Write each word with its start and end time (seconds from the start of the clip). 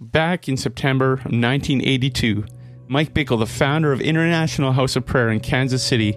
Back 0.00 0.48
in 0.48 0.56
September 0.56 1.12
of 1.12 1.24
1982, 1.26 2.46
Mike 2.88 3.12
Bickle, 3.12 3.38
the 3.38 3.46
founder 3.46 3.92
of 3.92 4.00
International 4.00 4.72
House 4.72 4.96
of 4.96 5.04
Prayer 5.04 5.28
in 5.28 5.40
Kansas 5.40 5.82
City, 5.82 6.16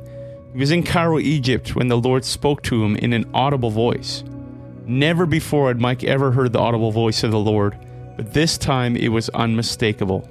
was 0.56 0.72
in 0.72 0.82
Cairo, 0.82 1.20
Egypt 1.20 1.76
when 1.76 1.90
the 1.90 1.98
Lord 1.98 2.24
spoke 2.24 2.64
to 2.64 2.86
him 2.86 2.96
in 2.96 3.12
an 3.12 3.30
audible 3.34 3.70
voice. 3.70 4.24
Never 4.86 5.26
before 5.26 5.68
had 5.68 5.82
Mike 5.82 6.06
ever 6.06 6.32
heard 6.32 6.54
the 6.54 6.60
audible 6.60 6.92
voice 6.92 7.22
of 7.24 7.32
the 7.32 7.40
Lord, 7.40 7.78
but 8.16 8.34
this 8.34 8.58
time 8.58 8.96
it 8.96 9.10
was 9.10 9.28
unmistakable. 9.30 10.30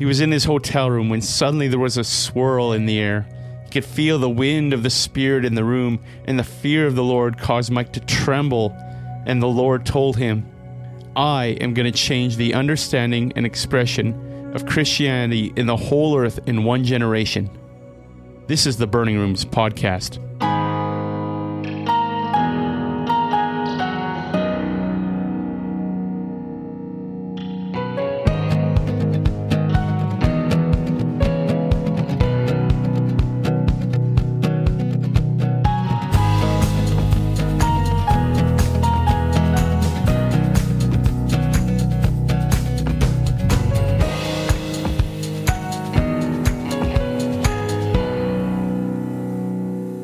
He 0.00 0.04
was 0.04 0.20
in 0.20 0.32
his 0.32 0.44
hotel 0.44 0.90
room 0.90 1.08
when 1.08 1.22
suddenly 1.22 1.68
there 1.68 1.78
was 1.78 1.98
a 1.98 2.04
swirl 2.04 2.72
in 2.72 2.86
the 2.86 2.98
air. 2.98 3.28
He 3.64 3.70
could 3.70 3.84
feel 3.84 4.18
the 4.18 4.28
wind 4.28 4.72
of 4.72 4.82
the 4.82 4.90
Spirit 4.90 5.44
in 5.44 5.54
the 5.54 5.64
room, 5.64 6.00
and 6.24 6.36
the 6.36 6.44
fear 6.44 6.88
of 6.88 6.96
the 6.96 7.04
Lord 7.04 7.38
caused 7.38 7.70
Mike 7.70 7.92
to 7.92 8.00
tremble. 8.00 8.76
And 9.24 9.40
the 9.40 9.46
Lord 9.46 9.86
told 9.86 10.16
him, 10.16 10.48
I 11.16 11.56
am 11.60 11.74
going 11.74 11.90
to 11.90 11.96
change 11.96 12.36
the 12.36 12.54
understanding 12.54 13.32
and 13.36 13.44
expression 13.44 14.52
of 14.54 14.64
Christianity 14.66 15.52
in 15.56 15.66
the 15.66 15.76
whole 15.76 16.16
earth 16.16 16.40
in 16.46 16.64
one 16.64 16.84
generation. 16.84 17.50
This 18.46 18.66
is 18.66 18.78
the 18.78 18.86
Burning 18.86 19.18
Rooms 19.18 19.44
podcast. 19.44 20.18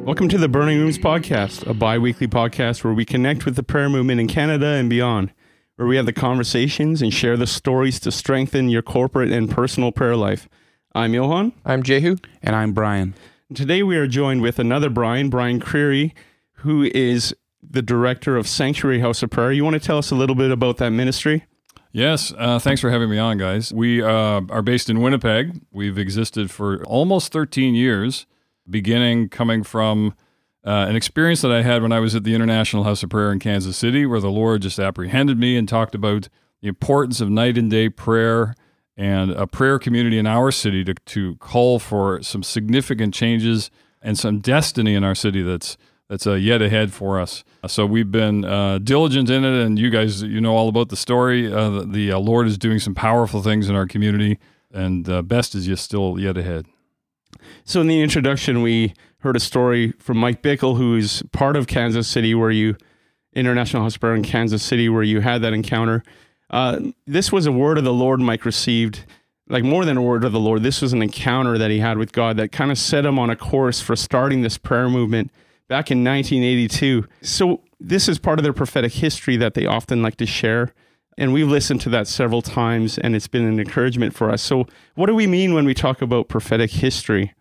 Welcome 0.09 0.31
to 0.31 0.39
the 0.39 0.49
Burning 0.49 0.79
Rooms 0.79 0.97
podcast, 0.97 1.67
a 1.67 1.75
bi 1.75 1.99
weekly 1.99 2.27
podcast 2.27 2.83
where 2.83 2.95
we 2.95 3.05
connect 3.05 3.45
with 3.45 3.57
the 3.57 3.63
prayer 3.63 3.91
movement 3.91 4.19
in 4.19 4.27
Canada 4.27 4.65
and 4.69 4.89
beyond, 4.89 5.35
where 5.77 5.87
we 5.87 5.97
have 5.97 6.07
the 6.07 6.15
conversations 6.15 7.03
and 7.03 7.13
share 7.13 7.37
the 7.37 7.47
stories 7.47 8.01
to 8.01 8.11
strengthen 8.11 8.71
your 8.71 8.81
corporate 8.81 9.31
and 9.31 9.51
personal 9.51 9.93
prayer 9.93 10.17
life. 10.17 10.49
I'm 10.95 11.13
Johan. 11.13 11.53
I'm 11.63 11.83
Jehu. 11.83 12.17
And 12.43 12.57
I'm 12.57 12.73
Brian. 12.73 13.17
Today 13.53 13.83
we 13.83 13.99
are 13.99 14.07
joined 14.07 14.41
with 14.41 14.59
another 14.59 14.89
Brian, 14.89 15.29
Brian 15.29 15.61
Creary, 15.61 16.15
who 16.53 16.85
is 16.85 17.35
the 17.63 17.83
director 17.83 18.39
of 18.39 18.49
Sanctuary 18.49 19.01
House 19.01 19.23
of 19.23 19.29
Prayer. 19.29 19.53
You 19.53 19.63
want 19.63 19.75
to 19.75 19.87
tell 19.87 19.99
us 19.99 20.11
a 20.11 20.15
little 20.15 20.37
bit 20.37 20.51
about 20.51 20.79
that 20.79 20.89
ministry? 20.89 21.45
Yes, 21.93 22.33
uh, 22.39 22.59
thanks 22.59 22.81
for 22.81 22.89
having 22.89 23.11
me 23.11 23.19
on, 23.19 23.37
guys. 23.37 23.75
We 23.75 24.03
uh, 24.03 24.41
are 24.49 24.63
based 24.63 24.89
in 24.89 25.03
Winnipeg. 25.03 25.61
We've 25.71 25.99
existed 25.99 26.51
for 26.51 26.83
almost 26.87 27.31
13 27.31 27.75
years 27.75 28.25
beginning 28.71 29.29
coming 29.29 29.63
from 29.63 30.15
uh, 30.65 30.87
an 30.89 30.97
experience 30.97 31.41
that 31.43 31.53
I 31.53 31.63
had 31.63 31.83
when 31.83 31.93
I 31.93 32.01
was 32.01 32.15
at 32.15 32.25
the 32.25 32.35
International 32.35 32.85
House 32.85 33.03
of 33.03 33.11
Prayer 33.11 33.33
in 33.33 33.39
Kansas 33.39 33.77
City, 33.77 34.05
where 34.05 34.21
the 34.21 34.31
Lord 34.31 34.63
just 34.63 34.79
apprehended 34.79 35.39
me 35.39 35.57
and 35.57 35.69
talked 35.69 35.95
about 35.95 36.29
the 36.61 36.69
importance 36.69 37.21
of 37.21 37.31
night 37.31 37.57
and 37.57 37.71
day 37.71 37.89
prayer 37.89 38.55
and 38.97 39.31
a 39.31 39.47
prayer 39.47 39.79
community 39.79 40.19
in 40.19 40.27
our 40.27 40.51
city 40.51 40.85
to, 40.85 40.95
to 40.95 41.37
call 41.37 41.79
for 41.79 42.21
some 42.23 42.43
significant 42.43 43.15
changes 43.15 43.71
and 44.03 44.19
some 44.19 44.41
destiny 44.41 44.95
in 44.95 45.05
our 45.05 45.15
city 45.15 45.43
that's 45.43 45.77
that's 46.09 46.27
uh, 46.27 46.35
yet 46.35 46.63
ahead 46.63 46.93
for 46.93 47.21
us. 47.21 47.45
So 47.67 47.85
we've 47.85 48.11
been 48.11 48.45
uh, 48.45 48.79
diligent 48.79 49.29
in 49.29 49.45
it, 49.45 49.63
and 49.65 49.79
you 49.79 49.91
guys, 49.91 50.23
you 50.23 50.41
know 50.41 50.57
all 50.57 50.71
about 50.71 50.89
the 50.89 50.97
story. 50.97 51.53
Uh, 51.53 51.69
the, 51.69 51.85
the 51.85 52.13
uh, 52.13 52.19
Lord 52.19 52.47
is 52.47 52.57
doing 52.57 52.79
some 52.79 52.95
powerful 52.95 53.43
things 53.43 53.69
in 53.69 53.77
our 53.77 53.87
community, 53.87 54.39
and 54.73 55.07
uh, 55.09 55.21
best 55.21 55.55
is 55.55 55.67
just 55.67 55.85
still 55.85 56.19
yet 56.19 56.39
ahead. 56.39 56.67
So, 57.65 57.81
in 57.81 57.87
the 57.87 58.03
introduction, 58.03 58.63
we 58.63 58.95
heard 59.21 59.37
a 59.37 59.41
story 59.41 59.93
from 59.99 60.19
Mike 60.19 60.43
Bickle, 60.43 60.77
who's 60.77 61.23
part 61.33 61.57
of 61.57 61.67
Kansas 61.67 62.07
City, 62.07 62.35
where 62.35 62.51
you, 62.51 62.77
International 63.33 63.83
Hospital 63.83 64.15
in 64.15 64.23
Kansas 64.23 64.63
City, 64.63 64.89
where 64.89 65.03
you 65.03 65.21
had 65.21 65.43
that 65.43 65.53
encounter. 65.53 66.03
Uh, 66.51 66.81
this 67.07 67.31
was 67.31 67.47
a 67.47 67.53
word 67.53 67.79
of 67.79 67.85
the 67.85 67.93
Lord 67.93 68.21
Mike 68.21 68.45
received, 68.45 69.05
like 69.49 69.65
more 69.65 69.85
than 69.85 69.97
a 69.97 70.03
word 70.03 70.25
of 70.25 70.33
the 70.33 70.41
Lord. 70.41 70.63
This 70.63 70.81
was 70.81 70.93
an 70.93 71.03
encounter 71.03 71.59
that 71.59 71.71
he 71.71 71.79
had 71.81 71.99
with 71.99 72.13
God 72.13 72.37
that 72.37 72.53
kind 72.53 72.71
of 72.71 72.79
set 72.79 73.05
him 73.05 73.19
on 73.19 73.29
a 73.29 73.37
course 73.37 73.81
for 73.81 73.97
starting 73.97 74.43
this 74.43 74.57
prayer 74.57 74.89
movement 74.89 75.31
back 75.69 75.91
in 75.91 76.05
1982. 76.05 77.07
So, 77.23 77.63
this 77.81 78.09
is 78.09 78.19
part 78.19 78.39
of 78.39 78.43
their 78.43 78.53
prophetic 78.53 78.93
history 78.93 79.37
that 79.37 79.55
they 79.55 79.65
often 79.65 80.03
like 80.03 80.17
to 80.17 80.27
share. 80.27 80.75
And 81.17 81.33
we've 81.33 81.49
listened 81.49 81.81
to 81.83 81.89
that 81.91 82.07
several 82.07 82.43
times, 82.43 82.97
and 82.97 83.17
it's 83.17 83.27
been 83.27 83.45
an 83.45 83.59
encouragement 83.59 84.15
for 84.15 84.31
us. 84.31 84.41
So, 84.41 84.67
what 84.95 85.07
do 85.07 85.15
we 85.15 85.27
mean 85.27 85.53
when 85.53 85.65
we 85.65 85.75
talk 85.75 86.01
about 86.01 86.29
prophetic 86.29 86.71
history? 86.71 87.35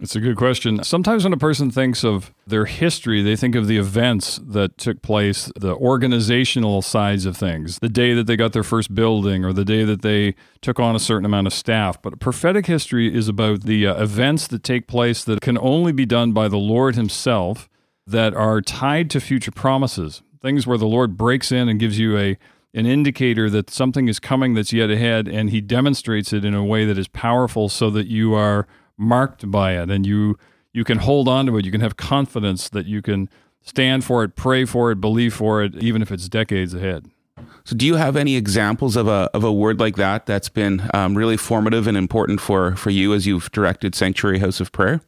It's 0.00 0.16
a 0.16 0.20
good 0.20 0.36
question. 0.36 0.82
Sometimes 0.82 1.24
when 1.24 1.34
a 1.34 1.36
person 1.36 1.70
thinks 1.70 2.04
of 2.04 2.32
their 2.46 2.64
history, 2.64 3.20
they 3.20 3.36
think 3.36 3.54
of 3.54 3.66
the 3.66 3.76
events 3.76 4.40
that 4.42 4.78
took 4.78 5.02
place, 5.02 5.52
the 5.56 5.74
organizational 5.74 6.80
sides 6.80 7.26
of 7.26 7.36
things, 7.36 7.78
the 7.80 7.90
day 7.90 8.14
that 8.14 8.26
they 8.26 8.34
got 8.34 8.54
their 8.54 8.62
first 8.62 8.94
building 8.94 9.44
or 9.44 9.52
the 9.52 9.64
day 9.64 9.84
that 9.84 10.00
they 10.00 10.36
took 10.62 10.80
on 10.80 10.96
a 10.96 10.98
certain 10.98 11.26
amount 11.26 11.48
of 11.48 11.52
staff. 11.52 12.00
But 12.00 12.18
prophetic 12.18 12.64
history 12.64 13.14
is 13.14 13.28
about 13.28 13.64
the 13.64 13.88
uh, 13.88 14.02
events 14.02 14.46
that 14.46 14.62
take 14.62 14.86
place 14.86 15.22
that 15.24 15.42
can 15.42 15.58
only 15.58 15.92
be 15.92 16.06
done 16.06 16.32
by 16.32 16.48
the 16.48 16.56
Lord 16.56 16.96
Himself 16.96 17.68
that 18.06 18.32
are 18.32 18.62
tied 18.62 19.10
to 19.10 19.20
future 19.20 19.52
promises, 19.52 20.22
things 20.40 20.66
where 20.66 20.78
the 20.78 20.86
Lord 20.86 21.18
breaks 21.18 21.52
in 21.52 21.68
and 21.68 21.78
gives 21.78 21.98
you 21.98 22.16
a 22.16 22.38
an 22.72 22.86
indicator 22.86 23.50
that 23.50 23.68
something 23.68 24.06
is 24.06 24.20
coming 24.20 24.54
that's 24.54 24.72
yet 24.72 24.90
ahead, 24.90 25.26
and 25.26 25.50
he 25.50 25.60
demonstrates 25.60 26.32
it 26.32 26.44
in 26.44 26.54
a 26.54 26.64
way 26.64 26.84
that 26.84 26.96
is 26.96 27.08
powerful 27.08 27.68
so 27.68 27.90
that 27.90 28.06
you 28.06 28.32
are 28.32 28.68
marked 29.00 29.50
by 29.50 29.72
it 29.72 29.90
and 29.90 30.06
you 30.06 30.36
you 30.72 30.84
can 30.84 30.98
hold 30.98 31.26
on 31.26 31.46
to 31.46 31.56
it. 31.56 31.64
You 31.64 31.72
can 31.72 31.80
have 31.80 31.96
confidence 31.96 32.68
that 32.68 32.86
you 32.86 33.02
can 33.02 33.28
stand 33.60 34.04
for 34.04 34.22
it, 34.22 34.36
pray 34.36 34.64
for 34.64 34.92
it, 34.92 35.00
believe 35.00 35.34
for 35.34 35.62
it, 35.62 35.74
even 35.82 36.02
if 36.02 36.12
it's 36.12 36.28
decades 36.28 36.74
ahead. 36.74 37.06
So, 37.64 37.76
do 37.76 37.86
you 37.86 37.96
have 37.96 38.16
any 38.16 38.36
examples 38.36 38.96
of 38.96 39.08
a 39.08 39.30
of 39.34 39.44
a 39.44 39.52
word 39.52 39.80
like 39.80 39.96
that 39.96 40.26
that's 40.26 40.48
been 40.48 40.88
um, 40.92 41.16
really 41.16 41.36
formative 41.36 41.86
and 41.86 41.96
important 41.96 42.40
for 42.40 42.76
for 42.76 42.90
you 42.90 43.14
as 43.14 43.26
you've 43.26 43.50
directed 43.50 43.94
Sanctuary 43.94 44.38
House 44.38 44.60
of 44.60 44.72
Prayer? 44.72 45.00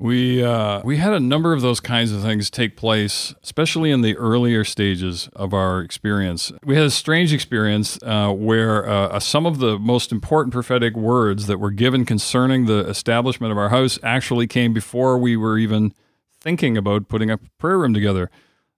We 0.00 0.44
uh, 0.44 0.80
we 0.84 0.98
had 0.98 1.12
a 1.12 1.18
number 1.18 1.52
of 1.52 1.60
those 1.60 1.80
kinds 1.80 2.12
of 2.12 2.22
things 2.22 2.50
take 2.50 2.76
place, 2.76 3.34
especially 3.42 3.90
in 3.90 4.02
the 4.02 4.16
earlier 4.16 4.62
stages 4.62 5.28
of 5.34 5.52
our 5.52 5.80
experience. 5.80 6.52
We 6.64 6.76
had 6.76 6.84
a 6.84 6.90
strange 6.90 7.32
experience 7.32 7.98
uh, 8.04 8.32
where 8.32 8.88
uh, 8.88 9.18
some 9.18 9.44
of 9.44 9.58
the 9.58 9.76
most 9.76 10.12
important 10.12 10.52
prophetic 10.52 10.96
words 10.96 11.48
that 11.48 11.58
were 11.58 11.72
given 11.72 12.04
concerning 12.04 12.66
the 12.66 12.86
establishment 12.88 13.50
of 13.50 13.58
our 13.58 13.70
house 13.70 13.98
actually 14.04 14.46
came 14.46 14.72
before 14.72 15.18
we 15.18 15.36
were 15.36 15.58
even 15.58 15.92
thinking 16.40 16.76
about 16.76 17.08
putting 17.08 17.28
a 17.30 17.38
prayer 17.58 17.78
room 17.78 17.92
together. 17.92 18.30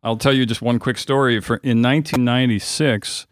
I'll 0.03 0.17
tell 0.17 0.33
you 0.33 0.47
just 0.47 0.63
one 0.63 0.79
quick 0.79 0.97
story. 0.97 1.39
For 1.41 1.57
in 1.57 1.83
1996, 1.83 3.27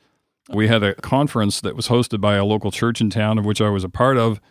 we 0.51 0.69
had 0.69 0.83
a 0.83 0.95
conference 0.97 1.63
that 1.63 1.75
was 1.75 1.89
hosted 1.89 2.21
by 2.21 2.35
a 2.35 2.45
local 2.45 2.71
church 2.71 3.01
in 3.01 3.09
town, 3.09 3.39
of 3.39 3.47
which 3.47 3.63
I 3.63 3.71
was 3.71 3.85
a 3.85 3.89
part 3.89 4.19
of, 4.19 4.43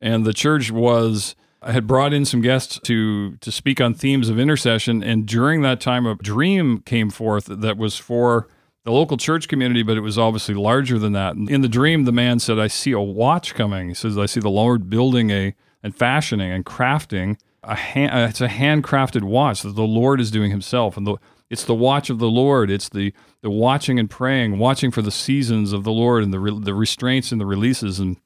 and 0.00 0.24
the 0.24 0.32
church 0.32 0.70
was 0.70 1.36
I 1.66 1.72
had 1.72 1.88
brought 1.88 2.12
in 2.12 2.24
some 2.24 2.40
guests 2.42 2.78
to 2.84 3.36
to 3.38 3.50
speak 3.50 3.80
on 3.80 3.92
themes 3.92 4.28
of 4.28 4.38
intercession, 4.38 5.02
and 5.02 5.26
during 5.26 5.62
that 5.62 5.80
time, 5.80 6.06
a 6.06 6.14
dream 6.14 6.78
came 6.82 7.10
forth 7.10 7.46
that 7.46 7.76
was 7.76 7.96
for 7.96 8.46
the 8.84 8.92
local 8.92 9.16
church 9.16 9.48
community, 9.48 9.82
but 9.82 9.96
it 9.96 10.00
was 10.00 10.16
obviously 10.16 10.54
larger 10.54 10.96
than 10.96 11.12
that. 11.14 11.34
In 11.34 11.62
the 11.62 11.68
dream, 11.68 12.04
the 12.04 12.12
man 12.12 12.38
said, 12.38 12.60
"I 12.60 12.68
see 12.68 12.92
a 12.92 13.00
watch 13.00 13.54
coming." 13.54 13.88
He 13.88 13.94
says, 13.94 14.16
"I 14.16 14.26
see 14.26 14.38
the 14.38 14.48
Lord 14.48 14.88
building 14.88 15.30
a 15.30 15.54
and 15.82 15.94
fashioning 15.94 16.52
and 16.52 16.64
crafting 16.64 17.36
a 17.64 17.74
hand, 17.74 18.12
uh, 18.12 18.28
it's 18.28 18.40
a 18.40 18.48
handcrafted 18.48 19.24
watch 19.24 19.62
that 19.62 19.74
the 19.74 19.82
Lord 19.82 20.20
is 20.20 20.30
doing 20.30 20.52
Himself, 20.52 20.96
and 20.96 21.04
the 21.04 21.16
it's 21.50 21.64
the 21.64 21.74
watch 21.74 22.10
of 22.10 22.20
the 22.20 22.30
Lord. 22.30 22.70
It's 22.70 22.88
the 22.88 23.12
the 23.42 23.50
watching 23.50 23.98
and 23.98 24.08
praying, 24.08 24.58
watching 24.58 24.92
for 24.92 25.02
the 25.02 25.10
seasons 25.10 25.72
of 25.72 25.82
the 25.82 25.92
Lord 25.92 26.22
and 26.22 26.32
the 26.32 26.38
re, 26.38 26.56
the 26.56 26.74
restraints 26.74 27.32
and 27.32 27.40
the 27.40 27.46
releases. 27.46 27.98
And 27.98 28.18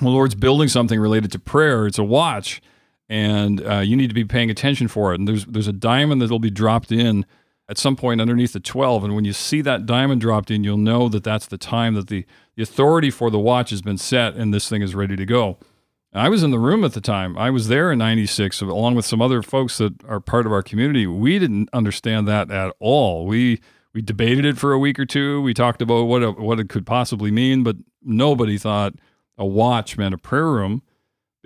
the 0.00 0.08
Lord's 0.08 0.34
building 0.34 0.68
something 0.68 0.98
related 0.98 1.30
to 1.32 1.38
prayer. 1.38 1.86
It's 1.86 1.98
a 1.98 2.04
watch, 2.04 2.62
and 3.08 3.66
uh, 3.66 3.78
you 3.78 3.96
need 3.96 4.08
to 4.08 4.14
be 4.14 4.24
paying 4.24 4.50
attention 4.50 4.88
for 4.88 5.12
it. 5.12 5.18
And 5.18 5.28
there's 5.28 5.46
there's 5.46 5.68
a 5.68 5.72
diamond 5.72 6.20
that'll 6.20 6.38
be 6.38 6.50
dropped 6.50 6.92
in 6.92 7.24
at 7.68 7.78
some 7.78 7.96
point 7.96 8.20
underneath 8.20 8.52
the 8.52 8.60
12. 8.60 9.04
And 9.04 9.14
when 9.14 9.24
you 9.24 9.32
see 9.32 9.60
that 9.62 9.86
diamond 9.86 10.20
dropped 10.20 10.50
in, 10.50 10.64
you'll 10.64 10.78
know 10.78 11.08
that 11.08 11.24
that's 11.24 11.46
the 11.46 11.58
time 11.58 11.94
that 11.94 12.08
the, 12.08 12.24
the 12.56 12.62
authority 12.62 13.10
for 13.10 13.30
the 13.30 13.38
watch 13.38 13.70
has 13.70 13.82
been 13.82 13.98
set 13.98 14.34
and 14.34 14.52
this 14.52 14.68
thing 14.68 14.82
is 14.82 14.94
ready 14.94 15.16
to 15.16 15.26
go. 15.26 15.58
I 16.14 16.30
was 16.30 16.42
in 16.42 16.50
the 16.50 16.58
room 16.58 16.84
at 16.84 16.94
the 16.94 17.02
time. 17.02 17.36
I 17.36 17.50
was 17.50 17.68
there 17.68 17.92
in 17.92 17.98
96 17.98 18.62
along 18.62 18.94
with 18.94 19.04
some 19.04 19.20
other 19.20 19.42
folks 19.42 19.76
that 19.78 20.02
are 20.04 20.20
part 20.20 20.46
of 20.46 20.52
our 20.52 20.62
community. 20.62 21.06
We 21.06 21.38
didn't 21.38 21.68
understand 21.72 22.26
that 22.28 22.50
at 22.50 22.74
all. 22.80 23.26
We 23.26 23.60
we 23.94 24.02
debated 24.02 24.44
it 24.44 24.58
for 24.58 24.72
a 24.72 24.78
week 24.78 24.98
or 24.98 25.06
two. 25.06 25.40
We 25.42 25.54
talked 25.54 25.82
about 25.82 26.04
what 26.04 26.22
a, 26.22 26.32
what 26.32 26.60
it 26.60 26.68
could 26.68 26.86
possibly 26.86 27.30
mean, 27.30 27.62
but 27.62 27.76
nobody 28.02 28.56
thought 28.56 28.94
a 29.36 29.46
watch 29.46 29.98
meant 29.98 30.14
a 30.14 30.18
prayer 30.18 30.48
room 30.48 30.82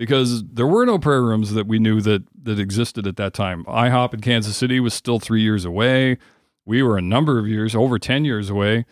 because 0.03 0.43
there 0.43 0.67
were 0.67 0.85
no 0.85 0.99
prayer 0.99 1.21
rooms 1.21 1.53
that 1.53 1.65
we 1.65 1.79
knew 1.79 2.01
that 2.01 2.23
that 2.43 2.59
existed 2.59 3.07
at 3.07 3.15
that 3.15 3.33
time. 3.33 3.63
IHOP 3.63 4.13
in 4.13 4.19
Kansas 4.19 4.57
City 4.57 4.81
was 4.81 4.93
still 4.93 5.17
three 5.17 5.41
years 5.41 5.63
away. 5.63 6.17
We 6.65 6.83
were 6.83 6.97
a 6.97 7.01
number 7.01 7.39
of 7.39 7.47
years, 7.47 7.73
over 7.73 7.97
ten 7.97 8.25
years 8.25 8.49
away. 8.49 8.85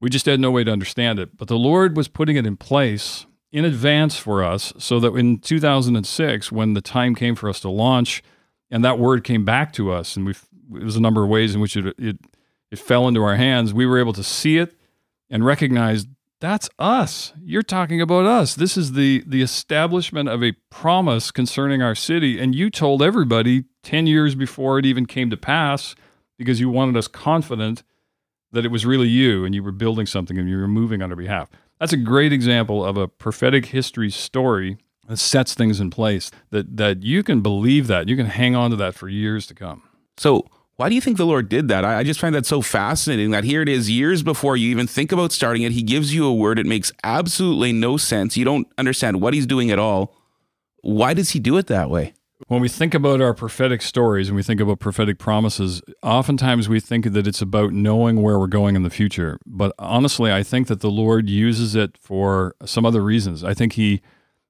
We 0.00 0.10
just 0.10 0.26
had 0.26 0.38
no 0.38 0.52
way 0.52 0.62
to 0.62 0.70
understand 0.70 1.18
it. 1.18 1.36
But 1.36 1.48
the 1.48 1.58
Lord 1.58 1.96
was 1.96 2.06
putting 2.06 2.36
it 2.36 2.46
in 2.46 2.56
place 2.56 3.26
in 3.50 3.64
advance 3.64 4.16
for 4.16 4.44
us 4.44 4.72
so 4.78 5.00
that 5.00 5.12
in 5.16 5.38
2006, 5.38 6.52
when 6.52 6.74
the 6.74 6.80
time 6.80 7.16
came 7.16 7.34
for 7.34 7.48
us 7.48 7.58
to 7.60 7.68
launch, 7.68 8.22
and 8.70 8.84
that 8.84 9.00
word 9.00 9.24
came 9.24 9.44
back 9.44 9.72
to 9.72 9.90
us, 9.90 10.14
and 10.14 10.24
we 10.24 10.34
it 10.78 10.84
was 10.84 10.94
a 10.94 11.00
number 11.00 11.24
of 11.24 11.28
ways 11.28 11.56
in 11.56 11.60
which 11.60 11.76
it, 11.76 11.96
it 11.98 12.18
it 12.70 12.78
fell 12.78 13.08
into 13.08 13.24
our 13.24 13.34
hands. 13.34 13.74
We 13.74 13.86
were 13.86 13.98
able 13.98 14.12
to 14.12 14.22
see 14.22 14.58
it 14.58 14.76
and 15.28 15.44
recognize 15.44 16.06
that's 16.40 16.68
us. 16.78 17.32
You're 17.42 17.62
talking 17.62 18.00
about 18.00 18.26
us. 18.26 18.54
This 18.54 18.76
is 18.76 18.92
the 18.92 19.24
the 19.26 19.42
establishment 19.42 20.28
of 20.28 20.42
a 20.42 20.52
promise 20.70 21.30
concerning 21.30 21.82
our 21.82 21.94
city, 21.94 22.38
and 22.38 22.54
you 22.54 22.70
told 22.70 23.02
everybody 23.02 23.64
ten 23.82 24.06
years 24.06 24.34
before 24.34 24.78
it 24.78 24.86
even 24.86 25.06
came 25.06 25.30
to 25.30 25.36
pass 25.36 25.94
because 26.38 26.60
you 26.60 26.68
wanted 26.68 26.96
us 26.96 27.08
confident 27.08 27.82
that 28.52 28.64
it 28.64 28.70
was 28.70 28.86
really 28.86 29.08
you 29.08 29.44
and 29.44 29.54
you 29.54 29.62
were 29.62 29.72
building 29.72 30.06
something 30.06 30.38
and 30.38 30.48
you 30.48 30.56
were 30.56 30.68
moving 30.68 31.02
on 31.02 31.10
our 31.10 31.16
behalf. 31.16 31.50
That's 31.80 31.92
a 31.92 31.98
great 31.98 32.32
example 32.32 32.84
of 32.84 32.96
a 32.96 33.08
prophetic 33.08 33.66
history 33.66 34.10
story 34.10 34.78
that 35.08 35.18
sets 35.18 35.54
things 35.54 35.80
in 35.80 35.90
place 35.90 36.30
that 36.50 36.76
that 36.76 37.02
you 37.02 37.22
can 37.22 37.40
believe 37.40 37.86
that 37.88 38.08
you 38.08 38.16
can 38.16 38.26
hang 38.26 38.54
on 38.54 38.70
to 38.70 38.76
that 38.76 38.94
for 38.94 39.08
years 39.08 39.46
to 39.48 39.54
come. 39.54 39.82
So, 40.16 40.46
why 40.76 40.88
do 40.88 40.94
you 40.94 41.00
think 41.00 41.16
the 41.16 41.26
Lord 41.26 41.48
did 41.48 41.68
that? 41.68 41.84
I, 41.84 42.02
just 42.02 42.18
find 42.20 42.34
that 42.34 42.46
so 42.46 42.60
fascinating 42.60 43.30
that 43.30 43.44
here 43.44 43.62
it 43.62 43.68
is, 43.68 43.90
years 43.90 44.22
before 44.22 44.56
you 44.56 44.70
even 44.70 44.86
think 44.86 45.12
about 45.12 45.30
starting 45.30 45.62
it, 45.62 45.72
He 45.72 45.82
gives 45.82 46.14
you 46.14 46.26
a 46.26 46.34
word. 46.34 46.58
It 46.58 46.66
makes 46.66 46.90
absolutely 47.04 47.72
no 47.72 47.96
sense. 47.96 48.36
You 48.36 48.44
don't 48.44 48.66
understand 48.76 49.20
what 49.20 49.34
He's 49.34 49.46
doing 49.46 49.70
at 49.70 49.78
all. 49.78 50.16
Why 50.80 51.14
does 51.14 51.30
He 51.30 51.38
do 51.38 51.56
it 51.58 51.68
that 51.68 51.90
way? 51.90 52.14
When 52.48 52.60
we 52.60 52.68
think 52.68 52.92
about 52.92 53.20
our 53.20 53.32
prophetic 53.32 53.80
stories 53.80 54.28
and 54.28 54.36
we 54.36 54.42
think 54.42 54.60
about 54.60 54.80
prophetic 54.80 55.18
promises, 55.18 55.80
oftentimes 56.02 56.68
we 56.68 56.80
think 56.80 57.12
that 57.12 57.26
it's 57.26 57.40
about 57.40 57.72
knowing 57.72 58.20
where 58.20 58.38
we're 58.38 58.48
going 58.48 58.74
in 58.74 58.82
the 58.82 58.90
future. 58.90 59.38
But 59.46 59.72
honestly, 59.78 60.32
I 60.32 60.42
think 60.42 60.66
that 60.66 60.80
the 60.80 60.90
Lord 60.90 61.30
uses 61.30 61.74
it 61.76 61.96
for 61.96 62.56
some 62.64 62.84
other 62.84 63.02
reasons. 63.02 63.44
I 63.44 63.54
think 63.54 63.74
He 63.74 64.02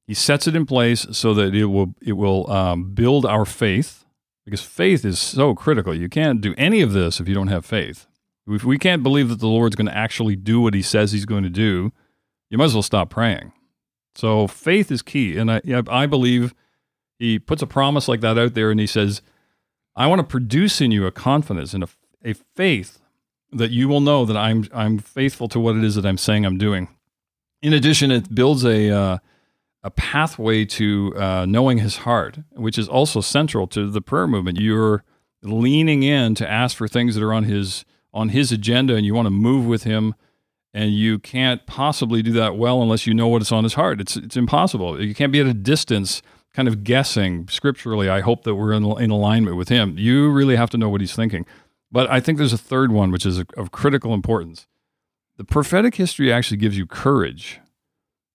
He 0.06 0.14
sets 0.14 0.46
it 0.46 0.56
in 0.56 0.64
place 0.64 1.06
so 1.12 1.34
that 1.34 1.54
it 1.54 1.66
will 1.66 1.94
it 2.00 2.14
will 2.14 2.50
um, 2.50 2.94
build 2.94 3.26
our 3.26 3.44
faith, 3.44 4.03
because 4.44 4.62
faith 4.62 5.04
is 5.04 5.18
so 5.18 5.54
critical. 5.54 5.94
You 5.94 6.08
can't 6.08 6.40
do 6.40 6.54
any 6.56 6.80
of 6.80 6.92
this 6.92 7.20
if 7.20 7.28
you 7.28 7.34
don't 7.34 7.48
have 7.48 7.64
faith. 7.64 8.06
If 8.46 8.64
we 8.64 8.78
can't 8.78 9.02
believe 9.02 9.28
that 9.30 9.40
the 9.40 9.48
Lord's 9.48 9.76
going 9.76 9.86
to 9.86 9.96
actually 9.96 10.36
do 10.36 10.60
what 10.60 10.74
He 10.74 10.82
says 10.82 11.12
He's 11.12 11.24
going 11.24 11.44
to 11.44 11.50
do, 11.50 11.92
you 12.50 12.58
might 12.58 12.66
as 12.66 12.74
well 12.74 12.82
stop 12.82 13.10
praying. 13.10 13.52
So 14.14 14.46
faith 14.46 14.92
is 14.92 15.02
key, 15.02 15.36
and 15.38 15.50
I 15.50 15.60
I 15.88 16.06
believe 16.06 16.54
he 17.18 17.38
puts 17.38 17.62
a 17.62 17.66
promise 17.66 18.08
like 18.08 18.20
that 18.20 18.38
out 18.38 18.54
there 18.54 18.70
and 18.70 18.80
he 18.80 18.86
says, 18.86 19.22
I 19.96 20.06
want 20.06 20.20
to 20.20 20.26
produce 20.26 20.80
in 20.80 20.90
you 20.90 21.06
a 21.06 21.12
confidence 21.12 21.72
and 21.72 21.84
a, 21.84 21.88
a 22.24 22.34
faith 22.34 23.00
that 23.52 23.70
you 23.70 23.88
will 23.88 24.00
know 24.00 24.24
that 24.24 24.36
I'm 24.36 24.68
I'm 24.74 24.98
faithful 24.98 25.48
to 25.48 25.60
what 25.60 25.76
it 25.76 25.84
is 25.84 25.94
that 25.94 26.06
I'm 26.06 26.18
saying 26.18 26.44
I'm 26.44 26.58
doing. 26.58 26.88
In 27.62 27.72
addition, 27.72 28.10
it 28.10 28.34
builds 28.34 28.64
a 28.64 28.90
uh, 28.90 29.18
a 29.84 29.90
pathway 29.90 30.64
to 30.64 31.14
uh, 31.16 31.46
knowing 31.46 31.78
His 31.78 31.98
heart, 31.98 32.38
which 32.52 32.76
is 32.78 32.88
also 32.88 33.20
central 33.20 33.68
to 33.68 33.88
the 33.88 34.00
prayer 34.00 34.26
movement. 34.26 34.58
You're 34.58 35.04
leaning 35.42 36.02
in 36.02 36.34
to 36.34 36.50
ask 36.50 36.76
for 36.76 36.88
things 36.88 37.14
that 37.14 37.22
are 37.22 37.32
on 37.32 37.44
His 37.44 37.84
on 38.12 38.30
His 38.30 38.50
agenda, 38.50 38.96
and 38.96 39.06
you 39.06 39.14
want 39.14 39.26
to 39.26 39.30
move 39.30 39.66
with 39.66 39.84
Him. 39.84 40.14
And 40.76 40.92
you 40.92 41.20
can't 41.20 41.64
possibly 41.68 42.20
do 42.20 42.32
that 42.32 42.56
well 42.56 42.82
unless 42.82 43.06
you 43.06 43.14
know 43.14 43.28
what 43.28 43.42
is 43.42 43.52
on 43.52 43.62
His 43.62 43.74
heart. 43.74 44.00
It's 44.00 44.16
it's 44.16 44.36
impossible. 44.36 45.00
You 45.00 45.14
can't 45.14 45.30
be 45.30 45.38
at 45.38 45.46
a 45.46 45.54
distance 45.54 46.20
kind 46.54 46.68
of 46.68 46.84
guessing 46.84 47.48
scripturally. 47.48 48.08
I 48.08 48.20
hope 48.20 48.44
that 48.44 48.54
we're 48.54 48.72
in, 48.72 48.84
in 49.02 49.10
alignment 49.10 49.56
with 49.56 49.68
him. 49.68 49.98
You 49.98 50.30
really 50.30 50.56
have 50.56 50.70
to 50.70 50.78
know 50.78 50.88
what 50.88 51.00
he's 51.00 51.14
thinking. 51.14 51.44
But 51.90 52.10
I 52.10 52.20
think 52.20 52.38
there's 52.38 52.52
a 52.52 52.58
third 52.58 52.92
one, 52.92 53.10
which 53.10 53.26
is 53.26 53.42
of 53.56 53.72
critical 53.72 54.14
importance. 54.14 54.66
The 55.36 55.44
prophetic 55.44 55.96
history 55.96 56.32
actually 56.32 56.56
gives 56.58 56.78
you 56.78 56.86
courage. 56.86 57.60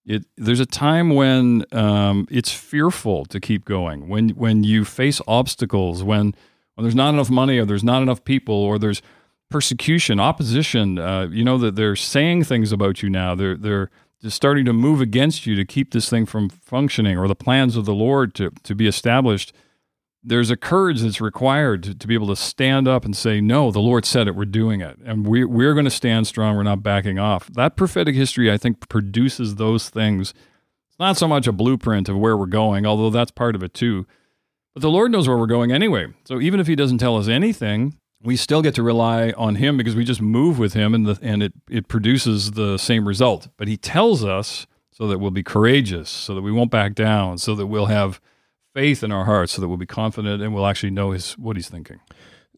It, 0.06 0.24
there's 0.36 0.60
a 0.60 0.66
time 0.66 1.10
when 1.10 1.64
um, 1.72 2.26
it's 2.30 2.52
fearful 2.52 3.26
to 3.26 3.38
keep 3.38 3.64
going, 3.64 4.08
when, 4.08 4.30
when 4.30 4.64
you 4.64 4.84
face 4.84 5.20
obstacles, 5.28 6.02
when, 6.02 6.34
when 6.74 6.84
there's 6.84 6.94
not 6.94 7.14
enough 7.14 7.30
money 7.30 7.58
or 7.58 7.64
there's 7.64 7.84
not 7.84 8.02
enough 8.02 8.24
people 8.24 8.54
or 8.54 8.78
there's 8.78 9.02
persecution, 9.50 10.18
opposition. 10.18 10.98
Uh, 10.98 11.28
you 11.30 11.44
know 11.44 11.58
that 11.58 11.76
they're 11.76 11.96
saying 11.96 12.44
things 12.44 12.72
about 12.72 13.02
you 13.02 13.10
now. 13.10 13.34
They're, 13.34 13.56
they're, 13.56 13.90
is 14.22 14.34
starting 14.34 14.64
to 14.66 14.72
move 14.72 15.00
against 15.00 15.46
you 15.46 15.54
to 15.56 15.64
keep 15.64 15.92
this 15.92 16.08
thing 16.08 16.26
from 16.26 16.48
functioning 16.48 17.16
or 17.16 17.26
the 17.28 17.34
plans 17.34 17.76
of 17.76 17.84
the 17.84 17.94
Lord 17.94 18.34
to, 18.34 18.50
to 18.64 18.74
be 18.74 18.86
established, 18.86 19.52
there's 20.22 20.50
a 20.50 20.56
courage 20.56 21.00
that's 21.00 21.20
required 21.20 21.82
to, 21.84 21.94
to 21.94 22.06
be 22.06 22.14
able 22.14 22.26
to 22.28 22.36
stand 22.36 22.86
up 22.86 23.04
and 23.04 23.16
say, 23.16 23.40
No, 23.40 23.70
the 23.70 23.80
Lord 23.80 24.04
said 24.04 24.28
it, 24.28 24.34
we're 24.34 24.44
doing 24.44 24.80
it. 24.80 24.98
And 25.04 25.26
we, 25.26 25.44
we're 25.44 25.74
going 25.74 25.84
to 25.84 25.90
stand 25.90 26.26
strong, 26.26 26.56
we're 26.56 26.62
not 26.62 26.82
backing 26.82 27.18
off. 27.18 27.46
That 27.48 27.76
prophetic 27.76 28.14
history, 28.14 28.50
I 28.52 28.56
think, 28.56 28.88
produces 28.88 29.56
those 29.56 29.88
things. 29.88 30.30
It's 30.88 30.98
not 30.98 31.16
so 31.16 31.26
much 31.26 31.46
a 31.46 31.52
blueprint 31.52 32.08
of 32.08 32.18
where 32.18 32.36
we're 32.36 32.46
going, 32.46 32.86
although 32.86 33.10
that's 33.10 33.30
part 33.30 33.54
of 33.54 33.62
it 33.62 33.74
too. 33.74 34.06
But 34.74 34.82
the 34.82 34.90
Lord 34.90 35.10
knows 35.10 35.26
where 35.26 35.38
we're 35.38 35.46
going 35.46 35.72
anyway. 35.72 36.08
So 36.24 36.40
even 36.40 36.60
if 36.60 36.66
He 36.66 36.76
doesn't 36.76 36.98
tell 36.98 37.16
us 37.16 37.28
anything, 37.28 37.96
we 38.22 38.36
still 38.36 38.62
get 38.62 38.74
to 38.74 38.82
rely 38.82 39.30
on 39.30 39.56
him 39.56 39.76
because 39.76 39.94
we 39.94 40.04
just 40.04 40.20
move 40.20 40.58
with 40.58 40.74
him 40.74 40.94
and 40.94 41.06
the, 41.06 41.18
and 41.22 41.42
it 41.42 41.52
it 41.68 41.88
produces 41.88 42.52
the 42.52 42.76
same 42.76 43.08
result. 43.08 43.48
But 43.56 43.68
he 43.68 43.76
tells 43.76 44.24
us 44.24 44.66
so 44.90 45.06
that 45.08 45.18
we'll 45.18 45.30
be 45.30 45.42
courageous, 45.42 46.10
so 46.10 46.34
that 46.34 46.42
we 46.42 46.52
won't 46.52 46.70
back 46.70 46.94
down, 46.94 47.38
so 47.38 47.54
that 47.54 47.66
we'll 47.66 47.86
have 47.86 48.20
faith 48.74 49.02
in 49.02 49.12
our 49.12 49.24
hearts, 49.24 49.52
so 49.52 49.60
that 49.60 49.68
we'll 49.68 49.76
be 49.76 49.86
confident 49.86 50.42
and 50.42 50.54
we'll 50.54 50.66
actually 50.66 50.90
know 50.90 51.10
his 51.10 51.32
what 51.38 51.56
he's 51.56 51.68
thinking. 51.68 52.00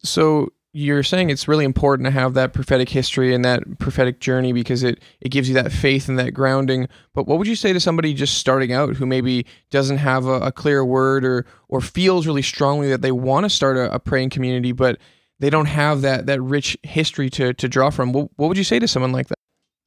So 0.03 0.49
you're 0.75 1.03
saying 1.03 1.29
it's 1.29 1.47
really 1.47 1.65
important 1.65 2.07
to 2.07 2.11
have 2.11 2.33
that 2.33 2.51
prophetic 2.51 2.89
history 2.89 3.33
and 3.33 3.45
that 3.45 3.77
prophetic 3.77 4.19
journey 4.19 4.51
because 4.51 4.81
it 4.83 5.01
it 5.21 5.29
gives 5.29 5.47
you 5.47 5.53
that 5.53 5.71
faith 5.71 6.09
and 6.09 6.17
that 6.17 6.31
grounding. 6.31 6.87
But 7.13 7.27
what 7.27 7.37
would 7.37 7.47
you 7.47 7.55
say 7.55 7.73
to 7.73 7.79
somebody 7.79 8.13
just 8.13 8.39
starting 8.39 8.73
out 8.73 8.95
who 8.95 9.05
maybe 9.05 9.45
doesn't 9.69 9.97
have 9.97 10.25
a, 10.25 10.39
a 10.39 10.51
clear 10.51 10.83
word 10.83 11.23
or 11.23 11.45
or 11.69 11.79
feels 11.79 12.25
really 12.25 12.41
strongly 12.41 12.89
that 12.89 13.01
they 13.01 13.11
want 13.11 13.45
to 13.45 13.49
start 13.49 13.77
a, 13.77 13.93
a 13.93 13.99
praying 13.99 14.31
community, 14.31 14.71
but 14.71 14.97
they 15.39 15.51
don't 15.51 15.67
have 15.67 16.01
that 16.01 16.25
that 16.25 16.41
rich 16.41 16.75
history 16.81 17.29
to 17.31 17.53
to 17.53 17.69
draw 17.69 17.91
from. 17.91 18.11
What, 18.11 18.29
what 18.35 18.47
would 18.47 18.57
you 18.57 18.63
say 18.63 18.79
to 18.79 18.87
someone 18.87 19.11
like 19.11 19.27
that? 19.27 19.37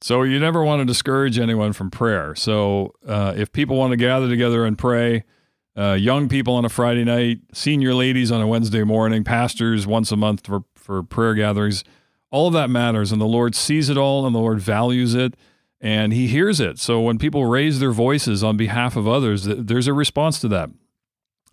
So 0.01 0.23
you 0.23 0.39
never 0.39 0.63
want 0.63 0.79
to 0.81 0.85
discourage 0.85 1.39
anyone 1.39 1.73
from 1.73 1.89
prayer. 1.89 2.35
So 2.35 2.93
uh, 3.05 3.33
if 3.35 3.51
people 3.51 3.77
want 3.77 3.91
to 3.91 3.97
gather 3.97 4.29
together 4.29 4.63
and 4.63 4.77
pray, 4.77 5.23
uh, 5.77 5.93
young 5.93 6.27
people 6.27 6.55
on 6.55 6.65
a 6.65 6.69
Friday 6.69 7.03
night, 7.03 7.39
senior 7.53 7.93
ladies 7.93 8.31
on 8.31 8.41
a 8.41 8.47
Wednesday 8.47 8.83
morning, 8.83 9.23
pastors 9.23 9.85
once 9.85 10.11
a 10.11 10.17
month 10.17 10.45
for 10.45 10.63
for 10.75 11.03
prayer 11.03 11.33
gatherings, 11.33 11.83
all 12.31 12.47
of 12.47 12.53
that 12.53 12.69
matters, 12.69 13.11
and 13.11 13.19
the 13.19 13.25
Lord 13.25 13.55
sees 13.55 13.89
it 13.89 13.97
all, 13.97 14.25
and 14.25 14.33
the 14.33 14.39
Lord 14.39 14.59
values 14.59 15.13
it. 15.13 15.35
And 15.79 16.11
he 16.11 16.27
hears 16.27 16.59
it. 16.59 16.79
So 16.79 16.99
when 17.01 17.19
people 17.19 17.45
raise 17.45 17.79
their 17.79 17.91
voices 17.91 18.43
on 18.43 18.57
behalf 18.57 18.95
of 18.95 19.07
others, 19.07 19.43
there's 19.43 19.87
a 19.87 19.93
response 19.93 20.39
to 20.39 20.47
that. 20.47 20.69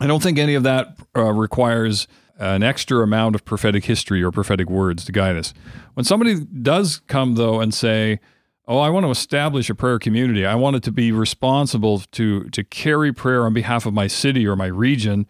I 0.00 0.06
don't 0.06 0.22
think 0.22 0.38
any 0.38 0.54
of 0.54 0.62
that 0.62 0.96
uh, 1.14 1.32
requires 1.32 2.08
an 2.38 2.62
extra 2.62 3.02
amount 3.02 3.34
of 3.34 3.44
prophetic 3.44 3.84
history 3.84 4.22
or 4.22 4.30
prophetic 4.30 4.70
words 4.70 5.04
to 5.04 5.12
guide 5.12 5.36
us. 5.36 5.52
When 5.92 6.04
somebody 6.04 6.40
does 6.44 7.00
come, 7.06 7.34
though, 7.34 7.60
and 7.60 7.74
say, 7.74 8.18
Oh, 8.66 8.78
I 8.78 8.88
want 8.88 9.04
to 9.04 9.10
establish 9.10 9.68
a 9.68 9.74
prayer 9.74 9.98
community. 9.98 10.46
I 10.46 10.54
want 10.54 10.76
it 10.76 10.82
to 10.84 10.92
be 10.92 11.12
responsible 11.12 12.00
to, 12.12 12.44
to 12.44 12.64
carry 12.64 13.12
prayer 13.12 13.44
on 13.44 13.52
behalf 13.52 13.84
of 13.84 13.92
my 13.92 14.06
city 14.06 14.46
or 14.46 14.56
my 14.56 14.66
region. 14.66 15.26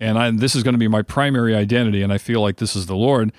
And 0.00 0.18
I, 0.18 0.30
this 0.30 0.54
is 0.54 0.62
going 0.62 0.72
to 0.72 0.78
be 0.78 0.88
my 0.88 1.02
primary 1.02 1.54
identity. 1.54 2.02
And 2.02 2.12
I 2.12 2.18
feel 2.18 2.40
like 2.40 2.56
this 2.56 2.74
is 2.74 2.86
the 2.86 2.96
Lord. 2.96 3.32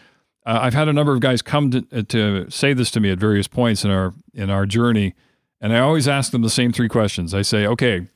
Uh, 0.46 0.60
I've 0.62 0.76
had 0.76 0.88
a 0.88 0.94
number 0.94 1.14
of 1.14 1.20
guys 1.20 1.42
come 1.42 1.72
to, 1.72 1.86
uh, 1.92 2.02
to 2.10 2.50
say 2.52 2.74
this 2.74 2.92
to 2.92 3.00
me 3.00 3.10
at 3.10 3.18
various 3.18 3.48
points 3.48 3.84
in 3.84 3.90
our, 3.90 4.14
in 4.36 4.52
our 4.52 4.68
journey. 4.68 5.16
And 5.60 5.74
I 5.74 5.80
always 5.80 6.08
ask 6.08 6.32
them 6.32 6.44
the 6.44 6.50
same 6.50 6.72
three 6.72 6.88
questions. 6.88 7.34
I 7.34 7.42
say, 7.42 7.66
okay, 7.66 8.08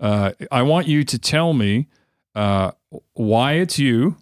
uh, 0.00 0.32
I 0.50 0.62
want 0.62 0.88
you 0.88 1.04
to 1.04 1.18
tell 1.18 1.52
me 1.52 1.86
uh, 2.34 2.72
why 3.14 3.52
it's 3.52 3.78
you, 3.78 4.16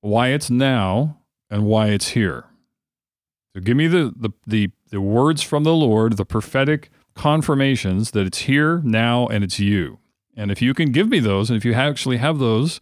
why 0.00 0.28
it's 0.28 0.50
now, 0.50 1.20
and 1.48 1.64
why 1.64 1.88
it's 1.88 2.08
here. 2.08 2.44
So 3.54 3.60
give 3.60 3.76
me 3.76 3.86
the, 3.86 4.12
the, 4.16 4.30
the, 4.46 4.70
the 4.90 5.00
words 5.00 5.42
from 5.42 5.64
the 5.64 5.74
Lord, 5.74 6.16
the 6.16 6.24
prophetic 6.24 6.90
confirmations 7.14 8.12
that 8.12 8.26
it's 8.26 8.38
here, 8.38 8.80
now, 8.84 9.26
and 9.26 9.42
it's 9.42 9.58
you. 9.58 9.98
And 10.36 10.50
if 10.50 10.60
you 10.60 10.74
can 10.74 10.92
give 10.92 11.08
me 11.08 11.18
those, 11.18 11.50
and 11.50 11.56
if 11.56 11.64
you 11.64 11.72
actually 11.72 12.18
have 12.18 12.38
those, 12.38 12.80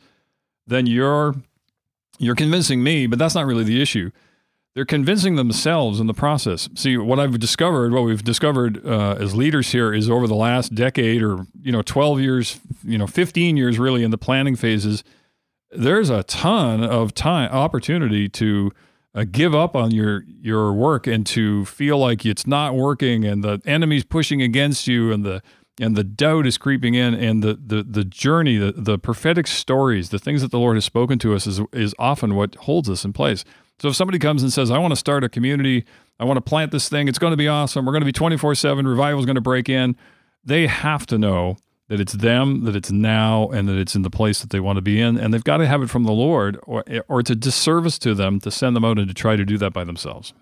then 0.66 0.87
you're 0.87 1.34
you're 2.18 2.34
convincing 2.34 2.82
me, 2.82 3.06
but 3.06 3.18
that's 3.18 3.34
not 3.34 3.46
really 3.46 3.64
the 3.64 3.82
issue. 3.82 4.11
They're 4.75 4.84
convincing 4.84 5.37
themselves 5.37 6.00
in 6.00 6.06
the 6.06 6.14
process. 6.14 6.68
See, 6.75 6.96
what 6.96 7.20
I've 7.20 7.38
discovered, 7.38 7.92
what 7.92 8.04
we've 8.04 8.25
discovered 8.25 8.84
uh, 8.84 9.16
as 9.20 9.34
leaders 9.34 9.70
here, 9.73 9.92
is 9.92 10.11
over 10.11 10.26
the 10.26 10.34
last 10.34 10.75
decade, 10.75 11.23
or 11.23 11.46
you 11.62 11.73
know, 11.73 11.82
twelve 11.82 12.20
years, 12.20 12.61
you 12.82 12.99
know, 12.99 13.06
fifteen 13.06 13.56
years, 13.56 13.78
really, 13.78 14.02
in 14.02 14.11
the 14.11 14.18
planning 14.18 14.56
phases 14.56 15.04
there's 15.75 16.11
a 16.11 16.23
ton 16.25 16.82
of 16.82 17.14
time 17.14 17.50
opportunity 17.50 18.28
to 18.28 18.70
uh, 19.14 19.25
give 19.30 19.54
up 19.54 19.76
on 19.76 19.90
your 19.90 20.25
your 20.26 20.73
work 20.73 21.06
and 21.06 21.26
to 21.26 21.64
feel 21.64 21.99
like 21.99 22.26
it's 22.26 22.47
not 22.47 22.75
working 22.75 23.25
and 23.25 23.44
the 23.44 23.61
enemy's 23.64 24.04
pushing 24.04 24.42
against 24.42 24.87
you 24.87 25.12
and 25.12 25.25
the 25.25 25.42
and 25.80 25.97
the 25.97 26.04
doubt 26.04 26.47
is 26.47 26.59
creeping 26.59 26.94
in 26.94 27.14
and 27.14 27.42
the 27.42 27.59
the 27.64 27.83
the 27.83 28.04
journey 28.04 28.56
the, 28.56 28.73
the 28.76 28.99
prophetic 28.99 29.47
stories 29.47 30.11
the 30.11 30.18
things 30.18 30.42
that 30.42 30.50
the 30.50 30.59
lord 30.59 30.76
has 30.76 30.85
spoken 30.85 31.18
to 31.18 31.35
us 31.35 31.47
is 31.47 31.61
is 31.73 31.94
often 31.99 32.35
what 32.35 32.54
holds 32.56 32.90
us 32.90 33.04
in 33.04 33.12
place. 33.12 33.44
So 33.80 33.88
if 33.88 33.97
somebody 33.97 34.18
comes 34.18 34.42
and 34.42 34.52
says, 34.52 34.71
I 34.71 34.78
want 34.78 34.92
to 34.92 34.97
start 34.97 35.25
a 35.25 35.28
community, 35.28 35.85
I 36.21 36.25
want 36.25 36.37
to 36.37 36.40
plant 36.40 36.71
this 36.71 36.88
thing, 36.88 37.09
it's 37.09 37.18
going 37.18 37.33
to 37.33 37.37
be 37.37 37.49
awesome, 37.49 37.85
we're 37.85 37.92
going 37.92 38.02
to 38.02 38.06
be 38.06 38.12
24 38.12 38.54
7, 38.54 38.87
revival 38.87 39.18
is 39.21 39.26
going 39.26 39.35
to 39.35 39.40
break 39.40 39.68
in, 39.68 39.97
they 40.44 40.66
have 40.66 41.06
to 41.06 41.18
know 41.18 41.56
that 41.94 42.00
it's 42.00 42.14
them, 42.14 42.64
that 42.64 42.74
it's 42.74 42.90
now, 42.90 43.48
and 43.50 43.68
that 43.68 43.78
it's 43.78 43.94
in 43.94 44.02
the 44.02 44.10
place 44.10 44.40
that 44.40 44.50
they 44.50 44.58
want 44.58 44.78
to 44.78 44.82
be 44.82 45.00
in. 45.00 45.16
And 45.16 45.32
they've 45.32 45.44
got 45.44 45.58
to 45.58 45.66
have 45.68 45.80
it 45.80 45.88
from 45.88 46.02
the 46.02 46.12
Lord, 46.12 46.58
or, 46.64 46.82
or 47.06 47.20
it's 47.20 47.30
a 47.30 47.36
disservice 47.36 48.00
to 48.00 48.14
them 48.14 48.40
to 48.40 48.50
send 48.50 48.74
them 48.74 48.84
out 48.84 48.98
and 48.98 49.06
to 49.06 49.14
try 49.14 49.36
to 49.36 49.44
do 49.44 49.56
that 49.58 49.72
by 49.72 49.84
themselves. 49.84 50.32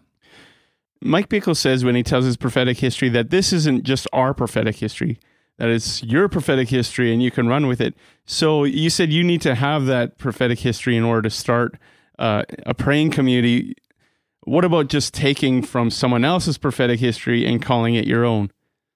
Mike 1.03 1.29
Bickle 1.29 1.55
says 1.55 1.85
when 1.85 1.95
he 1.95 2.03
tells 2.03 2.25
his 2.25 2.39
prophetic 2.39 2.79
history 2.79 3.11
that 3.11 3.29
this 3.29 3.53
isn't 3.53 3.83
just 3.83 4.07
our 4.15 4.33
prophetic 4.33 4.77
history, 4.77 5.19
that 5.59 5.69
it's 5.69 6.03
your 6.03 6.27
prophetic 6.27 6.71
history 6.71 7.13
and 7.13 7.23
you 7.23 7.31
can 7.31 7.49
run 7.49 7.67
with 7.67 7.83
it. 7.83 7.95
So 8.25 8.65
you 8.65 8.89
said 8.89 9.13
you 9.13 9.23
need 9.23 9.43
to 9.43 9.55
have 9.55 9.85
that 9.85 10.17
prophetic 10.17 10.61
history 10.61 10.97
in 10.97 11.05
order 11.05 11.29
to 11.29 11.31
start 11.31 11.77
uh, 12.19 12.45
a 12.65 12.73
praying 12.73 13.11
community. 13.11 13.75
What 14.45 14.65
about 14.65 14.87
just 14.87 15.13
taking 15.13 15.63
from 15.63 15.91
someone 15.91 16.25
else's 16.25 16.57
prophetic 16.57 16.99
history 16.99 17.45
and 17.45 17.61
calling 17.61 17.95
it 17.95 18.07
your 18.07 18.25
own? 18.25 18.51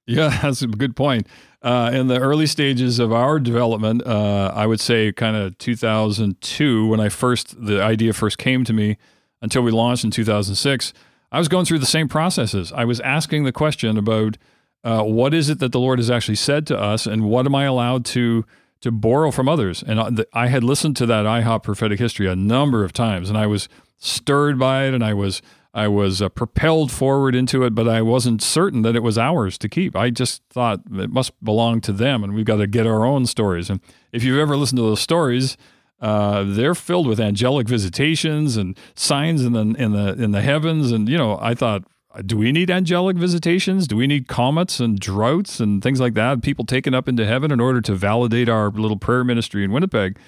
Yeah, 0.07 0.39
that's 0.43 0.63
a 0.63 0.67
good 0.67 0.97
point. 0.97 1.27
Uh, 1.63 1.91
in 1.93 2.07
the 2.07 2.21
early 2.21 2.47
stages 2.47 2.99
of 2.99 3.13
our 3.13 3.41
development, 3.41 4.07
uh, 4.07 4.53
I 4.55 4.67
would 4.67 4.81
say 4.81 5.13
kind 5.13 5.37
of 5.37 5.59
2002, 5.59 6.89
when 6.89 7.01
I 7.01 7.09
first 7.09 7.67
the 7.67 7.83
idea 7.83 8.13
first 8.13 8.39
came 8.39 8.65
to 8.65 8.73
me, 8.73 8.97
until 9.43 9.63
we 9.63 9.71
launched 9.71 10.05
in 10.05 10.11
2006, 10.11 10.93
I 11.31 11.39
was 11.39 11.49
going 11.49 11.65
through 11.65 11.81
the 11.81 11.87
same 11.87 12.09
processes. 12.09 12.73
I 12.73 12.85
was 12.85 13.01
asking 13.01 13.45
the 13.45 13.53
question 13.53 13.99
about 13.99 14.39
uh, 14.85 15.03
what 15.03 15.35
is 15.35 15.51
it 15.51 15.59
that 15.59 15.73
the 15.73 15.81
Lord 15.81 15.99
has 15.99 16.11
actually 16.11 16.37
said 16.37 16.67
to 16.69 16.79
us, 16.79 17.07
and 17.07 17.25
what 17.25 17.47
am 17.47 17.55
I 17.55 17.65
allowed 17.65 18.05
to 18.07 18.45
to 18.83 18.91
borrow 18.93 19.31
from 19.31 19.49
others? 19.49 19.83
And 19.83 20.25
I 20.33 20.47
had 20.49 20.63
listened 20.63 20.97
to 20.99 21.07
that 21.07 21.25
IHOP 21.25 21.63
prophetic 21.63 21.99
history 21.99 22.27
a 22.29 22.37
number 22.37 22.85
of 22.85 22.93
times, 22.93 23.29
and 23.29 23.39
I 23.39 23.47
was 23.47 23.69
stirred 23.99 24.59
by 24.59 24.85
it, 24.87 24.95
and 24.95 25.05
I 25.05 25.15
was 25.15 25.43
I 25.77 25.89
was 25.89 26.23
uh, 26.23 26.31
propelled 26.31 26.91
forward 26.91 27.35
into 27.35 27.63
it, 27.63 27.75
but 27.75 27.87
I 27.87 28.01
wasn't 28.01 28.41
certain 28.41 28.81
that 28.81 28.97
it 28.97 29.03
was 29.03 29.19
ours 29.19 29.59
to 29.59 29.69
keep. 29.69 29.95
I 29.95 30.09
just 30.09 30.43
thought 30.49 30.81
it 30.91 31.11
must 31.11 31.33
belong 31.45 31.83
to 31.83 31.93
them, 31.93 32.25
and 32.25 32.33
we've 32.33 32.47
got 32.47 32.57
to 32.57 32.67
get 32.67 32.87
our 32.87 33.05
own 33.05 33.27
stories. 33.27 33.69
And 33.69 33.81
if 34.11 34.25
you've 34.25 34.39
ever 34.39 34.57
listened 34.57 34.79
to 34.79 34.85
those 34.85 35.03
stories, 35.03 35.59
uh, 36.01 36.45
they're 36.47 36.75
filled 36.75 37.07
with 37.07 37.21
angelic 37.21 37.69
visitations 37.69 38.57
and 38.57 38.75
signs 38.95 39.45
in 39.45 39.53
the 39.53 39.75
in 39.79 39.93
the 39.93 40.15
in 40.15 40.31
the 40.31 40.41
heavens. 40.41 40.93
And 40.93 41.11
you 41.11 41.19
know, 41.19 41.39
I 41.43 41.55
thought, 41.55 41.85
do 42.25 42.39
we 42.39 42.53
need 42.53 42.71
angelic 42.71 43.19
visitations? 43.19 43.87
Do 43.87 43.97
we 43.97 44.07
need 44.07 44.29
comets 44.29 44.81
and 44.81 44.99
droughts 44.99 45.61
and 45.61 45.83
things 45.83 46.01
like 46.01 46.15
that? 46.15 46.41
People 46.41 46.65
taken 46.65 46.95
up 46.95 47.07
into 47.07 47.27
heaven 47.27 47.53
in 47.53 47.61
order 47.61 47.83
to 47.83 47.95
validate 47.95 48.49
our 48.49 48.71
little 48.71 48.97
prayer 48.97 49.25
ministry 49.25 49.63
in 49.63 49.73
Winnipeg, 49.73 50.19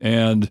and 0.00 0.50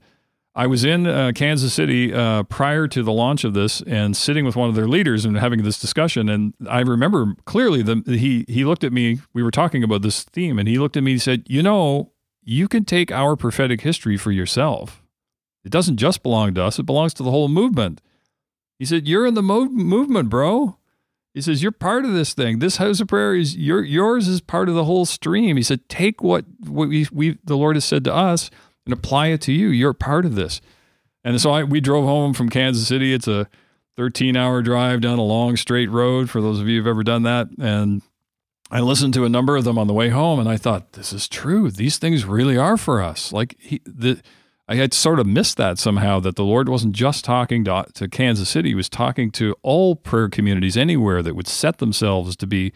I 0.56 0.68
was 0.68 0.84
in 0.84 1.06
uh, 1.06 1.32
Kansas 1.36 1.74
City 1.74 2.14
uh, 2.14 2.44
prior 2.44 2.88
to 2.88 3.04
the 3.04 3.12
launch 3.12 3.44
of 3.44 3.54
this 3.54 3.82
and 3.82 4.18
sitting 4.18 4.46
with 4.46 4.56
one 4.56 4.68
of 4.68 4.76
their 4.76 4.88
leaders 4.88 5.24
and 5.24 5.38
having 5.38 5.64
this 5.64 5.80
discussion. 5.80 6.28
And 6.28 6.54
I 6.68 6.82
remember 6.82 7.36
clearly 7.46 7.82
the, 7.82 8.02
he 8.06 8.46
he 8.48 8.66
looked 8.66 8.84
at 8.84 8.92
me. 8.92 9.20
We 9.34 9.44
were 9.44 9.52
talking 9.52 9.84
about 9.84 10.02
this 10.02 10.24
theme, 10.24 10.58
and 10.58 10.68
he 10.68 10.80
looked 10.80 10.98
at 10.98 11.04
me. 11.04 11.14
and 11.14 11.22
said, 11.22 11.44
"You 11.48 11.62
know, 11.62 12.12
you 12.44 12.68
can 12.68 12.84
take 12.84 13.12
our 13.12 13.36
prophetic 13.36 13.82
history 13.82 14.18
for 14.18 14.32
yourself. 14.32 15.04
It 15.64 15.72
doesn't 15.72 15.98
just 15.98 16.24
belong 16.24 16.56
to 16.56 16.64
us; 16.64 16.80
it 16.80 16.86
belongs 16.86 17.14
to 17.16 17.24
the 17.24 17.32
whole 17.32 17.48
movement." 17.48 18.02
He 18.80 18.86
said, 18.86 19.08
"You're 19.08 19.28
in 19.28 19.36
the 19.36 19.44
mo- 19.44 19.70
movement, 19.70 20.30
bro." 20.30 20.78
He 21.34 21.42
says, 21.42 21.62
"You're 21.62 21.72
part 21.72 22.06
of 22.06 22.14
this 22.14 22.34
thing. 22.34 22.58
This 22.58 22.78
house 22.78 23.00
of 23.00 23.08
prayer 23.08 23.36
is 23.36 23.56
your 23.56 23.84
yours 23.84 24.28
is 24.28 24.42
part 24.42 24.68
of 24.68 24.74
the 24.74 24.86
whole 24.86 25.06
stream." 25.06 25.58
He 25.58 25.64
said, 25.64 25.88
"Take 25.88 26.24
what 26.24 26.46
what 26.66 26.90
we, 26.90 27.08
we 27.12 27.38
the 27.44 27.56
Lord 27.56 27.76
has 27.76 27.86
said 27.86 28.04
to 28.06 28.14
us." 28.14 28.50
And 28.90 28.98
apply 28.98 29.28
it 29.28 29.42
to 29.42 29.52
you. 29.52 29.70
You're 29.70 29.94
part 29.94 30.26
of 30.26 30.34
this. 30.34 30.62
And 31.24 31.40
so 31.40 31.52
I, 31.52 31.64
we 31.64 31.80
drove 31.80 32.06
home 32.06 32.34
from 32.34 32.50
Kansas 32.50 32.88
City. 32.88 33.14
It's 33.14 33.28
a 33.28 33.48
13 33.98 34.36
hour 34.36 34.64
drive 34.64 35.02
down 35.02 35.20
a 35.20 35.24
long 35.24 35.58
straight 35.58 35.92
road 35.92 36.30
for 36.30 36.42
those 36.42 36.60
of 36.60 36.68
you 36.68 36.80
who've 36.80 36.88
ever 36.88 37.04
done 37.04 37.24
that. 37.24 37.50
And 37.60 38.02
I 38.72 38.80
listened 38.80 39.14
to 39.16 39.26
a 39.26 39.30
number 39.30 39.56
of 39.56 39.64
them 39.64 39.78
on 39.78 39.86
the 39.86 39.94
way 39.94 40.10
home 40.10 40.40
and 40.40 40.50
I 40.50 40.58
thought, 40.58 40.94
this 40.94 41.14
is 41.14 41.28
true. 41.28 41.70
These 41.70 42.00
things 42.00 42.26
really 42.26 42.58
are 42.58 42.78
for 42.78 43.02
us. 43.02 43.32
Like 43.32 43.56
he, 43.60 43.80
the, 43.86 44.22
I 44.68 44.76
had 44.76 44.94
sort 44.94 45.20
of 45.20 45.28
missed 45.28 45.58
that 45.58 45.78
somehow 45.78 46.20
that 46.22 46.36
the 46.36 46.44
Lord 46.44 46.68
wasn't 46.68 46.96
just 46.96 47.24
talking 47.24 47.64
to, 47.66 47.86
to 47.94 48.08
Kansas 48.08 48.50
City, 48.50 48.70
he 48.70 48.76
was 48.76 48.90
talking 48.90 49.30
to 49.32 49.56
all 49.62 49.96
prayer 49.96 50.30
communities 50.30 50.78
anywhere 50.78 51.22
that 51.22 51.36
would 51.36 51.48
set 51.48 51.78
themselves 51.78 52.36
to 52.38 52.48
be 52.48 52.74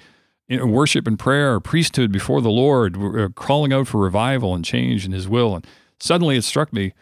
in 0.48 0.72
worship 0.72 1.08
and 1.08 1.18
prayer, 1.18 1.60
priesthood 1.60 2.12
before 2.12 2.42
the 2.42 2.52
Lord, 2.52 2.98
uh, 2.98 3.30
calling 3.30 3.74
out 3.74 3.88
for 3.88 4.00
revival 4.00 4.54
and 4.54 4.64
change 4.64 5.06
in 5.06 5.12
his 5.12 5.28
will. 5.28 5.56
And 5.56 5.66
suddenly 6.04 6.38
it 6.38 6.44
struck 6.44 6.74
me 6.74 6.94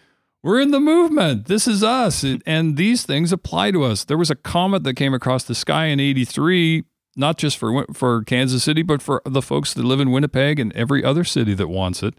we're 0.44 0.60
in 0.60 0.72
the 0.72 0.80
movement. 0.80 1.46
This 1.46 1.68
is 1.68 1.84
us. 1.84 2.26
And 2.46 2.78
these 2.78 3.04
things 3.04 3.32
apply 3.32 3.72
to 3.72 3.84
us. 3.84 4.04
There 4.04 4.18
was 4.18 4.32
a 4.32 4.36
comet 4.36 4.84
that 4.84 4.96
came 4.96 5.14
across 5.14 5.44
the 5.44 5.56
sky 5.56 5.86
in 5.86 6.00
83, 6.00 6.84
not 7.16 7.38
just 7.38 7.58
for, 7.58 7.86
for 7.94 8.24
Kansas 8.24 8.64
City, 8.64 8.82
but 8.82 9.02
for 9.02 9.22
the 9.26 9.42
folks 9.42 9.74
that 9.74 9.84
live 9.84 10.00
in 10.00 10.12
Winnipeg 10.12 10.60
and 10.60 10.74
every 10.74 11.04
other 11.04 11.24
city 11.24 11.54
that 11.54 11.68
wants 11.68 12.02
it. 12.02 12.16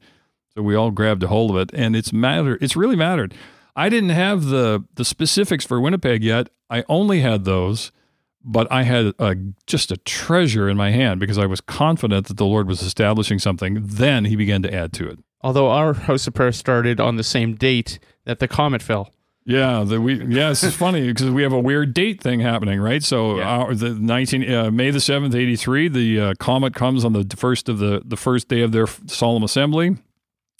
So 0.54 0.62
we 0.62 0.74
all 0.74 0.90
grabbed 0.90 1.22
a 1.22 1.28
hold 1.28 1.50
of 1.50 1.56
it 1.56 1.70
and 1.74 1.96
it's 1.96 2.12
mattered. 2.12 2.62
It's 2.62 2.76
really 2.76 2.96
mattered. 2.96 3.34
I 3.74 3.88
didn't 3.88 4.10
have 4.10 4.44
the, 4.44 4.84
the 4.94 5.04
specifics 5.04 5.64
for 5.64 5.80
Winnipeg 5.80 6.22
yet. 6.22 6.48
I 6.68 6.84
only 6.88 7.20
had 7.20 7.44
those, 7.44 7.90
but 8.44 8.70
I 8.70 8.82
had 8.82 9.14
a, 9.18 9.34
just 9.66 9.90
a 9.90 9.96
treasure 9.96 10.68
in 10.68 10.76
my 10.76 10.90
hand 10.90 11.18
because 11.18 11.38
I 11.38 11.46
was 11.46 11.60
confident 11.60 12.28
that 12.28 12.36
the 12.36 12.44
Lord 12.44 12.68
was 12.68 12.82
establishing 12.82 13.38
something. 13.38 13.78
Then 13.82 14.26
he 14.26 14.36
began 14.36 14.62
to 14.62 14.72
add 14.72 14.92
to 14.94 15.08
it. 15.08 15.18
Although 15.42 15.70
our 15.70 15.92
House 16.08 16.26
of 16.26 16.34
Prayer 16.34 16.52
started 16.52 17.00
on 17.00 17.16
the 17.16 17.24
same 17.24 17.54
date 17.54 17.98
that 18.24 18.38
the 18.38 18.48
comet 18.48 18.82
fell. 18.82 19.12
Yeah, 19.44 19.82
the 19.84 20.00
we 20.00 20.24
yeah, 20.24 20.50
it's 20.50 20.76
funny 20.76 21.08
because 21.08 21.28
we 21.30 21.42
have 21.42 21.52
a 21.52 21.58
weird 21.58 21.94
date 21.94 22.20
thing 22.20 22.38
happening, 22.38 22.80
right? 22.80 23.02
So 23.02 23.38
yeah. 23.38 23.48
our, 23.48 23.74
the 23.74 23.90
nineteen 23.90 24.48
uh, 24.48 24.70
May 24.70 24.92
the 24.92 25.00
seventh, 25.00 25.34
eighty 25.34 25.56
three, 25.56 25.88
the 25.88 26.20
uh, 26.20 26.34
comet 26.38 26.74
comes 26.74 27.04
on 27.04 27.12
the 27.12 27.26
first 27.36 27.68
of 27.68 27.78
the 27.78 28.02
the 28.04 28.16
first 28.16 28.46
day 28.46 28.60
of 28.60 28.70
their 28.70 28.86
solemn 29.06 29.42
assembly, 29.42 29.96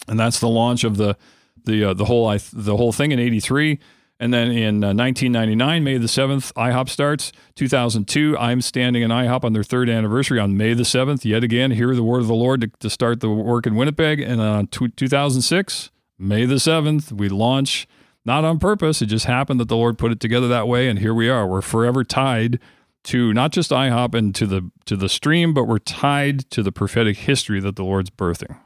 and 0.09 0.19
that's 0.19 0.41
the 0.41 0.49
launch 0.49 0.83
of 0.83 0.97
the 0.97 1.15
the 1.63 1.85
uh, 1.85 1.93
the 1.93 2.05
whole 2.05 2.27
I, 2.27 2.39
the 2.51 2.75
whole 2.75 2.91
thing 2.91 3.13
in 3.13 3.19
eighty 3.19 3.39
three. 3.39 3.79
And 4.23 4.33
then 4.33 4.51
in 4.51 4.79
1999, 4.79 5.81
uh, 5.81 5.83
May 5.83 5.97
the 5.97 6.07
7th, 6.07 6.53
IHOP 6.53 6.87
starts. 6.87 7.33
2002, 7.55 8.37
I'm 8.37 8.61
standing 8.61 9.03
in 9.03 9.11
IHOP 9.11 9.43
on 9.43 9.51
their 9.51 9.63
third 9.63 9.89
anniversary 9.89 10.39
on 10.39 10.55
May 10.55 10.73
the 10.73 10.83
7th. 10.83 11.25
Yet 11.25 11.43
again, 11.43 11.71
hear 11.71 11.93
the 11.93 12.03
word 12.03 12.21
of 12.21 12.27
the 12.27 12.33
Lord 12.33 12.61
to, 12.61 12.67
to 12.79 12.89
start 12.89 13.19
the 13.19 13.29
work 13.29 13.67
in 13.67 13.75
Winnipeg. 13.75 14.21
And 14.21 14.39
on 14.39 14.67
t- 14.67 14.87
2006, 14.87 15.91
May 16.17 16.45
the 16.45 16.55
7th, 16.55 17.11
we 17.11 17.27
launch, 17.27 17.85
not 18.23 18.45
on 18.45 18.59
purpose. 18.59 19.01
It 19.01 19.07
just 19.07 19.25
happened 19.25 19.59
that 19.59 19.67
the 19.67 19.75
Lord 19.75 19.97
put 19.97 20.13
it 20.13 20.21
together 20.21 20.47
that 20.47 20.69
way. 20.69 20.87
And 20.87 20.99
here 20.99 21.13
we 21.13 21.27
are. 21.27 21.45
We're 21.45 21.61
forever 21.61 22.05
tied 22.05 22.61
to 23.03 23.33
not 23.33 23.51
just 23.51 23.71
IHOP 23.71 24.15
and 24.15 24.33
to 24.35 24.47
the 24.47 24.71
to 24.85 24.95
the 24.95 25.09
stream, 25.09 25.53
but 25.53 25.65
we're 25.65 25.79
tied 25.79 26.49
to 26.51 26.63
the 26.63 26.71
prophetic 26.71 27.17
history 27.17 27.59
that 27.59 27.75
the 27.75 27.83
Lord's 27.83 28.09
birthing. 28.09 28.57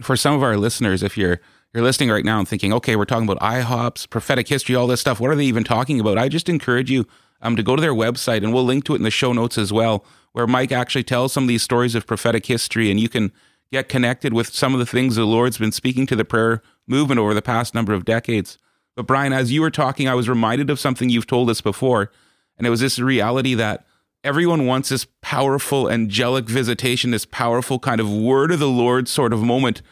For 0.00 0.16
some 0.16 0.34
of 0.34 0.42
our 0.42 0.56
listeners, 0.56 1.02
if 1.02 1.18
you're 1.18 1.40
you're 1.74 1.82
listening 1.84 2.10
right 2.10 2.24
now 2.24 2.38
and 2.38 2.48
thinking, 2.48 2.72
okay, 2.72 2.96
we're 2.96 3.04
talking 3.04 3.28
about 3.28 3.42
IHOPs, 3.42 4.08
prophetic 4.08 4.48
history, 4.48 4.74
all 4.74 4.86
this 4.86 5.00
stuff. 5.00 5.20
What 5.20 5.30
are 5.30 5.36
they 5.36 5.44
even 5.44 5.64
talking 5.64 6.00
about? 6.00 6.18
I 6.18 6.28
just 6.28 6.48
encourage 6.48 6.90
you 6.90 7.06
um, 7.42 7.56
to 7.56 7.62
go 7.62 7.76
to 7.76 7.82
their 7.82 7.94
website, 7.94 8.38
and 8.38 8.52
we'll 8.52 8.64
link 8.64 8.84
to 8.84 8.94
it 8.94 8.96
in 8.96 9.02
the 9.02 9.10
show 9.10 9.32
notes 9.32 9.58
as 9.58 9.72
well, 9.72 10.04
where 10.32 10.46
Mike 10.46 10.72
actually 10.72 11.04
tells 11.04 11.32
some 11.32 11.44
of 11.44 11.48
these 11.48 11.62
stories 11.62 11.94
of 11.94 12.06
prophetic 12.06 12.46
history, 12.46 12.90
and 12.90 12.98
you 12.98 13.08
can 13.08 13.32
get 13.70 13.88
connected 13.88 14.32
with 14.32 14.48
some 14.48 14.72
of 14.72 14.80
the 14.80 14.86
things 14.86 15.16
the 15.16 15.24
Lord's 15.24 15.58
been 15.58 15.72
speaking 15.72 16.06
to 16.06 16.16
the 16.16 16.24
prayer 16.24 16.62
movement 16.86 17.20
over 17.20 17.34
the 17.34 17.42
past 17.42 17.74
number 17.74 17.92
of 17.92 18.06
decades. 18.06 18.56
But 18.96 19.06
Brian, 19.06 19.32
as 19.32 19.52
you 19.52 19.60
were 19.60 19.70
talking, 19.70 20.08
I 20.08 20.14
was 20.14 20.28
reminded 20.28 20.70
of 20.70 20.80
something 20.80 21.10
you've 21.10 21.26
told 21.26 21.50
us 21.50 21.60
before, 21.60 22.10
and 22.56 22.66
it 22.66 22.70
was 22.70 22.80
this 22.80 22.98
reality 22.98 23.54
that 23.54 23.86
everyone 24.24 24.66
wants 24.66 24.88
this 24.88 25.06
powerful 25.20 25.90
angelic 25.90 26.46
visitation, 26.46 27.10
this 27.10 27.26
powerful 27.26 27.78
kind 27.78 28.00
of 28.00 28.10
word 28.10 28.50
of 28.50 28.58
the 28.58 28.68
Lord 28.68 29.06
sort 29.06 29.32
of 29.32 29.42
moment 29.42 29.82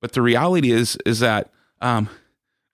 but 0.00 0.12
the 0.12 0.22
reality 0.22 0.70
is 0.70 0.96
is 1.04 1.20
that 1.20 1.50
um, 1.80 2.08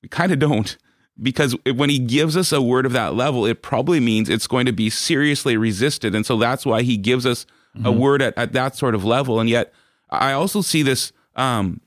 we 0.02 0.08
kind 0.08 0.32
of 0.32 0.38
don't 0.38 0.76
because 1.22 1.56
when 1.74 1.90
he 1.90 1.98
gives 1.98 2.36
us 2.36 2.52
a 2.52 2.60
word 2.60 2.86
of 2.86 2.92
that 2.92 3.14
level, 3.14 3.46
it 3.46 3.62
probably 3.62 4.00
means 4.00 4.28
it's 4.28 4.46
going 4.46 4.66
to 4.66 4.72
be 4.72 4.90
seriously 4.90 5.56
resisted, 5.56 6.14
and 6.14 6.26
so 6.26 6.36
that's 6.36 6.66
why 6.66 6.82
he 6.82 6.96
gives 6.96 7.24
us 7.24 7.46
mm-hmm. 7.76 7.86
a 7.86 7.92
word 7.92 8.20
at, 8.20 8.36
at 8.36 8.52
that 8.52 8.76
sort 8.76 8.94
of 8.94 9.04
level. 9.04 9.38
And 9.40 9.48
yet, 9.48 9.72
I 10.10 10.32
also 10.32 10.60
see 10.60 10.82
this. 10.82 11.12
Um, 11.36 11.80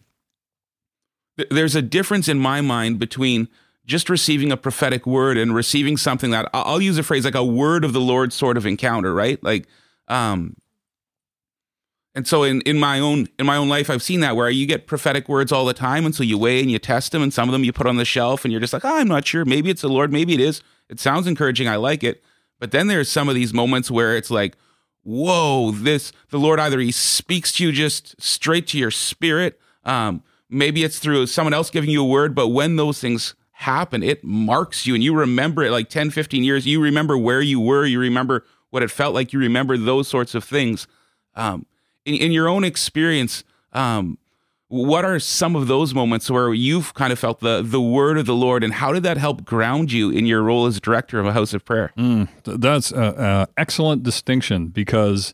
th- 1.38 1.50
there's 1.50 1.76
a 1.76 1.82
difference 1.82 2.28
in 2.28 2.40
my 2.40 2.62
mind 2.62 3.00
between 3.00 3.50
just 3.86 4.10
receiving 4.10 4.52
a 4.52 4.58
prophetic 4.58 5.08
word 5.08 5.38
and 5.38 5.56
receiving 5.56 5.96
something 5.96 6.32
that 6.32 6.50
I'll 6.54 6.82
use 6.82 6.98
a 6.98 7.04
phrase 7.04 7.24
like 7.24 7.36
a 7.36 7.44
word 7.44 7.86
of 7.86 7.94
the 7.94 8.02
Lord 8.02 8.34
sort 8.34 8.58
of 8.58 8.66
encounter, 8.66 9.14
right? 9.14 9.42
Like, 9.42 9.66
um, 10.10 10.58
and 12.18 12.28
so 12.28 12.42
in, 12.42 12.62
in 12.62 12.80
my 12.80 13.00
own 13.00 13.28
in 13.38 13.46
my 13.46 13.58
own 13.58 13.70
life, 13.70 13.92
I've 13.92 14.02
seen 14.02 14.22
that 14.22 14.36
where 14.36 14.50
you 14.50 14.66
get 14.66 14.88
prophetic 14.88 15.30
words 15.30 15.52
all 15.52 15.66
the 15.66 15.74
time, 15.76 16.04
and 16.04 16.16
so 16.16 16.24
you 16.24 16.36
weigh 16.36 16.60
and 16.62 16.72
you 16.72 16.80
test 16.80 17.12
them, 17.12 17.22
and 17.22 17.32
some 17.32 17.48
of 17.48 17.54
them 17.54 17.64
you 17.64 17.72
put 17.72 17.86
on 17.86 17.98
the 17.98 18.06
shelf, 18.06 18.44
and 18.44 18.52
you're 18.52 18.60
just 18.60 18.74
like, 18.74 18.84
oh, 18.84 18.98
I'm 18.98 19.08
not 19.08 19.28
sure. 19.28 19.46
Maybe 19.46 19.70
it's 19.70 19.84
the 19.84 19.88
Lord, 19.88 20.12
maybe 20.12 20.34
it 20.34 20.40
is. 20.40 20.64
It 20.90 21.00
sounds 21.00 21.28
encouraging. 21.28 21.68
I 21.68 21.76
like 21.76 22.04
it. 22.04 22.24
But 22.60 22.72
then 22.72 22.88
there's 22.88 23.08
some 23.08 23.30
of 23.30 23.36
these 23.36 23.54
moments 23.54 23.92
where 23.92 24.18
it's 24.18 24.32
like, 24.32 24.58
whoa, 25.04 25.70
this 25.70 26.12
the 26.32 26.40
Lord 26.40 26.60
either 26.60 26.80
He 26.80 26.92
speaks 26.92 27.52
to 27.54 27.64
you 27.64 27.72
just 27.72 28.20
straight 28.20 28.66
to 28.70 28.80
your 28.80 28.90
spirit. 28.90 29.60
Um, 29.86 30.24
maybe 30.50 30.84
it's 30.84 30.98
through 30.98 31.28
someone 31.28 31.54
else 31.54 31.70
giving 31.70 31.92
you 31.92 32.02
a 32.02 32.08
word, 32.08 32.34
but 32.34 32.48
when 32.48 32.78
those 32.78 33.00
things 33.00 33.36
happen, 33.52 34.02
it 34.02 34.24
marks 34.24 34.88
you 34.88 34.96
and 34.96 35.04
you 35.04 35.16
remember 35.16 35.64
it 35.64 35.70
like 35.70 35.90
10, 35.90 36.10
15 36.10 36.44
years. 36.44 36.66
You 36.66 36.82
remember 36.82 37.16
where 37.16 37.42
you 37.42 37.60
were, 37.60 37.86
you 37.86 38.00
remember 38.00 38.44
what 38.72 38.82
it 38.82 38.90
felt 38.90 39.14
like, 39.14 39.34
you 39.34 39.40
remember 39.40 39.78
those 39.78 40.08
sorts 40.08 40.34
of 40.34 40.44
things. 40.44 40.88
Um, 41.36 41.68
in, 42.08 42.16
in 42.16 42.32
your 42.32 42.48
own 42.48 42.64
experience, 42.64 43.44
um, 43.74 44.18
what 44.70 45.06
are 45.06 45.20
some 45.20 45.56
of 45.56 45.68
those 45.68 45.94
moments 45.94 46.30
where 46.30 46.54
you've 46.54 46.94
kind 46.94 47.14
of 47.14 47.20
felt 47.20 47.40
the 47.40 47.62
the 47.62 47.80
word 47.80 48.18
of 48.18 48.26
the 48.26 48.36
Lord, 48.36 48.64
and 48.64 48.74
how 48.74 48.92
did 48.92 49.04
that 49.04 49.18
help 49.18 49.46
ground 49.46 49.92
you 49.92 50.10
in 50.10 50.26
your 50.26 50.42
role 50.42 50.66
as 50.66 50.80
director 50.80 51.20
of 51.20 51.26
a 51.26 51.34
house 51.34 51.54
of 51.54 51.64
prayer? 51.64 51.94
Mm, 51.98 52.28
that's 52.44 52.92
an 52.92 53.48
excellent 53.56 54.04
distinction 54.04 54.68
because 54.68 55.34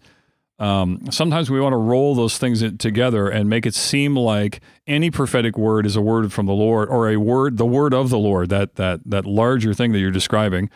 um, 0.60 1.02
sometimes 1.10 1.50
we 1.50 1.60
want 1.60 1.74
to 1.74 1.78
roll 1.78 2.14
those 2.14 2.38
things 2.38 2.64
together 2.78 3.28
and 3.28 3.50
make 3.50 3.66
it 3.66 3.74
seem 3.74 4.16
like 4.16 4.62
any 4.86 5.10
prophetic 5.10 5.58
word 5.58 5.88
is 5.88 5.96
a 5.96 6.02
word 6.02 6.32
from 6.32 6.46
the 6.46 6.54
Lord 6.54 6.90
or 6.90 7.10
a 7.10 7.18
word, 7.18 7.58
the 7.58 7.66
word 7.66 7.94
of 7.94 8.10
the 8.10 8.20
Lord, 8.20 8.50
that 8.50 8.76
that 8.76 9.02
that 9.06 9.26
larger 9.26 9.74
thing 9.74 9.94
that 9.94 10.00
you're 10.00 10.12
describing. 10.12 10.70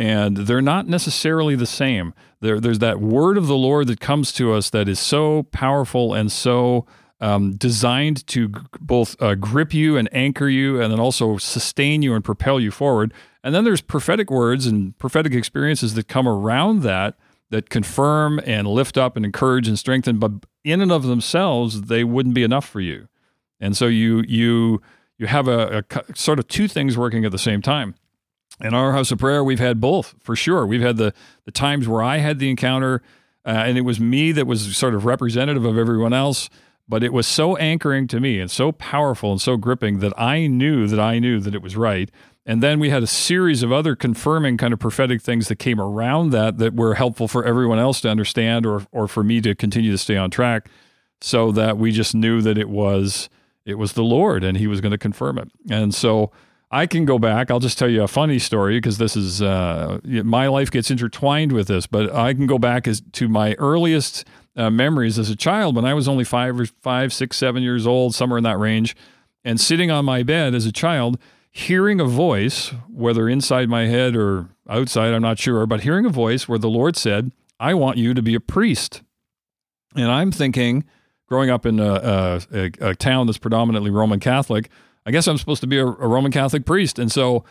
And 0.00 0.34
they're 0.38 0.62
not 0.62 0.88
necessarily 0.88 1.56
the 1.56 1.66
same. 1.66 2.14
There, 2.40 2.58
there's 2.58 2.78
that 2.78 3.00
word 3.00 3.36
of 3.36 3.48
the 3.48 3.54
Lord 3.54 3.86
that 3.88 4.00
comes 4.00 4.32
to 4.32 4.54
us 4.54 4.70
that 4.70 4.88
is 4.88 4.98
so 4.98 5.42
powerful 5.52 6.14
and 6.14 6.32
so 6.32 6.86
um, 7.20 7.52
designed 7.56 8.26
to 8.28 8.48
g- 8.48 8.60
both 8.80 9.14
uh, 9.20 9.34
grip 9.34 9.74
you 9.74 9.98
and 9.98 10.08
anchor 10.10 10.48
you, 10.48 10.80
and 10.80 10.90
then 10.90 10.98
also 10.98 11.36
sustain 11.36 12.00
you 12.00 12.14
and 12.14 12.24
propel 12.24 12.58
you 12.58 12.70
forward. 12.70 13.12
And 13.44 13.54
then 13.54 13.64
there's 13.64 13.82
prophetic 13.82 14.30
words 14.30 14.66
and 14.66 14.96
prophetic 14.96 15.34
experiences 15.34 15.92
that 15.96 16.08
come 16.08 16.26
around 16.26 16.80
that 16.80 17.18
that 17.50 17.68
confirm 17.68 18.40
and 18.46 18.66
lift 18.66 18.96
up 18.96 19.16
and 19.16 19.26
encourage 19.26 19.68
and 19.68 19.78
strengthen, 19.78 20.18
but 20.18 20.32
in 20.64 20.80
and 20.80 20.90
of 20.90 21.02
themselves, 21.02 21.82
they 21.82 22.04
wouldn't 22.04 22.34
be 22.34 22.42
enough 22.42 22.66
for 22.66 22.80
you. 22.80 23.06
And 23.60 23.76
so 23.76 23.86
you 23.86 24.24
you 24.26 24.80
you 25.18 25.26
have 25.26 25.46
a, 25.46 25.84
a 25.90 26.16
sort 26.16 26.38
of 26.38 26.48
two 26.48 26.68
things 26.68 26.96
working 26.96 27.26
at 27.26 27.32
the 27.32 27.38
same 27.38 27.60
time. 27.60 27.96
In 28.62 28.74
our 28.74 28.92
house 28.92 29.10
of 29.10 29.18
prayer, 29.18 29.42
we've 29.42 29.58
had 29.58 29.80
both 29.80 30.14
for 30.20 30.36
sure. 30.36 30.66
We've 30.66 30.82
had 30.82 30.96
the 30.96 31.14
the 31.44 31.50
times 31.50 31.88
where 31.88 32.02
I 32.02 32.18
had 32.18 32.38
the 32.38 32.50
encounter, 32.50 33.02
uh, 33.44 33.50
and 33.50 33.78
it 33.78 33.82
was 33.82 33.98
me 34.00 34.32
that 34.32 34.46
was 34.46 34.76
sort 34.76 34.94
of 34.94 35.04
representative 35.04 35.64
of 35.64 35.78
everyone 35.78 36.12
else. 36.12 36.50
But 36.88 37.04
it 37.04 37.12
was 37.12 37.26
so 37.26 37.56
anchoring 37.56 38.08
to 38.08 38.18
me 38.18 38.40
and 38.40 38.50
so 38.50 38.72
powerful 38.72 39.30
and 39.30 39.40
so 39.40 39.56
gripping 39.56 40.00
that 40.00 40.12
I 40.18 40.48
knew 40.48 40.88
that 40.88 40.98
I 40.98 41.20
knew 41.20 41.38
that 41.38 41.54
it 41.54 41.62
was 41.62 41.76
right. 41.76 42.10
And 42.44 42.64
then 42.64 42.80
we 42.80 42.90
had 42.90 43.04
a 43.04 43.06
series 43.06 43.62
of 43.62 43.70
other 43.70 43.94
confirming 43.94 44.56
kind 44.56 44.72
of 44.72 44.80
prophetic 44.80 45.22
things 45.22 45.46
that 45.46 45.56
came 45.56 45.80
around 45.80 46.30
that 46.30 46.58
that 46.58 46.74
were 46.74 46.94
helpful 46.94 47.28
for 47.28 47.44
everyone 47.44 47.78
else 47.78 48.00
to 48.00 48.08
understand 48.08 48.66
or 48.66 48.86
or 48.90 49.06
for 49.06 49.22
me 49.22 49.40
to 49.40 49.54
continue 49.54 49.92
to 49.92 49.98
stay 49.98 50.16
on 50.16 50.30
track 50.30 50.68
so 51.20 51.52
that 51.52 51.78
we 51.78 51.92
just 51.92 52.14
knew 52.14 52.40
that 52.42 52.58
it 52.58 52.68
was 52.68 53.28
it 53.64 53.74
was 53.74 53.92
the 53.92 54.02
Lord 54.02 54.42
and 54.42 54.58
he 54.58 54.66
was 54.66 54.80
going 54.80 54.92
to 54.92 54.98
confirm 54.98 55.38
it. 55.38 55.48
And 55.70 55.94
so 55.94 56.32
I 56.70 56.86
can 56.86 57.04
go 57.04 57.18
back. 57.18 57.50
I'll 57.50 57.58
just 57.58 57.78
tell 57.78 57.88
you 57.88 58.02
a 58.02 58.08
funny 58.08 58.38
story 58.38 58.76
because 58.76 58.98
this 58.98 59.16
is 59.16 59.42
uh, 59.42 59.98
my 60.04 60.46
life 60.46 60.70
gets 60.70 60.90
intertwined 60.90 61.52
with 61.52 61.68
this. 61.68 61.86
But 61.86 62.14
I 62.14 62.32
can 62.32 62.46
go 62.46 62.58
back 62.58 62.86
as 62.86 63.02
to 63.12 63.28
my 63.28 63.54
earliest 63.54 64.24
uh, 64.56 64.70
memories 64.70 65.18
as 65.18 65.30
a 65.30 65.36
child 65.36 65.74
when 65.74 65.84
I 65.84 65.94
was 65.94 66.06
only 66.06 66.24
five 66.24 66.60
or 66.60 66.66
five, 66.66 67.12
six, 67.12 67.36
seven 67.36 67.62
years 67.62 67.86
old, 67.86 68.14
somewhere 68.14 68.38
in 68.38 68.44
that 68.44 68.58
range, 68.58 68.94
and 69.44 69.60
sitting 69.60 69.90
on 69.90 70.04
my 70.04 70.22
bed 70.22 70.54
as 70.54 70.64
a 70.66 70.72
child 70.72 71.18
hearing 71.50 72.00
a 72.00 72.04
voice, 72.04 72.72
whether 72.88 73.28
inside 73.28 73.68
my 73.68 73.86
head 73.86 74.14
or 74.14 74.48
outside, 74.68 75.12
I'm 75.12 75.22
not 75.22 75.38
sure, 75.38 75.66
but 75.66 75.80
hearing 75.80 76.06
a 76.06 76.10
voice 76.10 76.48
where 76.48 76.58
the 76.58 76.70
Lord 76.70 76.96
said, 76.96 77.32
I 77.58 77.74
want 77.74 77.98
you 77.98 78.14
to 78.14 78.22
be 78.22 78.34
a 78.34 78.40
priest. 78.40 79.02
And 79.96 80.10
I'm 80.10 80.30
thinking, 80.30 80.84
growing 81.26 81.50
up 81.50 81.66
in 81.66 81.80
a, 81.80 82.40
a, 82.52 82.70
a 82.80 82.94
town 82.94 83.26
that's 83.26 83.38
predominantly 83.38 83.90
Roman 83.90 84.20
Catholic, 84.20 84.70
I 85.06 85.10
guess 85.10 85.26
I'm 85.26 85.38
supposed 85.38 85.60
to 85.62 85.66
be 85.66 85.78
a, 85.78 85.86
a 85.86 86.08
Roman 86.08 86.32
Catholic 86.32 86.64
priest. 86.64 86.98
And 86.98 87.10
so 87.10 87.44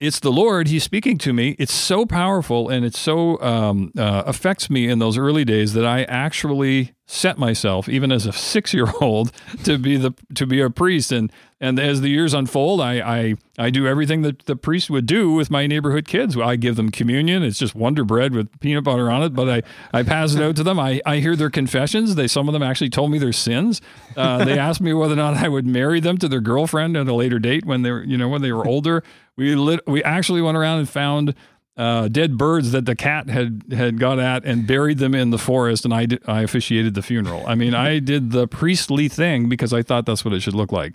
it's 0.00 0.20
the 0.20 0.32
Lord. 0.32 0.68
He's 0.68 0.84
speaking 0.84 1.18
to 1.18 1.32
me. 1.32 1.56
It's 1.58 1.72
so 1.72 2.04
powerful 2.04 2.68
and 2.68 2.84
it 2.84 2.94
so 2.94 3.40
um, 3.40 3.92
uh, 3.96 4.24
affects 4.26 4.68
me 4.68 4.88
in 4.88 4.98
those 4.98 5.16
early 5.16 5.44
days 5.44 5.72
that 5.74 5.86
I 5.86 6.02
actually 6.04 6.92
set 7.06 7.38
myself, 7.38 7.88
even 7.88 8.10
as 8.10 8.26
a 8.26 8.32
six 8.32 8.74
year 8.74 8.86
old, 9.00 9.32
to 9.64 9.78
be 9.78 9.96
the 9.96 10.12
to 10.34 10.46
be 10.46 10.60
a 10.60 10.68
priest. 10.68 11.12
And 11.12 11.32
and 11.58 11.78
as 11.78 12.02
the 12.02 12.08
years 12.08 12.34
unfold, 12.34 12.80
I, 12.80 13.00
I 13.00 13.34
I 13.58 13.70
do 13.70 13.86
everything 13.86 14.22
that 14.22 14.40
the 14.40 14.56
priest 14.56 14.90
would 14.90 15.06
do 15.06 15.32
with 15.32 15.50
my 15.50 15.66
neighborhood 15.66 16.06
kids. 16.06 16.36
I 16.36 16.56
give 16.56 16.76
them 16.76 16.90
communion. 16.90 17.42
It's 17.42 17.58
just 17.58 17.74
Wonder 17.74 18.04
Bread 18.04 18.34
with 18.34 18.60
peanut 18.60 18.84
butter 18.84 19.10
on 19.10 19.22
it, 19.22 19.30
but 19.30 19.48
I, 19.48 19.62
I 19.98 20.02
pass 20.02 20.34
it 20.34 20.42
out 20.42 20.56
to 20.56 20.62
them. 20.62 20.78
I, 20.78 21.00
I 21.06 21.18
hear 21.18 21.36
their 21.36 21.48
confessions. 21.48 22.16
They 22.16 22.28
some 22.28 22.48
of 22.48 22.52
them 22.52 22.62
actually 22.62 22.90
told 22.90 23.10
me 23.10 23.18
their 23.18 23.32
sins. 23.32 23.80
Uh, 24.16 24.44
they 24.44 24.58
asked 24.58 24.80
me 24.80 24.92
whether 24.92 25.14
or 25.14 25.16
not 25.16 25.36
I 25.36 25.48
would 25.48 25.66
marry 25.66 26.00
them 26.00 26.18
to 26.18 26.28
their 26.28 26.40
girlfriend 26.40 26.96
at 26.96 27.08
a 27.08 27.14
later 27.14 27.38
date 27.38 27.64
when 27.64 27.82
they 27.82 27.90
were 27.92 28.04
you 28.04 28.18
know 28.18 28.28
when 28.28 28.42
they 28.42 28.52
were 28.52 28.66
older. 28.66 29.02
We 29.36 29.54
lit, 29.54 29.80
we 29.86 30.02
actually 30.02 30.42
went 30.42 30.56
around 30.56 30.80
and 30.80 30.88
found 30.88 31.34
uh, 31.76 32.08
dead 32.08 32.38
birds 32.38 32.72
that 32.72 32.86
the 32.86 32.96
cat 32.96 33.28
had 33.28 33.64
had 33.72 33.98
got 33.98 34.18
at 34.18 34.44
and 34.44 34.66
buried 34.66 34.98
them 34.98 35.14
in 35.14 35.30
the 35.30 35.38
forest, 35.38 35.84
and 35.84 35.92
I 35.92 36.06
I 36.26 36.42
officiated 36.42 36.94
the 36.94 37.02
funeral. 37.02 37.44
I 37.46 37.54
mean, 37.54 37.74
I 37.74 37.98
did 37.98 38.32
the 38.32 38.46
priestly 38.46 39.08
thing 39.08 39.48
because 39.48 39.72
I 39.72 39.82
thought 39.82 40.06
that's 40.06 40.24
what 40.24 40.34
it 40.34 40.40
should 40.40 40.54
look 40.54 40.72
like. 40.72 40.94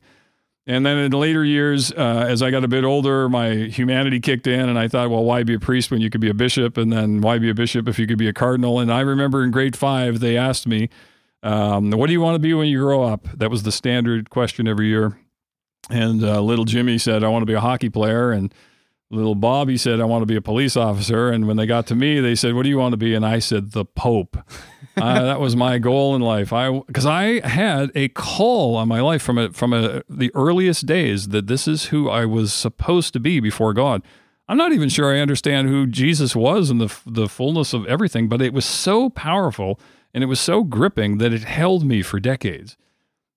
And 0.68 0.86
then 0.86 0.98
in 0.98 1.12
later 1.12 1.44
years, 1.44 1.92
uh, 1.92 2.26
as 2.30 2.44
I 2.44 2.52
got 2.52 2.64
a 2.64 2.68
bit 2.68 2.84
older, 2.84 3.28
my 3.28 3.50
humanity 3.50 4.20
kicked 4.20 4.46
in, 4.46 4.70
and 4.70 4.78
I 4.78 4.88
thought, 4.88 5.10
well, 5.10 5.24
why 5.24 5.42
be 5.42 5.56
a 5.56 5.60
priest 5.60 5.90
when 5.90 6.02
you 6.02 6.10
could 6.12 6.22
be 6.22 6.30
a 6.30 6.36
bishop? 6.36 6.78
And 6.78 6.94
then 6.94 7.22
why 7.22 7.40
be 7.40 7.50
a 7.50 7.56
bishop 7.56 7.88
if 7.88 7.98
you 7.98 8.06
could 8.06 8.20
be 8.20 8.28
a 8.28 8.34
cardinal? 8.34 8.80
And 8.80 8.94
I 8.94 9.00
remember 9.00 9.44
in 9.44 9.50
grade 9.50 9.76
five, 9.76 10.20
they 10.20 10.38
asked 10.38 10.68
me, 10.68 10.90
um, 11.42 11.90
what 11.90 12.08
do 12.08 12.14
you 12.14 12.22
want 12.22 12.36
to 12.36 12.40
be 12.40 12.54
when 12.54 12.68
you 12.68 12.80
grow 12.80 13.04
up? 13.04 13.28
That 13.36 13.50
was 13.50 13.64
the 13.64 13.72
standard 13.72 14.30
question 14.30 14.68
every 14.68 14.88
year. 14.88 15.18
And 15.90 16.24
uh, 16.24 16.40
little 16.42 16.66
Jimmy 16.66 17.00
said, 17.00 17.24
I 17.24 17.30
want 17.30 17.42
to 17.42 17.48
be 17.48 17.54
a 17.54 17.60
hockey 17.60 17.90
player. 17.90 18.32
And 18.32 18.54
little 19.12 19.36
Bobby 19.36 19.78
said, 19.78 20.00
I 20.00 20.06
want 20.06 20.22
to 20.22 20.26
be 20.26 20.36
a 20.36 20.42
police 20.42 20.78
officer. 20.78 21.30
And 21.30 21.48
when 21.48 21.58
they 21.58 21.66
got 21.66 21.88
to 21.88 21.96
me, 21.96 22.20
they 22.20 22.36
said, 22.36 22.54
What 22.54 22.64
do 22.64 22.70
you 22.70 22.78
want 22.78 22.94
to 22.94 22.98
be? 22.98 23.14
And 23.14 23.26
I 23.26 23.40
said, 23.40 23.72
The 23.72 23.86
Pope. 23.86 24.38
uh, 24.98 25.24
that 25.24 25.40
was 25.40 25.56
my 25.56 25.78
goal 25.78 26.16
in 26.16 26.22
life. 26.22 26.52
I 26.54 26.80
because 26.80 27.06
I 27.06 27.46
had 27.48 27.92
a 27.96 28.10
call 28.10 28.76
on 28.76 28.88
my 28.88 29.02
life 29.02 29.22
from 29.22 29.38
a, 29.38 29.52
from 29.52 29.74
a, 29.74 30.02
the 30.10 30.32
earliest 30.34 30.86
days 30.86 31.30
that 31.30 31.48
this 31.48 31.68
is 31.68 31.86
who 31.86 32.10
I 32.10 32.26
was 32.26 32.54
supposed 32.54 33.14
to 33.14 33.20
be 33.20 33.40
before 33.40 33.74
God. 33.74 34.02
I'm 34.48 34.58
not 34.58 34.74
even 34.74 34.90
sure 34.90 35.16
I 35.16 35.20
understand 35.20 35.70
who 35.70 35.88
Jesus 35.88 36.36
was 36.36 36.70
and 36.70 36.82
the 36.82 36.94
the 37.06 37.30
fullness 37.30 37.74
of 37.74 37.86
everything, 37.86 38.28
but 38.28 38.42
it 38.42 38.54
was 38.54 38.66
so 38.66 39.10
powerful 39.10 39.80
and 40.14 40.24
it 40.24 40.28
was 40.28 40.40
so 40.40 40.64
gripping 40.64 41.20
that 41.20 41.32
it 41.32 41.44
held 41.44 41.86
me 41.86 42.02
for 42.02 42.20
decades 42.20 42.76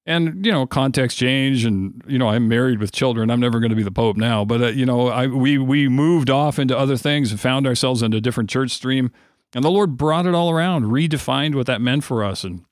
and 0.07 0.45
you 0.45 0.53
know 0.53 0.67
context 0.67 1.17
change 1.19 1.65
and 1.65 2.03
you 2.07 2.19
know 2.19 2.29
i'm 2.29 2.49
married 2.49 2.79
with 2.79 2.93
children. 2.93 3.31
I'm 3.31 3.41
never 3.41 3.61
going 3.61 3.71
to 3.71 3.77
be 3.77 3.83
the 3.83 3.91
pope 3.91 4.17
now. 4.17 4.45
But 4.45 4.63
uh, 4.63 4.67
you 4.69 4.87
know 4.87 5.09
I, 5.09 5.27
we 5.27 5.59
we 5.59 5.89
moved 5.89 6.31
off 6.31 6.59
into 6.59 6.77
other 6.77 6.97
things 6.97 7.31
and 7.31 7.41
found 7.41 7.67
ourselves 7.67 8.03
into 8.03 8.19
a 8.19 8.21
different 8.21 8.51
church 8.51 8.71
stream. 8.71 9.11
And 9.55 9.65
the 9.65 9.71
lord 9.71 9.97
brought 9.97 10.27
it 10.27 10.35
all 10.35 10.51
around 10.51 10.87
redefined 10.87 11.55
what 11.55 11.67
that 11.67 11.81
meant 11.81 12.05
for 12.05 12.25
us 12.25 12.45
and 12.45 12.65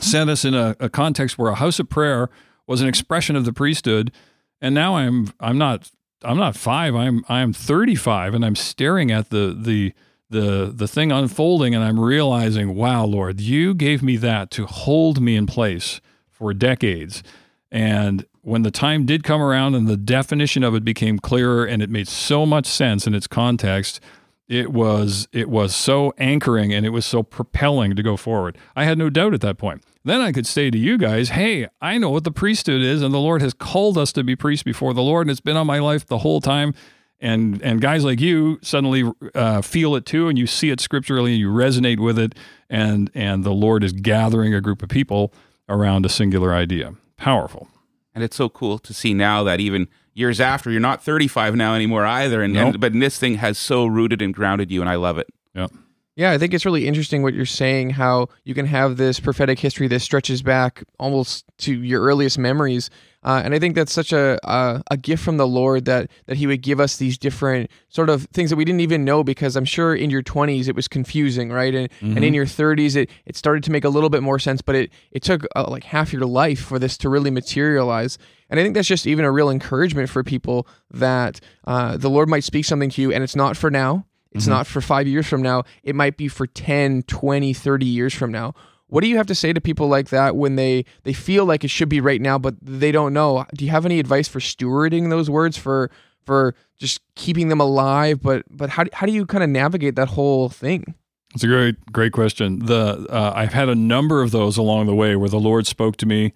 sent 0.00 0.28
us 0.28 0.44
in 0.44 0.54
a, 0.54 0.76
a 0.80 0.88
context 0.88 1.38
where 1.38 1.50
a 1.50 1.54
house 1.54 1.78
of 1.78 1.88
prayer 1.88 2.28
was 2.66 2.82
an 2.82 2.88
expression 2.88 3.36
of 3.36 3.44
the 3.44 3.52
priesthood. 3.52 4.12
And 4.60 4.74
now 4.74 4.96
i'm 4.96 5.32
i'm 5.40 5.58
not 5.58 5.90
i'm 6.22 6.38
not 6.38 6.56
five 6.56 6.94
i'm 6.94 7.24
i'm 7.28 7.52
35 7.52 8.34
and 8.34 8.44
i'm 8.44 8.56
staring 8.56 9.10
at 9.10 9.30
the 9.30 9.56
the 9.58 9.92
the 10.28 10.72
the 10.74 10.88
thing 10.88 11.12
unfolding 11.12 11.74
and 11.74 11.84
i'm 11.84 12.00
realizing 12.00 12.74
wow 12.74 13.04
lord 13.04 13.40
you 13.40 13.74
gave 13.74 14.02
me 14.02 14.16
that 14.16 14.50
to 14.50 14.66
hold 14.66 15.20
me 15.20 15.36
in 15.36 15.46
place 15.46 16.00
for 16.36 16.52
decades. 16.52 17.22
And 17.70 18.26
when 18.42 18.62
the 18.62 18.70
time 18.70 19.06
did 19.06 19.24
come 19.24 19.40
around 19.40 19.74
and 19.74 19.88
the 19.88 19.96
definition 19.96 20.62
of 20.62 20.74
it 20.74 20.84
became 20.84 21.18
clearer 21.18 21.64
and 21.64 21.82
it 21.82 21.90
made 21.90 22.08
so 22.08 22.46
much 22.46 22.66
sense 22.66 23.06
in 23.06 23.14
its 23.14 23.26
context, 23.26 24.00
it 24.48 24.72
was 24.72 25.26
it 25.32 25.48
was 25.48 25.74
so 25.74 26.12
anchoring 26.18 26.72
and 26.72 26.86
it 26.86 26.90
was 26.90 27.04
so 27.04 27.22
propelling 27.22 27.96
to 27.96 28.02
go 28.02 28.16
forward. 28.16 28.56
I 28.76 28.84
had 28.84 28.98
no 28.98 29.10
doubt 29.10 29.34
at 29.34 29.40
that 29.40 29.58
point. 29.58 29.82
Then 30.04 30.20
I 30.20 30.30
could 30.30 30.46
say 30.46 30.70
to 30.70 30.78
you 30.78 30.96
guys, 30.96 31.30
"Hey, 31.30 31.66
I 31.80 31.98
know 31.98 32.10
what 32.10 32.22
the 32.22 32.30
priesthood 32.30 32.82
is 32.82 33.02
and 33.02 33.12
the 33.12 33.18
Lord 33.18 33.42
has 33.42 33.52
called 33.52 33.98
us 33.98 34.12
to 34.12 34.22
be 34.22 34.36
priests 34.36 34.62
before 34.62 34.94
the 34.94 35.02
Lord 35.02 35.26
and 35.26 35.32
it's 35.32 35.40
been 35.40 35.56
on 35.56 35.66
my 35.66 35.80
life 35.80 36.06
the 36.06 36.18
whole 36.18 36.40
time." 36.40 36.74
And 37.18 37.60
and 37.62 37.80
guys 37.80 38.04
like 38.04 38.20
you 38.20 38.60
suddenly 38.62 39.10
uh, 39.34 39.62
feel 39.62 39.96
it 39.96 40.06
too 40.06 40.28
and 40.28 40.38
you 40.38 40.46
see 40.46 40.70
it 40.70 40.80
scripturally 40.80 41.32
and 41.32 41.40
you 41.40 41.50
resonate 41.50 41.98
with 41.98 42.18
it 42.18 42.34
and 42.70 43.10
and 43.14 43.42
the 43.42 43.52
Lord 43.52 43.82
is 43.82 43.92
gathering 43.92 44.54
a 44.54 44.60
group 44.60 44.82
of 44.82 44.88
people 44.88 45.32
around 45.68 46.06
a 46.06 46.08
singular 46.08 46.54
idea. 46.54 46.94
Powerful. 47.16 47.68
And 48.14 48.24
it's 48.24 48.36
so 48.36 48.48
cool 48.48 48.78
to 48.78 48.94
see 48.94 49.14
now 49.14 49.42
that 49.44 49.60
even 49.60 49.88
years 50.14 50.40
after, 50.40 50.70
you're 50.70 50.80
not 50.80 51.02
35 51.02 51.54
now 51.54 51.74
anymore 51.74 52.06
either. 52.06 52.42
And, 52.42 52.54
nope. 52.54 52.66
and 52.74 52.80
but 52.80 52.92
this 52.94 53.18
thing 53.18 53.34
has 53.36 53.58
so 53.58 53.86
rooted 53.86 54.22
and 54.22 54.32
grounded 54.32 54.70
you, 54.70 54.80
and 54.80 54.88
I 54.88 54.94
love 54.94 55.18
it. 55.18 55.26
Yeah. 55.54 55.68
Yeah, 56.16 56.30
I 56.30 56.38
think 56.38 56.54
it's 56.54 56.64
really 56.64 56.86
interesting 56.86 57.22
what 57.22 57.34
you're 57.34 57.44
saying. 57.44 57.90
How 57.90 58.28
you 58.42 58.54
can 58.54 58.64
have 58.64 58.96
this 58.96 59.20
prophetic 59.20 59.58
history 59.58 59.86
that 59.88 60.00
stretches 60.00 60.40
back 60.40 60.82
almost 60.98 61.44
to 61.58 61.82
your 61.82 62.02
earliest 62.02 62.38
memories, 62.38 62.88
uh, 63.22 63.42
and 63.44 63.52
I 63.52 63.58
think 63.58 63.74
that's 63.74 63.92
such 63.92 64.14
a, 64.14 64.38
a 64.42 64.82
a 64.90 64.96
gift 64.96 65.22
from 65.22 65.36
the 65.36 65.46
Lord 65.46 65.84
that 65.84 66.10
that 66.24 66.38
He 66.38 66.46
would 66.46 66.62
give 66.62 66.80
us 66.80 66.96
these 66.96 67.18
different 67.18 67.70
sort 67.90 68.08
of 68.08 68.24
things 68.32 68.48
that 68.48 68.56
we 68.56 68.64
didn't 68.64 68.80
even 68.80 69.04
know. 69.04 69.22
Because 69.22 69.56
I'm 69.56 69.66
sure 69.66 69.94
in 69.94 70.08
your 70.08 70.22
20s 70.22 70.68
it 70.68 70.74
was 70.74 70.88
confusing, 70.88 71.50
right? 71.52 71.74
And 71.74 71.90
and 72.00 72.24
in 72.24 72.32
your 72.32 72.46
30s 72.46 72.96
it 72.96 73.10
it 73.26 73.36
started 73.36 73.62
to 73.64 73.70
make 73.70 73.84
a 73.84 73.90
little 73.90 74.08
bit 74.08 74.22
more 74.22 74.38
sense, 74.38 74.62
but 74.62 74.74
it 74.74 74.90
it 75.12 75.22
took 75.22 75.44
uh, 75.54 75.66
like 75.68 75.84
half 75.84 76.14
your 76.14 76.24
life 76.24 76.60
for 76.60 76.78
this 76.78 76.96
to 76.98 77.10
really 77.10 77.30
materialize. 77.30 78.16
And 78.48 78.58
I 78.58 78.62
think 78.62 78.74
that's 78.74 78.88
just 78.88 79.06
even 79.06 79.26
a 79.26 79.30
real 79.30 79.50
encouragement 79.50 80.08
for 80.08 80.24
people 80.24 80.66
that 80.90 81.40
uh, 81.66 81.98
the 81.98 82.08
Lord 82.08 82.30
might 82.30 82.44
speak 82.44 82.64
something 82.64 82.88
to 82.88 83.02
you, 83.02 83.12
and 83.12 83.22
it's 83.22 83.36
not 83.36 83.54
for 83.54 83.70
now. 83.70 84.06
It's 84.36 84.46
not 84.46 84.66
for 84.66 84.80
five 84.80 85.06
years 85.06 85.26
from 85.26 85.42
now. 85.42 85.64
It 85.82 85.94
might 85.94 86.16
be 86.16 86.28
for 86.28 86.46
10, 86.46 87.02
20, 87.04 87.52
30 87.52 87.86
years 87.86 88.14
from 88.14 88.30
now. 88.30 88.54
What 88.88 89.00
do 89.00 89.08
you 89.08 89.16
have 89.16 89.26
to 89.26 89.34
say 89.34 89.52
to 89.52 89.60
people 89.60 89.88
like 89.88 90.10
that 90.10 90.36
when 90.36 90.56
they, 90.56 90.84
they 91.02 91.12
feel 91.12 91.44
like 91.44 91.64
it 91.64 91.70
should 91.70 91.88
be 91.88 92.00
right 92.00 92.20
now, 92.20 92.38
but 92.38 92.54
they 92.62 92.92
don't 92.92 93.12
know? 93.12 93.44
Do 93.54 93.64
you 93.64 93.70
have 93.72 93.84
any 93.84 93.98
advice 93.98 94.28
for 94.28 94.38
stewarding 94.38 95.10
those 95.10 95.28
words, 95.28 95.56
for 95.56 95.90
for 96.24 96.54
just 96.78 97.00
keeping 97.16 97.48
them 97.48 97.60
alive? 97.60 98.22
But 98.22 98.44
but 98.48 98.70
how, 98.70 98.84
how 98.92 99.06
do 99.06 99.12
you 99.12 99.26
kind 99.26 99.42
of 99.42 99.50
navigate 99.50 99.96
that 99.96 100.08
whole 100.08 100.48
thing? 100.48 100.94
It's 101.34 101.42
a 101.42 101.48
great, 101.48 101.92
great 101.92 102.12
question. 102.12 102.60
The 102.60 103.06
uh, 103.10 103.32
I've 103.34 103.52
had 103.52 103.68
a 103.68 103.74
number 103.74 104.22
of 104.22 104.30
those 104.30 104.56
along 104.56 104.86
the 104.86 104.94
way 104.94 105.16
where 105.16 105.28
the 105.28 105.40
Lord 105.40 105.66
spoke 105.66 105.96
to 105.96 106.06
me, 106.06 106.32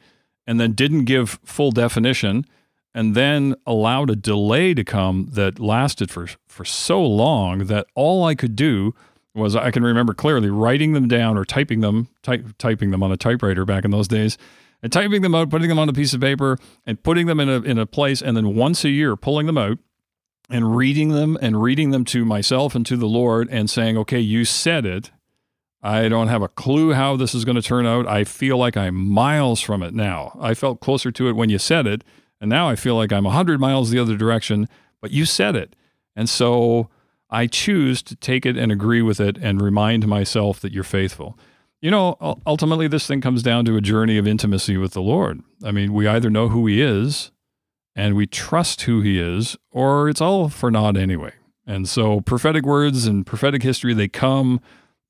and 0.47 0.59
then 0.59 0.73
didn't 0.73 1.05
give 1.05 1.39
full 1.45 1.71
definition, 1.71 2.45
and 2.95 3.15
then 3.15 3.55
allowed 3.67 4.11
a 4.11 4.17
delay 4.17 4.75
to 4.75 4.85
come 4.85 5.29
that 5.33 5.59
lasted 5.59 6.11
for 6.11 6.29
for 6.49 6.65
so 6.65 7.05
long 7.05 7.67
that 7.67 7.87
all 7.95 8.25
I 8.25 8.35
could 8.35 8.57
do 8.57 8.95
was 9.35 9.55
I 9.55 9.71
can 9.71 9.83
remember 9.83 10.15
clearly 10.15 10.51
writing 10.51 10.93
them 10.93 11.07
down 11.07 11.39
or 11.39 11.45
typing 11.45 11.81
them, 11.81 12.09
type, 12.23 12.47
typing 12.59 12.91
them 12.91 13.03
on 13.03 13.13
a 13.13 13.17
typewriter 13.17 13.65
back 13.65 13.85
in 13.85 13.93
those 13.93 14.09
days, 14.09 14.37
and 14.83 14.93
typing 14.93 15.23
them 15.23 15.35
out, 15.35 15.51
putting 15.51 15.69
them 15.69 15.79
on 15.79 15.89
a 15.89 15.93
piece 15.93 16.13
of 16.13 16.21
paper, 16.21 16.59
and 16.85 17.03
putting 17.03 17.27
them 17.27 17.39
in 17.39 17.49
a 17.49 17.61
in 17.61 17.79
a 17.79 17.87
place, 17.87 18.21
and 18.21 18.37
then 18.37 18.55
once 18.55 18.85
a 18.85 18.91
year 18.91 19.17
pulling 19.17 19.47
them 19.47 19.59
out 19.59 19.79
and 20.51 20.77
reading 20.77 21.11
them 21.11 21.39
and 21.41 21.63
reading 21.63 21.91
them 21.91 22.05
to 22.05 22.25
myself 22.25 22.75
and 22.75 22.85
to 22.87 22.97
the 22.97 23.07
Lord 23.07 23.49
and 23.51 23.71
saying, 23.71 23.97
okay, 23.99 24.19
you 24.19 24.45
said 24.45 24.85
it. 24.85 25.11
I 25.83 26.09
don't 26.09 26.29
have 26.29 26.43
a 26.43 26.49
clue 26.49 26.93
how 26.93 27.17
this 27.17 27.35
is 27.35 27.45
going 27.45 27.55
to 27.55 27.63
turn 27.63 27.87
out. 27.87 28.07
I 28.07 28.25
feel 28.25 28.59
like 28.59 28.77
I'm 28.77 28.97
miles 28.97 29.61
from 29.61 29.83
it 29.83 29.95
now. 29.95 30.37
I 30.39 30.53
felt 30.53 30.81
closer 30.81 31.11
to 31.13 31.29
it 31.29 31.37
when 31.37 31.49
you 31.49 31.59
said 31.59 31.87
it. 31.87 32.05
And 32.41 32.49
now 32.49 32.69
I 32.69 32.77
feel 32.77 32.97
like 32.97 33.13
I'm 33.13 33.25
100 33.25 33.61
miles 33.61 33.91
the 33.91 33.99
other 33.99 34.17
direction, 34.17 34.69
but 35.01 35.11
you 35.11 35.25
said 35.25 35.57
it. 35.57 35.77
And 36.17 36.29
so 36.29 36.89
I 37.29 37.47
choose 37.47 38.03
to 38.03 38.17
take 38.17 38.45
it 38.45 38.57
and 38.57 38.73
agree 38.73 39.03
with 39.03 39.21
it 39.21 39.39
and 39.39 39.61
remind 39.61 40.07
myself 40.07 40.61
that 40.61 40.73
you're 40.73 40.85
faithful. 40.85 41.39
You 41.81 41.91
know, 41.91 42.41
ultimately, 42.47 42.89
this 42.89 43.07
thing 43.07 43.21
comes 43.21 43.43
down 43.43 43.65
to 43.65 43.77
a 43.77 43.81
journey 43.81 44.19
of 44.19 44.27
intimacy 44.27 44.77
with 44.77 44.93
the 44.93 45.01
Lord. 45.01 45.41
I 45.65 45.71
mean, 45.71 45.95
we 45.95 46.07
either 46.07 46.29
know 46.29 46.49
who 46.49 46.67
He 46.67 46.83
is 46.83 47.31
and 47.97 48.15
we 48.15 48.27
trust 48.27 48.83
who 48.83 49.01
He 49.01 49.19
is, 49.19 49.57
or 49.71 50.09
it's 50.09 50.21
all 50.21 50.49
for 50.49 50.71
naught 50.71 50.97
anyway. 50.97 51.33
And 51.67 51.89
so, 51.89 52.21
prophetic 52.21 52.67
words 52.67 53.07
and 53.07 53.25
prophetic 53.25 53.63
history, 53.63 53.95
they 53.95 54.09
come, 54.09 54.61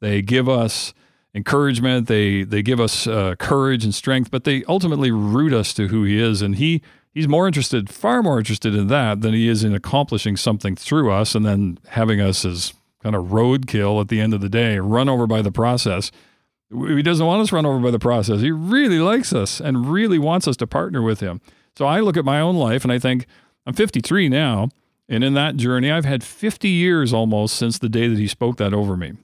they 0.01 0.23
give 0.23 0.49
us 0.49 0.95
encouragement, 1.35 2.07
they 2.07 2.45
they 2.45 2.63
give 2.63 2.81
us 2.81 3.07
uh, 3.07 3.35
courage 3.39 3.85
and 3.85 3.95
strength, 3.95 4.31
but 4.31 4.45
they 4.45 4.63
ultimately 4.65 5.11
root 5.11 5.53
us 5.53 5.75
to 5.75 5.89
who 5.89 6.05
He 6.05 6.21
is. 6.21 6.41
And 6.41 6.57
He 6.57 6.83
He's 7.13 7.29
more 7.29 7.47
interested, 7.47 7.91
far 7.91 8.23
more 8.23 8.39
interested 8.39 8.75
in 8.75 8.87
that 8.89 9.21
than 9.21 9.35
He 9.35 9.49
is 9.49 9.65
in 9.65 9.75
accomplishing 9.75 10.37
something 10.37 10.77
through 10.77 11.11
us 11.11 11.35
and 11.35 11.45
then 11.45 11.79
having 11.89 12.21
us 12.21 12.45
as 12.45 12.73
kind 13.03 13.17
of 13.17 13.27
roadkill 13.27 14.01
at 14.01 14.09
the 14.09 14.21
end 14.21 14.35
of 14.35 14.41
the 14.41 14.49
day, 14.49 14.79
run 14.79 15.09
over 15.09 15.27
by 15.27 15.43
the 15.43 15.53
process. 15.53 16.11
He 16.71 17.03
doesn't 17.03 17.27
want 17.27 17.43
us 17.43 17.51
run 17.51 17.67
over 17.67 17.81
by 17.81 17.91
the 17.91 17.99
process. 17.99 18.41
He 18.41 18.53
really 18.53 18.99
likes 18.99 19.33
us 19.33 19.61
and 19.61 19.91
really 19.91 20.19
wants 20.19 20.47
us 20.47 20.57
to 20.59 20.67
partner 20.67 21.03
with 21.03 21.21
him. 21.21 21.41
So 21.77 21.87
I 21.87 22.01
look 22.01 22.17
at 22.17 22.25
my 22.25 22.41
own 22.41 22.57
life 22.57 22.85
and 22.85 22.93
I 22.93 22.99
think 22.99 23.27
I'm 23.67 23.75
53 23.75 24.29
now. 24.29 24.69
And 25.09 25.25
in 25.25 25.35
that 25.35 25.57
journey, 25.57 25.91
I've 25.91 26.05
had 26.05 26.23
50 26.23 26.69
years 26.69 27.13
almost 27.13 27.57
since 27.57 27.79
the 27.79 27.89
day 27.89 28.07
that 28.07 28.19
he 28.19 28.29
spoke 28.29 28.59
that 28.59 28.73
over 28.73 28.97
me. 28.97 29.15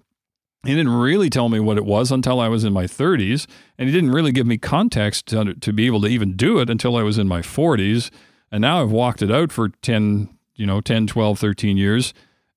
He 0.64 0.74
didn't 0.74 0.92
really 0.92 1.30
tell 1.30 1.48
me 1.48 1.60
what 1.60 1.76
it 1.76 1.84
was 1.84 2.10
until 2.10 2.40
I 2.40 2.48
was 2.48 2.64
in 2.64 2.72
my 2.72 2.84
30s. 2.84 3.46
And 3.78 3.88
he 3.88 3.94
didn't 3.94 4.10
really 4.10 4.32
give 4.32 4.46
me 4.46 4.58
context 4.58 5.26
to, 5.26 5.54
to 5.54 5.72
be 5.72 5.86
able 5.86 6.00
to 6.00 6.08
even 6.08 6.36
do 6.36 6.58
it 6.58 6.68
until 6.68 6.96
I 6.96 7.02
was 7.02 7.18
in 7.18 7.28
my 7.28 7.40
40s. 7.40 8.10
And 8.50 8.62
now 8.62 8.82
I've 8.82 8.90
walked 8.90 9.22
it 9.22 9.30
out 9.30 9.52
for 9.52 9.68
10, 9.68 10.28
you 10.54 10.66
know, 10.66 10.80
10, 10.80 11.06
12, 11.06 11.38
13 11.38 11.76
years. 11.76 12.14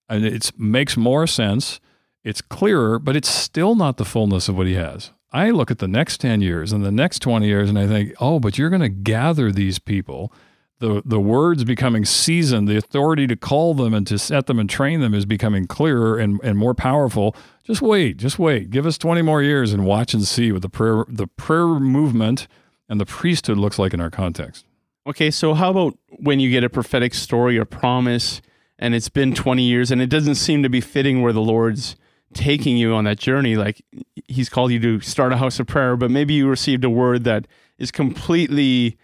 And 0.07 0.25
it 0.25 0.51
makes 0.57 0.97
more 0.97 1.27
sense 1.27 1.79
it's 2.23 2.41
clearer, 2.41 2.99
but 2.99 3.15
it's 3.15 3.29
still 3.29 3.75
not 3.75 3.97
the 3.97 4.05
fullness 4.05 4.49
of 4.49 4.57
what 4.57 4.67
he 4.67 4.73
has. 4.73 5.11
I 5.31 5.51
look 5.51 5.71
at 5.71 5.77
the 5.77 5.87
next 5.87 6.19
10 6.19 6.41
years 6.41 6.73
and 6.73 6.83
the 6.83 6.91
next 6.91 7.19
20 7.19 7.47
years 7.47 7.69
and 7.69 7.79
I 7.79 7.87
think, 7.87 8.13
oh, 8.19 8.39
but 8.39 8.57
you're 8.57 8.69
going 8.69 8.81
to 8.81 8.89
gather 8.89 9.51
these 9.51 9.79
people. 9.79 10.33
The, 10.79 11.01
the 11.05 11.19
words 11.19 11.65
becoming 11.65 12.05
seasoned, 12.05 12.67
the 12.67 12.77
authority 12.77 13.27
to 13.27 13.35
call 13.35 13.73
them 13.73 13.93
and 13.93 14.07
to 14.07 14.17
set 14.17 14.47
them 14.47 14.59
and 14.59 14.69
train 14.69 15.01
them 15.01 15.13
is 15.13 15.25
becoming 15.25 15.67
clearer 15.67 16.17
and, 16.17 16.39
and 16.41 16.57
more 16.57 16.73
powerful. 16.73 17.35
Just 17.65 17.81
wait, 17.81 18.15
just 18.15 18.39
wait. 18.39 18.69
Give 18.69 18.85
us 18.85 18.97
20 18.97 19.21
more 19.21 19.43
years 19.43 19.73
and 19.73 19.85
watch 19.85 20.13
and 20.13 20.23
see 20.23 20.53
what 20.53 20.61
the 20.61 20.69
prayer, 20.69 21.03
the 21.09 21.27
prayer 21.27 21.67
movement 21.67 22.47
and 22.87 22.99
the 22.99 23.05
priesthood 23.05 23.57
looks 23.57 23.77
like 23.77 23.93
in 23.93 23.99
our 23.99 24.09
context. 24.09 24.65
Okay, 25.05 25.31
so 25.31 25.53
how 25.53 25.69
about 25.69 25.97
when 26.09 26.39
you 26.39 26.49
get 26.49 26.63
a 26.63 26.69
prophetic 26.69 27.13
story 27.13 27.57
or 27.57 27.65
promise 27.65 28.41
and 28.77 28.95
it's 28.95 29.09
been 29.09 29.33
20 29.33 29.63
years 29.63 29.91
and 29.91 30.01
it 30.01 30.09
doesn't 30.09 30.35
seem 30.35 30.63
to 30.63 30.69
be 30.69 30.81
fitting 30.81 31.21
where 31.21 31.33
the 31.33 31.41
Lord's 31.41 31.95
taking 32.33 32.77
you 32.77 32.93
on 32.93 33.03
that 33.05 33.17
journey? 33.17 33.55
Like 33.55 33.81
he's 34.27 34.49
called 34.49 34.71
you 34.71 34.79
to 34.79 34.99
start 35.01 35.33
a 35.33 35.37
house 35.37 35.59
of 35.59 35.67
prayer, 35.67 35.97
but 35.97 36.11
maybe 36.11 36.33
you 36.33 36.47
received 36.47 36.83
a 36.83 36.89
word 36.89 37.23
that 37.23 37.47
is 37.77 37.91
completely 37.91 38.97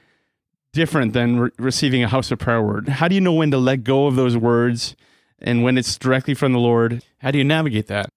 different 0.75 1.13
than 1.13 1.39
re- 1.39 1.49
receiving 1.57 2.03
a 2.03 2.07
house 2.07 2.29
of 2.29 2.37
prayer 2.37 2.61
word. 2.61 2.89
How 2.89 3.07
do 3.07 3.15
you 3.15 3.21
know 3.21 3.33
when 3.33 3.49
to 3.51 3.57
let 3.57 3.83
go 3.83 4.05
of 4.07 4.15
those 4.15 4.37
words 4.37 4.95
and 5.39 5.63
when 5.63 5.77
it's 5.77 5.97
directly 5.97 6.35
from 6.35 6.51
the 6.51 6.59
Lord? 6.59 7.01
How 7.19 7.31
do 7.31 7.37
you 7.37 7.43
navigate 7.45 7.87
that? 7.87 8.09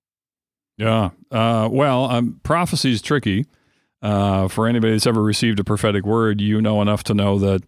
Yeah. 0.77 1.11
Uh, 1.31 1.69
well, 1.71 2.05
um, 2.07 2.41
prophecy 2.43 2.93
is 2.93 3.01
tricky. 3.01 3.47
Uh, 4.01 4.47
for 4.47 4.69
anybody 4.69 4.93
that's 4.93 5.07
ever 5.07 5.23
received 5.23 5.59
a 5.59 5.65
prophetic 5.65 6.05
word, 6.05 6.41
you 6.41 6.61
know 6.61 6.83
enough 6.83 7.03
to 7.05 7.15
know 7.15 7.39
that 7.39 7.63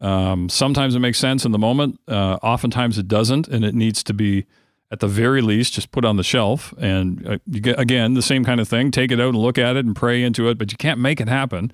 um, 0.00 0.48
sometimes 0.48 0.94
it 0.94 1.00
makes 1.00 1.18
sense 1.18 1.44
in 1.44 1.52
the 1.52 1.58
moment. 1.58 1.98
Uh, 2.06 2.38
oftentimes 2.42 2.96
it 2.98 3.08
doesn't, 3.08 3.48
and 3.48 3.64
it 3.64 3.74
needs 3.74 4.02
to 4.04 4.14
be, 4.14 4.46
at 4.90 5.00
the 5.00 5.08
very 5.08 5.42
least, 5.42 5.74
just 5.74 5.92
put 5.92 6.04
on 6.04 6.16
the 6.16 6.22
shelf. 6.22 6.72
And 6.78 7.26
uh, 7.26 7.38
get, 7.50 7.78
again, 7.78 8.14
the 8.14 8.22
same 8.22 8.44
kind 8.44 8.60
of 8.60 8.68
thing. 8.68 8.90
Take 8.90 9.10
it 9.12 9.20
out 9.20 9.34
and 9.34 9.38
look 9.38 9.58
at 9.58 9.76
it 9.76 9.84
and 9.84 9.94
pray 9.94 10.22
into 10.22 10.48
it, 10.48 10.56
but 10.56 10.72
you 10.72 10.78
can't 10.78 10.98
make 10.98 11.20
it 11.20 11.28
happen. 11.28 11.72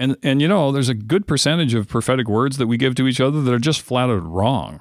And 0.00 0.16
and 0.22 0.40
you 0.40 0.48
know, 0.48 0.72
there's 0.72 0.88
a 0.88 0.94
good 0.94 1.26
percentage 1.26 1.74
of 1.74 1.86
prophetic 1.86 2.26
words 2.26 2.56
that 2.56 2.66
we 2.66 2.78
give 2.78 2.94
to 2.96 3.06
each 3.06 3.20
other 3.20 3.42
that 3.42 3.52
are 3.52 3.58
just 3.58 3.82
flat 3.82 4.08
out 4.08 4.24
wrong. 4.24 4.80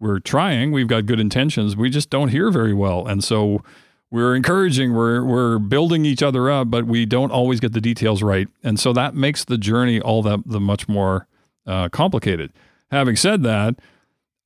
We're 0.00 0.20
trying. 0.20 0.72
We've 0.72 0.88
got 0.88 1.04
good 1.04 1.20
intentions. 1.20 1.76
We 1.76 1.90
just 1.90 2.08
don't 2.08 2.30
hear 2.30 2.50
very 2.50 2.72
well, 2.72 3.06
and 3.06 3.22
so 3.22 3.62
we're 4.10 4.34
encouraging. 4.34 4.94
We're 4.94 5.22
we're 5.22 5.58
building 5.58 6.06
each 6.06 6.22
other 6.22 6.50
up, 6.50 6.70
but 6.70 6.86
we 6.86 7.04
don't 7.04 7.30
always 7.30 7.60
get 7.60 7.74
the 7.74 7.80
details 7.80 8.22
right, 8.22 8.48
and 8.62 8.80
so 8.80 8.94
that 8.94 9.14
makes 9.14 9.44
the 9.44 9.58
journey 9.58 10.00
all 10.00 10.22
that 10.22 10.40
the 10.46 10.60
much 10.60 10.88
more 10.88 11.26
uh, 11.66 11.90
complicated. 11.90 12.50
Having 12.90 13.16
said 13.16 13.42
that, 13.42 13.74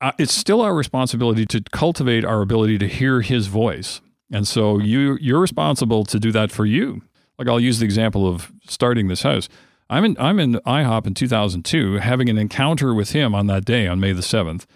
uh, 0.01 0.11
it's 0.19 0.33
still 0.33 0.59
our 0.59 0.75
responsibility 0.75 1.45
to 1.45 1.61
cultivate 1.71 2.25
our 2.25 2.41
ability 2.41 2.77
to 2.79 2.89
hear 2.89 3.21
His 3.21 3.47
voice, 3.47 4.01
and 4.29 4.45
so 4.45 4.79
you 4.79 5.17
you're 5.21 5.39
responsible 5.39 6.03
to 6.03 6.19
do 6.19 6.33
that 6.33 6.51
for 6.51 6.65
you. 6.65 7.03
Like 7.37 7.47
I'll 7.47 7.59
use 7.59 7.79
the 7.79 7.85
example 7.85 8.27
of 8.27 8.51
starting 8.67 9.07
this 9.07 9.23
house. 9.23 9.47
I'm 9.89 10.05
in 10.05 10.15
I'm 10.19 10.39
in 10.39 10.53
IHOP 10.65 11.07
in 11.07 11.13
2002, 11.13 11.95
having 11.95 12.29
an 12.29 12.37
encounter 12.37 12.93
with 12.93 13.11
Him 13.11 13.33
on 13.33 13.47
that 13.47 13.65
day 13.65 13.87
on 13.87 13.99
May 13.99 14.13
the 14.13 14.21
seventh, 14.21 14.67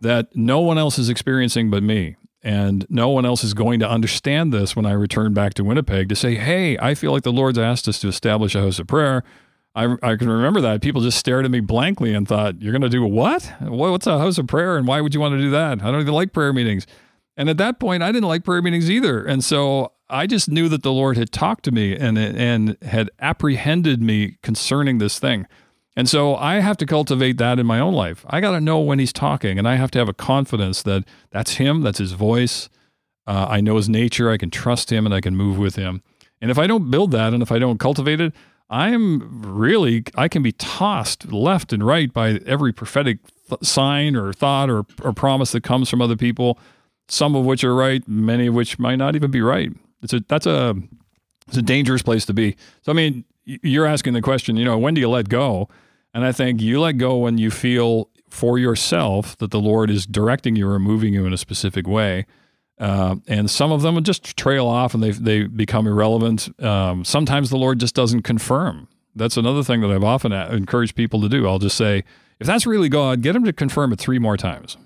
that 0.00 0.28
no 0.34 0.60
one 0.60 0.78
else 0.78 0.98
is 0.98 1.08
experiencing 1.08 1.70
but 1.70 1.82
me. 1.82 2.16
And 2.42 2.86
no 2.88 3.08
one 3.08 3.26
else 3.26 3.42
is 3.42 3.52
going 3.52 3.80
to 3.80 3.90
understand 3.90 4.52
this 4.52 4.76
when 4.76 4.86
I 4.86 4.92
return 4.92 5.34
back 5.34 5.54
to 5.54 5.64
Winnipeg 5.64 6.08
to 6.08 6.14
say, 6.14 6.36
hey, 6.36 6.78
I 6.78 6.94
feel 6.94 7.10
like 7.10 7.24
the 7.24 7.32
Lord's 7.32 7.58
asked 7.58 7.88
us 7.88 7.98
to 7.98 8.08
establish 8.08 8.54
a 8.54 8.60
house 8.60 8.78
of 8.78 8.86
prayer. 8.86 9.24
I, 9.74 9.96
I 10.02 10.16
can 10.16 10.28
remember 10.28 10.60
that. 10.60 10.80
People 10.80 11.02
just 11.02 11.18
stared 11.18 11.44
at 11.44 11.50
me 11.50 11.60
blankly 11.60 12.14
and 12.14 12.26
thought, 12.26 12.60
You're 12.60 12.72
going 12.72 12.82
to 12.82 12.88
do 12.88 13.04
what? 13.04 13.52
What's 13.60 14.06
a 14.06 14.18
house 14.18 14.38
of 14.38 14.46
prayer? 14.46 14.76
And 14.76 14.86
why 14.86 15.00
would 15.00 15.14
you 15.14 15.20
want 15.20 15.34
to 15.34 15.40
do 15.40 15.50
that? 15.50 15.82
I 15.82 15.90
don't 15.90 16.00
even 16.00 16.14
like 16.14 16.32
prayer 16.32 16.52
meetings. 16.52 16.86
And 17.36 17.48
at 17.48 17.58
that 17.58 17.78
point, 17.78 18.02
I 18.02 18.10
didn't 18.10 18.28
like 18.28 18.44
prayer 18.44 18.60
meetings 18.60 18.90
either. 18.90 19.24
And 19.24 19.44
so 19.44 19.92
I 20.10 20.26
just 20.26 20.48
knew 20.48 20.68
that 20.68 20.82
the 20.82 20.92
Lord 20.92 21.16
had 21.16 21.32
talked 21.32 21.64
to 21.64 21.70
me 21.70 21.96
and, 21.96 22.18
and 22.18 22.76
had 22.82 23.10
apprehended 23.20 24.02
me 24.02 24.38
concerning 24.42 24.98
this 24.98 25.18
thing. 25.18 25.46
And 25.96 26.08
so 26.08 26.36
I 26.36 26.60
have 26.60 26.76
to 26.78 26.86
cultivate 26.86 27.38
that 27.38 27.58
in 27.58 27.66
my 27.66 27.80
own 27.80 27.92
life. 27.92 28.24
I 28.28 28.40
got 28.40 28.52
to 28.52 28.60
know 28.60 28.78
when 28.78 29.00
he's 29.00 29.12
talking, 29.12 29.58
and 29.58 29.68
I 29.68 29.74
have 29.74 29.90
to 29.92 29.98
have 29.98 30.08
a 30.08 30.14
confidence 30.14 30.82
that 30.84 31.04
that's 31.30 31.54
him, 31.54 31.82
that's 31.82 31.98
his 31.98 32.12
voice. 32.12 32.68
Uh, 33.26 33.46
I 33.50 33.60
know 33.60 33.76
his 33.76 33.88
nature. 33.88 34.30
I 34.30 34.38
can 34.38 34.48
trust 34.48 34.90
him 34.90 35.04
and 35.04 35.14
I 35.14 35.20
can 35.20 35.36
move 35.36 35.58
with 35.58 35.76
him. 35.76 36.02
And 36.40 36.50
if 36.50 36.58
I 36.58 36.66
don't 36.66 36.90
build 36.90 37.10
that 37.10 37.34
and 37.34 37.42
if 37.42 37.50
I 37.50 37.58
don't 37.58 37.78
cultivate 37.78 38.20
it, 38.20 38.32
I'm 38.70 39.42
really, 39.42 40.04
I 40.14 40.28
can 40.28 40.42
be 40.42 40.52
tossed 40.52 41.32
left 41.32 41.72
and 41.72 41.84
right 41.84 42.12
by 42.12 42.40
every 42.46 42.72
prophetic 42.72 43.18
th- 43.48 43.64
sign 43.64 44.14
or 44.14 44.32
thought 44.32 44.70
or, 44.70 44.86
or 45.02 45.12
promise 45.12 45.52
that 45.52 45.62
comes 45.62 45.90
from 45.90 46.00
other 46.00 46.16
people, 46.16 46.58
some 47.08 47.34
of 47.34 47.44
which 47.44 47.64
are 47.64 47.74
right, 47.74 48.06
many 48.06 48.46
of 48.46 48.54
which 48.54 48.78
might 48.78 48.96
not 48.96 49.16
even 49.16 49.30
be 49.30 49.40
right. 49.40 49.72
It's 50.02 50.12
a 50.12 50.20
that's 50.28 50.46
a 50.46 50.74
it's 51.46 51.56
a 51.56 51.62
dangerous 51.62 52.02
place 52.02 52.24
to 52.26 52.34
be. 52.34 52.56
So 52.82 52.92
I 52.92 52.94
mean, 52.94 53.24
you're 53.44 53.86
asking 53.86 54.12
the 54.12 54.22
question, 54.22 54.56
you 54.56 54.64
know, 54.64 54.78
when 54.78 54.94
do 54.94 55.00
you 55.00 55.08
let 55.08 55.28
go? 55.28 55.68
And 56.14 56.24
I 56.24 56.32
think 56.32 56.60
you 56.60 56.80
let 56.80 56.98
go 56.98 57.16
when 57.18 57.38
you 57.38 57.50
feel 57.50 58.10
for 58.28 58.58
yourself 58.58 59.36
that 59.38 59.50
the 59.50 59.60
Lord 59.60 59.90
is 59.90 60.06
directing 60.06 60.56
you 60.56 60.68
or 60.68 60.78
moving 60.78 61.14
you 61.14 61.26
in 61.26 61.32
a 61.32 61.38
specific 61.38 61.86
way. 61.86 62.26
Uh, 62.78 63.16
and 63.26 63.50
some 63.50 63.72
of 63.72 63.82
them 63.82 63.94
will 63.94 64.02
just 64.02 64.36
trail 64.36 64.66
off 64.66 64.94
and 64.94 65.02
they 65.02 65.10
they 65.10 65.44
become 65.44 65.86
irrelevant. 65.86 66.48
Um, 66.62 67.04
sometimes 67.04 67.50
the 67.50 67.56
Lord 67.56 67.80
just 67.80 67.94
doesn't 67.94 68.22
confirm. 68.22 68.88
That's 69.16 69.36
another 69.36 69.64
thing 69.64 69.80
that 69.80 69.90
I've 69.90 70.04
often 70.04 70.32
encouraged 70.32 70.94
people 70.94 71.20
to 71.22 71.28
do. 71.28 71.48
I'll 71.48 71.58
just 71.58 71.76
say, 71.76 72.04
if 72.38 72.46
that's 72.46 72.66
really 72.66 72.88
God, 72.88 73.20
get 73.20 73.34
him 73.34 73.44
to 73.44 73.52
confirm 73.52 73.92
it 73.92 73.98
three 73.98 74.20
more 74.20 74.36
times. 74.36 74.76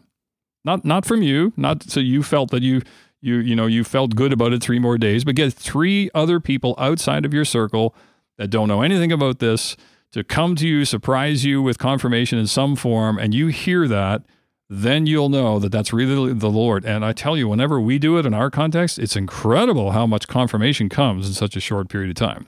Not 0.64 0.84
not 0.84 1.04
from 1.04 1.22
you, 1.22 1.52
not 1.56 1.82
so 1.82 2.00
you 2.00 2.22
felt 2.22 2.50
that 2.50 2.62
you 2.62 2.82
you 3.22 3.36
you 3.36 3.56
know 3.56 3.66
you 3.66 3.84
felt 3.84 4.14
good 4.14 4.32
about 4.32 4.52
it 4.52 4.62
three 4.62 4.78
more 4.78 4.98
days, 4.98 5.24
but 5.24 5.34
get 5.34 5.52
three 5.54 6.10
other 6.14 6.40
people 6.40 6.74
outside 6.76 7.24
of 7.24 7.32
your 7.32 7.44
circle 7.44 7.94
that 8.36 8.48
don't 8.48 8.68
know 8.68 8.82
anything 8.82 9.12
about 9.12 9.38
this 9.38 9.76
to 10.12 10.22
come 10.22 10.54
to 10.56 10.68
you, 10.68 10.84
surprise 10.84 11.44
you 11.44 11.62
with 11.62 11.78
confirmation 11.78 12.38
in 12.38 12.46
some 12.46 12.76
form, 12.76 13.18
and 13.18 13.32
you 13.32 13.46
hear 13.46 13.88
that, 13.88 14.22
then 14.68 15.06
you'll 15.06 15.30
know 15.30 15.58
that 15.58 15.72
that's 15.72 15.92
really 15.92 16.34
the 16.34 16.50
Lord. 16.50 16.84
And 16.84 17.04
I 17.04 17.12
tell 17.12 17.36
you, 17.36 17.48
whenever 17.48 17.80
we 17.80 17.98
do 17.98 18.18
it 18.18 18.26
in 18.26 18.34
our 18.34 18.50
context, 18.50 18.98
it's 18.98 19.16
incredible 19.16 19.92
how 19.92 20.06
much 20.06 20.28
confirmation 20.28 20.88
comes 20.88 21.26
in 21.26 21.32
such 21.32 21.56
a 21.56 21.60
short 21.60 21.88
period 21.88 22.10
of 22.10 22.16
time. 22.16 22.46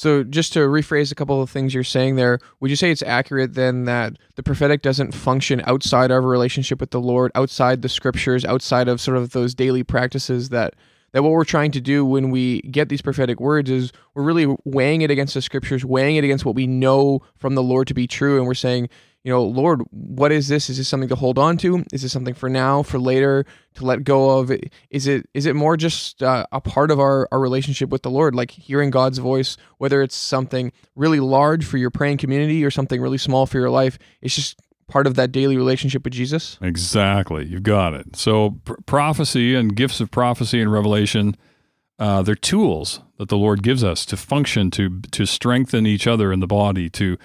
So, 0.00 0.24
just 0.24 0.54
to 0.54 0.60
rephrase 0.60 1.12
a 1.12 1.14
couple 1.14 1.42
of 1.42 1.50
things 1.50 1.74
you're 1.74 1.84
saying 1.84 2.16
there, 2.16 2.38
would 2.58 2.70
you 2.70 2.76
say 2.76 2.90
it's 2.90 3.02
accurate 3.02 3.52
then 3.52 3.84
that 3.84 4.16
the 4.34 4.42
prophetic 4.42 4.80
doesn't 4.80 5.12
function 5.12 5.60
outside 5.66 6.10
of 6.10 6.24
a 6.24 6.26
relationship 6.26 6.80
with 6.80 6.90
the 6.90 7.02
Lord, 7.02 7.30
outside 7.34 7.82
the 7.82 7.88
scriptures, 7.90 8.42
outside 8.46 8.88
of 8.88 8.98
sort 8.98 9.18
of 9.18 9.32
those 9.32 9.54
daily 9.54 9.82
practices 9.82 10.48
that 10.48 10.72
that 11.12 11.22
what 11.22 11.32
we're 11.32 11.44
trying 11.44 11.70
to 11.72 11.80
do 11.80 12.04
when 12.04 12.30
we 12.30 12.62
get 12.62 12.88
these 12.88 13.02
prophetic 13.02 13.40
words 13.40 13.70
is 13.70 13.92
we're 14.14 14.22
really 14.22 14.54
weighing 14.64 15.02
it 15.02 15.10
against 15.10 15.34
the 15.34 15.42
scriptures, 15.42 15.84
weighing 15.84 16.16
it 16.16 16.24
against 16.24 16.44
what 16.44 16.54
we 16.54 16.66
know 16.66 17.20
from 17.36 17.54
the 17.54 17.62
Lord 17.62 17.88
to 17.88 17.94
be 17.94 18.06
true, 18.06 18.38
and 18.38 18.46
we're 18.46 18.54
saying, 18.54 18.88
you 19.22 19.30
know, 19.30 19.44
Lord, 19.44 19.82
what 19.90 20.32
is 20.32 20.48
this? 20.48 20.70
Is 20.70 20.78
this 20.78 20.88
something 20.88 21.08
to 21.10 21.14
hold 21.14 21.38
on 21.38 21.58
to? 21.58 21.84
Is 21.92 22.02
this 22.02 22.12
something 22.12 22.32
for 22.32 22.48
now, 22.48 22.82
for 22.82 22.98
later, 22.98 23.44
to 23.74 23.84
let 23.84 24.02
go 24.02 24.38
of? 24.38 24.50
Is 24.88 25.06
it 25.06 25.28
is 25.34 25.44
it 25.44 25.54
more 25.54 25.76
just 25.76 26.22
uh, 26.22 26.46
a 26.52 26.60
part 26.60 26.90
of 26.90 26.98
our, 26.98 27.28
our 27.30 27.38
relationship 27.38 27.90
with 27.90 28.02
the 28.02 28.10
Lord, 28.10 28.34
like 28.34 28.50
hearing 28.50 28.90
God's 28.90 29.18
voice, 29.18 29.58
whether 29.76 30.00
it's 30.00 30.16
something 30.16 30.72
really 30.96 31.20
large 31.20 31.66
for 31.66 31.76
your 31.76 31.90
praying 31.90 32.16
community 32.16 32.64
or 32.64 32.70
something 32.70 33.00
really 33.00 33.18
small 33.18 33.44
for 33.44 33.58
your 33.58 33.68
life? 33.68 33.98
It's 34.22 34.34
just 34.34 34.58
part 34.90 35.06
of 35.06 35.14
that 35.14 35.32
daily 35.32 35.56
relationship 35.56 36.04
with 36.04 36.12
Jesus? 36.12 36.58
Exactly. 36.60 37.46
You've 37.46 37.62
got 37.62 37.94
it. 37.94 38.16
So, 38.16 38.60
pr- 38.64 38.74
prophecy 38.86 39.54
and 39.54 39.74
gifts 39.74 40.00
of 40.00 40.10
prophecy 40.10 40.60
and 40.60 40.72
revelation, 40.72 41.36
uh, 41.98 42.22
they're 42.22 42.34
tools 42.34 43.00
that 43.18 43.28
the 43.28 43.38
Lord 43.38 43.62
gives 43.62 43.84
us 43.84 44.04
to 44.06 44.16
function, 44.16 44.70
to 44.72 45.00
to 45.12 45.26
strengthen 45.26 45.86
each 45.86 46.06
other 46.06 46.32
in 46.32 46.40
the 46.40 46.46
body, 46.46 46.90
to 46.90 47.16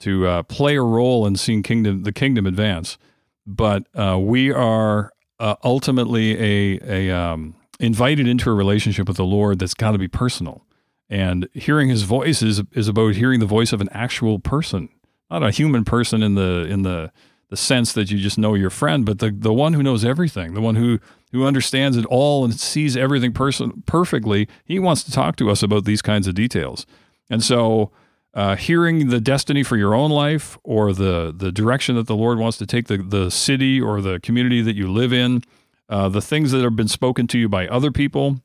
to 0.00 0.26
uh, 0.26 0.42
play 0.42 0.76
a 0.76 0.82
role 0.82 1.26
in 1.26 1.36
seeing 1.36 1.62
kingdom 1.62 2.02
the 2.02 2.12
kingdom 2.12 2.46
advance. 2.46 2.98
But 3.46 3.86
uh, 3.94 4.18
we 4.18 4.52
are 4.52 5.12
uh, 5.40 5.56
ultimately 5.64 6.38
a 6.38 7.08
a 7.10 7.16
um, 7.16 7.54
invited 7.80 8.28
into 8.28 8.50
a 8.50 8.54
relationship 8.54 9.08
with 9.08 9.16
the 9.16 9.24
Lord 9.24 9.58
that's 9.58 9.74
got 9.74 9.92
to 9.92 9.98
be 9.98 10.08
personal. 10.08 10.64
And 11.08 11.48
hearing 11.52 11.88
His 11.88 12.02
voice 12.02 12.42
is 12.42 12.62
is 12.72 12.88
about 12.88 13.14
hearing 13.14 13.40
the 13.40 13.46
voice 13.46 13.72
of 13.72 13.80
an 13.80 13.88
actual 13.92 14.38
person 14.38 14.88
not 15.30 15.42
a 15.42 15.50
human 15.50 15.84
person 15.84 16.22
in 16.22 16.34
the 16.34 16.66
in 16.68 16.82
the 16.82 17.12
the 17.50 17.56
sense 17.56 17.92
that 17.92 18.10
you 18.10 18.18
just 18.18 18.38
know 18.38 18.54
your 18.54 18.70
friend, 18.70 19.04
but 19.04 19.18
the 19.18 19.30
the 19.30 19.52
one 19.52 19.74
who 19.74 19.82
knows 19.82 20.04
everything, 20.04 20.54
the 20.54 20.60
one 20.60 20.76
who 20.76 20.98
who 21.32 21.44
understands 21.44 21.96
it 21.96 22.06
all 22.06 22.44
and 22.44 22.58
sees 22.58 22.96
everything 22.96 23.32
person 23.32 23.82
perfectly. 23.86 24.48
He 24.64 24.78
wants 24.78 25.02
to 25.04 25.12
talk 25.12 25.36
to 25.36 25.50
us 25.50 25.62
about 25.62 25.84
these 25.84 26.02
kinds 26.02 26.26
of 26.26 26.34
details, 26.34 26.86
and 27.30 27.42
so. 27.42 27.90
Uh, 28.36 28.56
hearing 28.56 29.10
the 29.10 29.20
destiny 29.20 29.62
for 29.62 29.76
your 29.76 29.94
own 29.94 30.10
life 30.10 30.58
or 30.64 30.92
the 30.92 31.32
the 31.32 31.52
direction 31.52 31.94
that 31.94 32.08
the 32.08 32.16
Lord 32.16 32.36
wants 32.36 32.58
to 32.58 32.66
take 32.66 32.88
the, 32.88 32.98
the 32.98 33.30
city 33.30 33.80
or 33.80 34.00
the 34.00 34.18
community 34.18 34.60
that 34.60 34.74
you 34.74 34.90
live 34.90 35.12
in, 35.12 35.44
uh, 35.88 36.08
the 36.08 36.20
things 36.20 36.50
that 36.50 36.62
have 36.62 36.74
been 36.74 36.88
spoken 36.88 37.28
to 37.28 37.38
you 37.38 37.48
by 37.48 37.68
other 37.68 37.92
people 37.92 38.40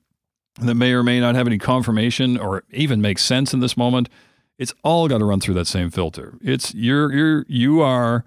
that 0.60 0.76
may 0.76 0.92
or 0.92 1.04
may 1.04 1.20
not 1.20 1.36
have 1.36 1.48
any 1.48 1.58
confirmation 1.58 2.38
or 2.38 2.64
even 2.72 3.02
make 3.02 3.18
sense 3.18 3.54
in 3.54 3.60
this 3.60 3.78
moment, 3.78 4.10
it's 4.60 4.74
all 4.84 5.08
got 5.08 5.18
to 5.18 5.26
run 5.26 5.40
through 5.40 5.56
that 5.56 5.66
same 5.66 5.90
filter. 5.90 6.38
It's 6.44 6.76
you're 6.76 7.12
you're 7.12 7.46
you 7.48 7.82
are 7.82 8.26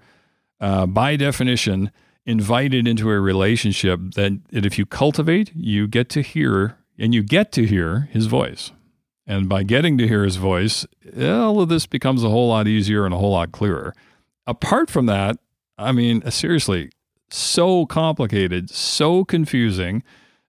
uh, 0.59 0.85
by 0.87 1.15
definition 1.15 1.91
invited 2.25 2.87
into 2.87 3.09
a 3.09 3.19
relationship 3.19 3.99
that, 4.15 4.39
that 4.49 4.65
if 4.65 4.77
you 4.77 4.85
cultivate, 4.85 5.51
you 5.55 5.87
get 5.87 6.09
to 6.09 6.21
hear 6.21 6.77
and 6.97 7.13
you 7.13 7.21
get 7.21 7.51
to 7.51 7.65
hear 7.65 8.07
his 8.11 8.27
voice. 8.27 8.71
And 9.27 9.47
by 9.47 9.63
getting 9.63 9.97
to 9.97 10.07
hear 10.07 10.23
his 10.23 10.37
voice, 10.37 10.85
all 11.17 11.61
of 11.61 11.69
this 11.69 11.85
becomes 11.85 12.23
a 12.23 12.29
whole 12.29 12.49
lot 12.49 12.67
easier 12.67 13.05
and 13.05 13.13
a 13.13 13.17
whole 13.17 13.31
lot 13.31 13.51
clearer. 13.51 13.93
Apart 14.47 14.89
from 14.89 15.05
that, 15.05 15.37
I 15.77 15.91
mean, 15.91 16.29
seriously, 16.29 16.91
so 17.29 17.85
complicated, 17.85 18.69
so 18.69 19.23
confusing, 19.23 20.03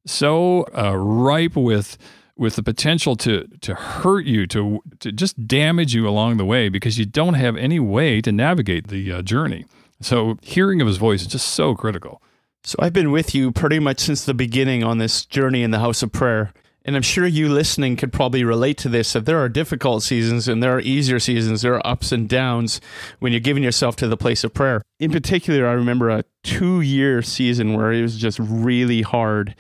so 0.07 0.67
uh, 0.77 0.97
ripe 0.97 1.57
with 1.57 1.97
with 2.37 2.57
the 2.57 2.63
potential 2.63 3.17
to 3.17 3.47
to 3.61 3.75
hurt 3.75 4.27
you, 4.27 4.47
to 4.49 4.81
to 5.01 5.13
just 5.13 5.47
damage 5.47 5.95
you 5.95 6.09
along 6.09 6.37
the 6.37 6.45
way 6.45 6.69
because 6.69 6.99
you 6.99 7.07
don't 7.07 7.35
have 7.35 7.57
any 7.57 7.81
way 7.81 8.21
to 8.21 8.33
navigate 8.33 8.89
the 8.89 9.13
uh, 9.13 9.23
journey. 9.23 9.65
So 10.01 10.39
hearing 10.43 10.81
of 10.81 10.87
his 10.87 10.97
voice 10.97 11.23
is 11.23 11.29
just 11.29 11.49
so 11.49 11.75
critical. 11.75 12.21
So 12.65 12.77
I've 12.79 12.93
been 12.93 13.11
with 13.11 13.35
you 13.35 13.53
pretty 13.53 13.79
much 13.79 14.01
since 14.01 14.25
the 14.25 14.35
beginning 14.35 14.83
on 14.83 14.99
this 14.99 15.25
journey 15.27 15.63
in 15.63 15.71
the 15.71 15.79
house 15.81 16.03
of 16.03 16.13
prayer. 16.13 16.53
And 16.87 16.97
I'm 16.97 17.03
sure 17.03 17.27
you 17.27 17.49
listening 17.49 17.97
could 17.97 18.13
probably 18.13 18.45
relate 18.45 18.77
to 18.79 18.91
this 18.91 19.15
that 19.15 19.25
there 19.25 19.39
are 19.39 19.49
difficult 19.49 20.03
seasons 20.03 20.49
and 20.49 20.63
there 20.63 20.77
are 20.77 20.81
easier 20.81 21.19
seasons. 21.19 21.63
There 21.63 21.75
are 21.75 21.87
ups 21.87 22.13
and 22.13 22.29
downs 22.29 22.81
when 23.21 23.33
you're 23.33 23.41
giving 23.41 23.63
yourself 23.63 23.97
to 23.97 24.09
the 24.09 24.19
place 24.19 24.45
of 24.45 24.53
prayer. 24.53 24.83
In 25.01 25.11
particular, 25.11 25.67
I 25.67 25.73
remember 25.73 26.11
a 26.11 26.25
two 26.43 26.83
year 26.83 27.23
season 27.23 27.73
where 27.73 27.93
it 27.93 28.03
was 28.03 28.19
just 28.19 28.39
really 28.39 29.01
hard 29.01 29.55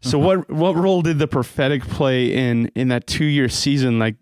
so 0.00 0.18
what 0.18 0.50
what 0.50 0.76
role 0.76 1.02
did 1.02 1.18
the 1.18 1.28
prophetic 1.28 1.82
play 1.82 2.32
in 2.32 2.70
in 2.74 2.88
that 2.88 3.06
two 3.06 3.24
year 3.24 3.48
season? 3.48 3.98
Like, 3.98 4.16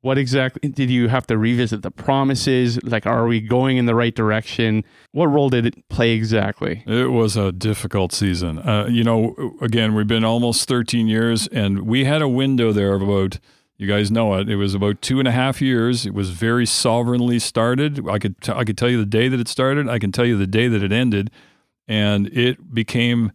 what 0.00 0.18
exactly 0.18 0.68
did 0.68 0.90
you 0.90 1.08
have 1.08 1.26
to 1.26 1.36
revisit 1.36 1.82
the 1.82 1.90
promises? 1.90 2.82
Like, 2.84 3.06
are 3.06 3.26
we 3.26 3.40
going 3.40 3.76
in 3.76 3.86
the 3.86 3.94
right 3.94 4.14
direction? 4.14 4.84
What 5.12 5.26
role 5.26 5.50
did 5.50 5.66
it 5.66 5.88
play 5.88 6.12
exactly? 6.12 6.84
It 6.86 7.10
was 7.10 7.36
a 7.36 7.52
difficult 7.52 8.12
season. 8.12 8.58
Uh, 8.58 8.86
you 8.88 9.02
know, 9.02 9.56
again, 9.60 9.94
we've 9.94 10.06
been 10.06 10.24
almost 10.24 10.68
13 10.68 11.08
years, 11.08 11.48
and 11.48 11.80
we 11.80 12.04
had 12.04 12.22
a 12.22 12.28
window 12.28 12.72
there 12.72 12.94
of 12.94 13.02
about. 13.02 13.38
You 13.80 13.86
guys 13.86 14.10
know 14.10 14.34
it. 14.34 14.48
It 14.48 14.56
was 14.56 14.74
about 14.74 15.00
two 15.02 15.20
and 15.20 15.28
a 15.28 15.30
half 15.30 15.62
years. 15.62 16.04
It 16.04 16.12
was 16.12 16.30
very 16.30 16.66
sovereignly 16.66 17.38
started. 17.38 18.08
I 18.08 18.18
could 18.18 18.40
t- 18.40 18.50
I 18.50 18.64
could 18.64 18.76
tell 18.76 18.90
you 18.90 18.98
the 18.98 19.06
day 19.06 19.28
that 19.28 19.38
it 19.38 19.46
started. 19.46 19.88
I 19.88 20.00
can 20.00 20.10
tell 20.10 20.26
you 20.26 20.36
the 20.36 20.48
day 20.48 20.66
that 20.66 20.82
it 20.82 20.90
ended, 20.90 21.30
and 21.86 22.26
it 22.36 22.74
became 22.74 23.30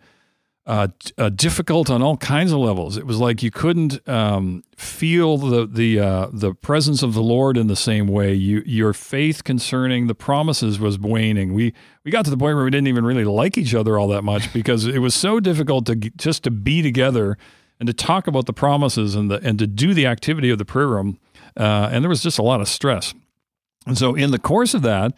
uh, 0.66 0.88
uh, 1.18 1.28
difficult 1.30 1.90
on 1.90 2.02
all 2.02 2.16
kinds 2.16 2.54
of 2.54 2.60
levels. 2.60 2.96
It 2.96 3.06
was 3.06 3.20
like 3.20 3.44
you 3.44 3.52
couldn't 3.52 4.08
um, 4.08 4.64
feel 4.78 5.38
the 5.38 5.66
the 5.66 6.00
uh, 6.00 6.30
the 6.32 6.54
presence 6.54 7.04
of 7.04 7.14
the 7.14 7.22
Lord 7.22 7.58
in 7.58 7.68
the 7.68 7.76
same 7.76 8.08
way. 8.08 8.34
You 8.34 8.64
your 8.66 8.94
faith 8.94 9.44
concerning 9.44 10.08
the 10.08 10.16
promises 10.16 10.80
was 10.80 10.98
waning. 10.98 11.54
We 11.54 11.74
we 12.06 12.12
got 12.12 12.24
to 12.26 12.32
the 12.32 12.38
point 12.38 12.56
where 12.56 12.64
we 12.64 12.72
didn't 12.72 12.88
even 12.88 13.06
really 13.06 13.26
like 13.26 13.58
each 13.58 13.76
other 13.76 14.00
all 14.00 14.08
that 14.10 14.22
much 14.24 14.54
because 14.54 14.86
it 14.86 15.00
was 15.00 15.14
so 15.14 15.42
difficult 15.42 15.86
to 15.88 15.96
just 15.96 16.44
to 16.44 16.52
be 16.52 16.82
together 16.82 17.38
and 17.80 17.88
to 17.88 17.94
talk 17.94 18.28
about 18.28 18.46
the 18.46 18.54
promises 18.54 19.16
and 19.16 19.30
the 19.30 19.42
and 19.44 19.60
to 19.60 19.68
do 19.68 19.94
the 19.94 20.06
activity 20.06 20.50
of 20.50 20.60
the 20.60 20.66
prayer 20.66 20.88
room. 20.88 21.20
Uh, 21.58 21.90
and 21.92 22.04
there 22.04 22.10
was 22.10 22.24
just 22.24 22.40
a 22.40 22.44
lot 22.44 22.62
of 22.62 22.70
stress. 22.70 23.14
And 23.86 23.98
so 23.98 24.16
in 24.16 24.32
the 24.32 24.40
course 24.40 24.74
of 24.74 24.82
that 24.84 25.14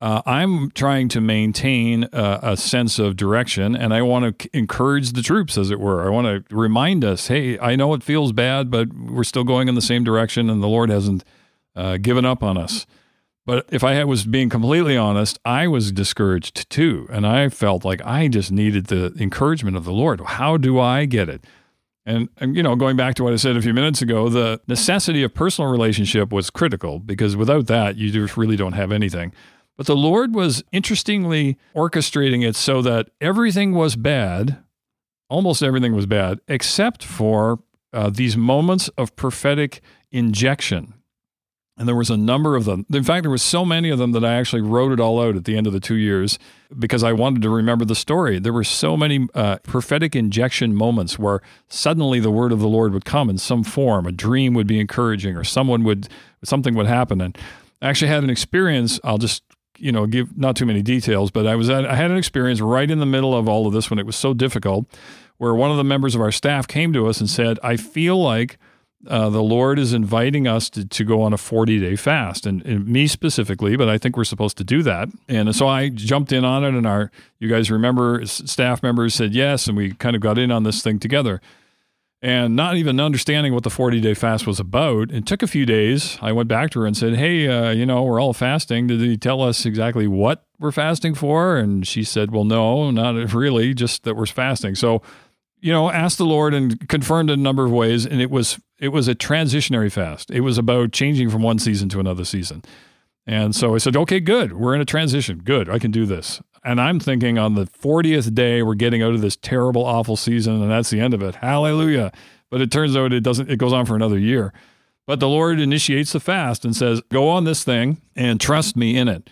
uh, 0.00 0.22
I'm 0.24 0.70
trying 0.70 1.08
to 1.10 1.20
maintain 1.20 2.04
a, 2.12 2.40
a, 2.42 2.56
sense 2.56 2.98
of 2.98 3.16
direction 3.16 3.76
and 3.76 3.92
I 3.92 4.00
want 4.00 4.38
to 4.38 4.56
encourage 4.56 5.12
the 5.12 5.20
troops, 5.20 5.58
as 5.58 5.70
it 5.70 5.78
were. 5.78 6.06
I 6.06 6.10
want 6.10 6.48
to 6.48 6.56
remind 6.56 7.04
us 7.04 7.28
hey, 7.28 7.58
I 7.58 7.76
know 7.76 7.92
it 7.92 8.02
feels 8.02 8.32
bad, 8.32 8.70
but 8.70 8.92
we're 8.94 9.24
still 9.24 9.44
going 9.44 9.68
in 9.68 9.74
the 9.74 9.82
same 9.82 10.02
direction 10.02 10.48
and 10.48 10.62
the 10.62 10.68
Lord 10.68 10.88
hasn't 10.88 11.22
uh, 11.76 11.98
given 11.98 12.24
up 12.24 12.42
on 12.42 12.56
us. 12.56 12.86
But 13.44 13.66
if 13.70 13.82
I 13.84 14.02
was 14.04 14.24
being 14.24 14.48
completely 14.48 14.96
honest, 14.96 15.38
I 15.44 15.66
was 15.66 15.92
discouraged 15.92 16.70
too. 16.70 17.06
And 17.10 17.26
I 17.26 17.48
felt 17.48 17.84
like 17.84 18.00
I 18.04 18.28
just 18.28 18.52
needed 18.52 18.86
the 18.86 19.14
encouragement 19.18 19.76
of 19.76 19.84
the 19.84 19.92
Lord. 19.92 20.20
How 20.20 20.56
do 20.56 20.78
I 20.78 21.04
get 21.04 21.28
it? 21.28 21.44
And, 22.06 22.28
and, 22.38 22.56
you 22.56 22.62
know, 22.62 22.76
going 22.76 22.96
back 22.96 23.14
to 23.16 23.24
what 23.24 23.32
I 23.32 23.36
said 23.36 23.56
a 23.56 23.62
few 23.62 23.74
minutes 23.74 24.00
ago, 24.00 24.28
the 24.28 24.60
necessity 24.66 25.22
of 25.22 25.34
personal 25.34 25.70
relationship 25.70 26.32
was 26.32 26.48
critical 26.48 26.98
because 26.98 27.36
without 27.36 27.66
that, 27.66 27.96
you 27.96 28.10
just 28.10 28.36
really 28.36 28.56
don't 28.56 28.72
have 28.72 28.90
anything. 28.90 29.32
But 29.76 29.86
the 29.86 29.96
Lord 29.96 30.34
was 30.34 30.62
interestingly 30.72 31.56
orchestrating 31.74 32.46
it 32.46 32.54
so 32.54 32.82
that 32.82 33.10
everything 33.20 33.72
was 33.72 33.96
bad, 33.96 34.58
almost 35.28 35.62
everything 35.62 35.94
was 35.94 36.06
bad, 36.06 36.40
except 36.48 37.02
for 37.02 37.60
uh, 37.92 38.10
these 38.10 38.36
moments 38.36 38.88
of 38.98 39.16
prophetic 39.16 39.80
injection. 40.12 40.94
And 41.80 41.88
there 41.88 41.96
was 41.96 42.10
a 42.10 42.16
number 42.16 42.56
of 42.56 42.66
them. 42.66 42.84
In 42.92 43.04
fact, 43.04 43.22
there 43.22 43.30
was 43.30 43.42
so 43.42 43.64
many 43.64 43.88
of 43.88 43.98
them 43.98 44.12
that 44.12 44.22
I 44.22 44.34
actually 44.34 44.60
wrote 44.60 44.92
it 44.92 45.00
all 45.00 45.18
out 45.18 45.34
at 45.34 45.46
the 45.46 45.56
end 45.56 45.66
of 45.66 45.72
the 45.72 45.80
two 45.80 45.94
years 45.94 46.38
because 46.78 47.02
I 47.02 47.14
wanted 47.14 47.40
to 47.40 47.48
remember 47.48 47.86
the 47.86 47.94
story. 47.94 48.38
There 48.38 48.52
were 48.52 48.64
so 48.64 48.98
many 48.98 49.28
uh, 49.34 49.60
prophetic 49.62 50.14
injection 50.14 50.74
moments 50.74 51.18
where 51.18 51.40
suddenly 51.68 52.20
the 52.20 52.30
word 52.30 52.52
of 52.52 52.60
the 52.60 52.68
Lord 52.68 52.92
would 52.92 53.06
come 53.06 53.30
in 53.30 53.38
some 53.38 53.64
form. 53.64 54.04
A 54.06 54.12
dream 54.12 54.52
would 54.52 54.66
be 54.66 54.78
encouraging, 54.78 55.38
or 55.38 55.44
someone 55.44 55.82
would 55.84 56.08
something 56.44 56.74
would 56.74 56.86
happen. 56.86 57.22
And 57.22 57.38
I 57.80 57.88
actually 57.88 58.08
had 58.08 58.24
an 58.24 58.30
experience. 58.30 59.00
I'll 59.02 59.16
just 59.16 59.42
you 59.80 59.92
know 59.92 60.06
give 60.06 60.36
not 60.36 60.56
too 60.56 60.66
many 60.66 60.82
details, 60.82 61.30
but 61.30 61.46
I 61.46 61.56
was 61.56 61.70
at, 61.70 61.86
I 61.86 61.94
had 61.96 62.10
an 62.10 62.16
experience 62.16 62.60
right 62.60 62.90
in 62.90 62.98
the 62.98 63.06
middle 63.06 63.36
of 63.36 63.48
all 63.48 63.66
of 63.66 63.72
this 63.72 63.90
when 63.90 63.98
it 63.98 64.06
was 64.06 64.16
so 64.16 64.34
difficult, 64.34 64.86
where 65.38 65.54
one 65.54 65.70
of 65.70 65.76
the 65.76 65.84
members 65.84 66.14
of 66.14 66.20
our 66.20 66.32
staff 66.32 66.68
came 66.68 66.92
to 66.92 67.06
us 67.06 67.20
and 67.20 67.28
said, 67.28 67.58
"I 67.62 67.76
feel 67.76 68.20
like." 68.20 68.58
uh, 69.06 69.30
the 69.30 69.42
Lord 69.42 69.78
is 69.78 69.92
inviting 69.92 70.46
us 70.46 70.68
to, 70.70 70.86
to 70.86 71.04
go 71.04 71.22
on 71.22 71.32
a 71.32 71.38
40 71.38 71.80
day 71.80 71.96
fast, 71.96 72.46
and, 72.46 72.64
and, 72.66 72.86
me 72.86 73.06
specifically, 73.06 73.76
but 73.76 73.88
I 73.88 73.96
think 73.96 74.16
we're 74.16 74.24
supposed 74.24 74.58
to 74.58 74.64
do 74.64 74.82
that. 74.82 75.08
And 75.28 75.54
so 75.54 75.66
I 75.68 75.88
jumped 75.88 76.32
in 76.32 76.44
on 76.44 76.64
it, 76.64 76.74
and 76.74 76.86
our, 76.86 77.10
you 77.38 77.48
guys 77.48 77.70
remember, 77.70 78.24
staff 78.26 78.82
members 78.82 79.14
said 79.14 79.32
yes, 79.32 79.66
and 79.66 79.76
we 79.76 79.92
kind 79.92 80.16
of 80.16 80.22
got 80.22 80.38
in 80.38 80.50
on 80.50 80.64
this 80.64 80.82
thing 80.82 80.98
together. 80.98 81.40
And 82.22 82.54
not 82.54 82.76
even 82.76 83.00
understanding 83.00 83.54
what 83.54 83.62
the 83.62 83.70
40 83.70 83.98
day 84.00 84.12
fast 84.12 84.46
was 84.46 84.60
about. 84.60 85.10
It 85.10 85.24
took 85.24 85.42
a 85.42 85.46
few 85.46 85.64
days. 85.64 86.18
I 86.20 86.32
went 86.32 86.48
back 86.48 86.70
to 86.72 86.80
her 86.80 86.86
and 86.86 86.94
said, 86.94 87.14
Hey, 87.14 87.48
uh, 87.48 87.70
you 87.70 87.86
know, 87.86 88.02
we're 88.02 88.20
all 88.20 88.34
fasting. 88.34 88.88
Did 88.88 89.00
he 89.00 89.16
tell 89.16 89.40
us 89.40 89.64
exactly 89.64 90.06
what 90.06 90.44
we're 90.58 90.70
fasting 90.70 91.14
for? 91.14 91.56
And 91.56 91.86
she 91.86 92.04
said, 92.04 92.30
Well, 92.30 92.44
no, 92.44 92.90
not 92.90 93.14
really, 93.34 93.72
just 93.72 94.04
that 94.04 94.16
we're 94.16 94.26
fasting. 94.26 94.74
So 94.74 95.00
you 95.60 95.72
know, 95.72 95.90
asked 95.90 96.18
the 96.18 96.24
Lord 96.24 96.54
and 96.54 96.88
confirmed 96.88 97.30
in 97.30 97.38
a 97.38 97.42
number 97.42 97.64
of 97.64 97.72
ways, 97.72 98.06
and 98.06 98.20
it 98.20 98.30
was 98.30 98.58
it 98.78 98.88
was 98.88 99.08
a 99.08 99.14
transitionary 99.14 99.92
fast. 99.92 100.30
It 100.30 100.40
was 100.40 100.58
about 100.58 100.92
changing 100.92 101.30
from 101.30 101.42
one 101.42 101.58
season 101.58 101.88
to 101.90 102.00
another 102.00 102.24
season. 102.24 102.62
And 103.26 103.54
so 103.54 103.74
I 103.74 103.78
said, 103.78 103.96
okay, 103.96 104.20
good. 104.20 104.54
We're 104.54 104.74
in 104.74 104.80
a 104.80 104.86
transition. 104.86 105.38
Good. 105.44 105.68
I 105.68 105.78
can 105.78 105.90
do 105.90 106.06
this. 106.06 106.40
And 106.64 106.80
I'm 106.80 107.00
thinking 107.00 107.38
on 107.38 107.54
the 107.54 107.66
40th 107.66 108.34
day, 108.34 108.62
we're 108.62 108.74
getting 108.74 109.02
out 109.02 109.14
of 109.14 109.20
this 109.20 109.36
terrible, 109.36 109.84
awful 109.84 110.16
season, 110.16 110.60
and 110.60 110.70
that's 110.70 110.90
the 110.90 111.00
end 111.00 111.14
of 111.14 111.22
it. 111.22 111.36
Hallelujah. 111.36 112.12
But 112.50 112.60
it 112.60 112.70
turns 112.70 112.96
out 112.96 113.12
it 113.12 113.22
doesn't, 113.22 113.50
it 113.50 113.56
goes 113.56 113.72
on 113.72 113.86
for 113.86 113.94
another 113.94 114.18
year. 114.18 114.52
But 115.06 115.20
the 115.20 115.28
Lord 115.28 115.58
initiates 115.58 116.12
the 116.12 116.20
fast 116.20 116.64
and 116.64 116.76
says, 116.76 117.00
go 117.10 117.28
on 117.28 117.44
this 117.44 117.64
thing 117.64 118.00
and 118.14 118.40
trust 118.40 118.76
me 118.76 118.96
in 118.96 119.08
it. 119.08 119.30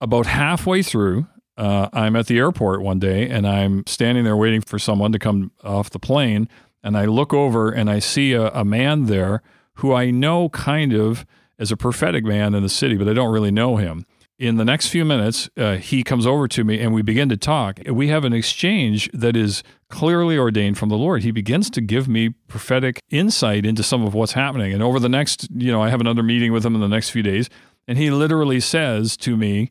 About 0.00 0.26
halfway 0.26 0.82
through, 0.82 1.26
uh, 1.56 1.88
I'm 1.92 2.16
at 2.16 2.26
the 2.26 2.38
airport 2.38 2.82
one 2.82 2.98
day 2.98 3.28
and 3.28 3.46
I'm 3.46 3.86
standing 3.86 4.24
there 4.24 4.36
waiting 4.36 4.60
for 4.60 4.78
someone 4.78 5.12
to 5.12 5.18
come 5.18 5.52
off 5.62 5.90
the 5.90 5.98
plane. 5.98 6.48
And 6.82 6.96
I 6.96 7.04
look 7.06 7.32
over 7.32 7.70
and 7.70 7.88
I 7.88 8.00
see 8.00 8.32
a, 8.32 8.48
a 8.48 8.64
man 8.64 9.06
there 9.06 9.42
who 9.74 9.94
I 9.94 10.10
know 10.10 10.48
kind 10.50 10.92
of 10.92 11.24
as 11.58 11.72
a 11.72 11.76
prophetic 11.76 12.24
man 12.24 12.54
in 12.54 12.62
the 12.62 12.68
city, 12.68 12.96
but 12.96 13.08
I 13.08 13.12
don't 13.12 13.32
really 13.32 13.50
know 13.50 13.76
him. 13.76 14.06
In 14.36 14.56
the 14.56 14.64
next 14.64 14.88
few 14.88 15.04
minutes, 15.04 15.48
uh, 15.56 15.76
he 15.76 16.02
comes 16.02 16.26
over 16.26 16.48
to 16.48 16.64
me 16.64 16.80
and 16.80 16.92
we 16.92 17.02
begin 17.02 17.28
to 17.28 17.36
talk. 17.36 17.78
We 17.86 18.08
have 18.08 18.24
an 18.24 18.32
exchange 18.32 19.08
that 19.12 19.36
is 19.36 19.62
clearly 19.88 20.36
ordained 20.36 20.76
from 20.76 20.88
the 20.88 20.96
Lord. 20.96 21.22
He 21.22 21.30
begins 21.30 21.70
to 21.70 21.80
give 21.80 22.08
me 22.08 22.30
prophetic 22.48 23.00
insight 23.10 23.64
into 23.64 23.84
some 23.84 24.04
of 24.04 24.12
what's 24.12 24.32
happening. 24.32 24.72
And 24.72 24.82
over 24.82 24.98
the 24.98 25.08
next, 25.08 25.48
you 25.54 25.70
know, 25.70 25.80
I 25.80 25.88
have 25.88 26.00
another 26.00 26.24
meeting 26.24 26.52
with 26.52 26.66
him 26.66 26.74
in 26.74 26.80
the 26.80 26.88
next 26.88 27.10
few 27.10 27.22
days. 27.22 27.48
And 27.86 27.96
he 27.96 28.10
literally 28.10 28.58
says 28.58 29.16
to 29.18 29.36
me, 29.36 29.70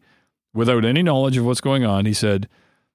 without 0.53 0.85
any 0.85 1.03
knowledge 1.03 1.35
of 1.35 1.45
what's 1.45 1.61
going 1.61 1.83
on, 1.83 2.05
he 2.05 2.13
said, 2.13 2.47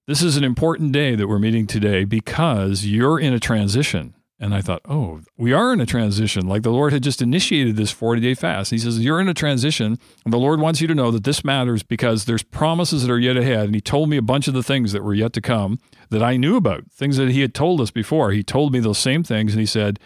This 0.07 0.23
is 0.23 0.39
an 0.39 0.45
important 0.45 0.93
day 0.93 1.15
that 1.17 1.29
we're 1.29 1.39
meeting 1.39 1.67
today 1.67 2.05
because 2.05 2.87
you're 2.87 3.21
in 3.21 3.35
a 3.35 3.41
transition. 3.41 4.15
And 4.41 4.55
I 4.55 4.61
thought, 4.61 4.83
oh, 4.89 5.23
we 5.37 5.53
are 5.53 5.73
in 5.73 5.81
a 5.81 5.87
transition. 5.87 6.47
Like 6.47 6.63
the 6.63 6.71
Lord 6.71 6.93
had 6.93 7.03
just 7.03 7.21
initiated 7.21 7.77
this 7.77 7.91
40 7.91 8.21
day 8.21 8.35
fast. 8.35 8.71
He 8.71 8.79
says, 8.79 9.05
You're 9.05 9.21
in 9.21 9.29
a 9.29 9.35
transition. 9.35 9.99
And 10.25 10.33
the 10.33 10.39
Lord 10.39 10.61
wants 10.61 10.81
you 10.81 10.87
to 10.87 10.95
know 10.95 11.11
that 11.11 11.25
this 11.25 11.45
matters 11.45 11.83
because 11.83 12.25
there's 12.25 12.45
promises 12.45 13.03
that 13.03 13.13
are 13.13 13.19
yet 13.19 13.37
ahead. 13.37 13.65
And 13.65 13.75
He 13.75 13.81
told 13.81 14.09
me 14.09 14.17
a 14.17 14.23
bunch 14.23 14.47
of 14.47 14.55
the 14.55 14.63
things 14.63 14.93
that 14.93 15.03
were 15.03 15.15
yet 15.15 15.33
to 15.33 15.41
come 15.41 15.81
that 16.11 16.23
I 16.23 16.37
knew 16.37 16.57
about, 16.57 16.85
things 16.93 17.17
that 17.17 17.31
He 17.31 17.41
had 17.41 17.53
told 17.53 17.81
us 17.81 17.91
before. 17.91 18.31
He 18.31 18.45
told 18.45 18.73
me 18.73 18.79
those 18.79 18.99
same 18.99 19.25
things. 19.25 19.55
And 19.55 19.61
He 19.61 19.67
said, 19.67 19.99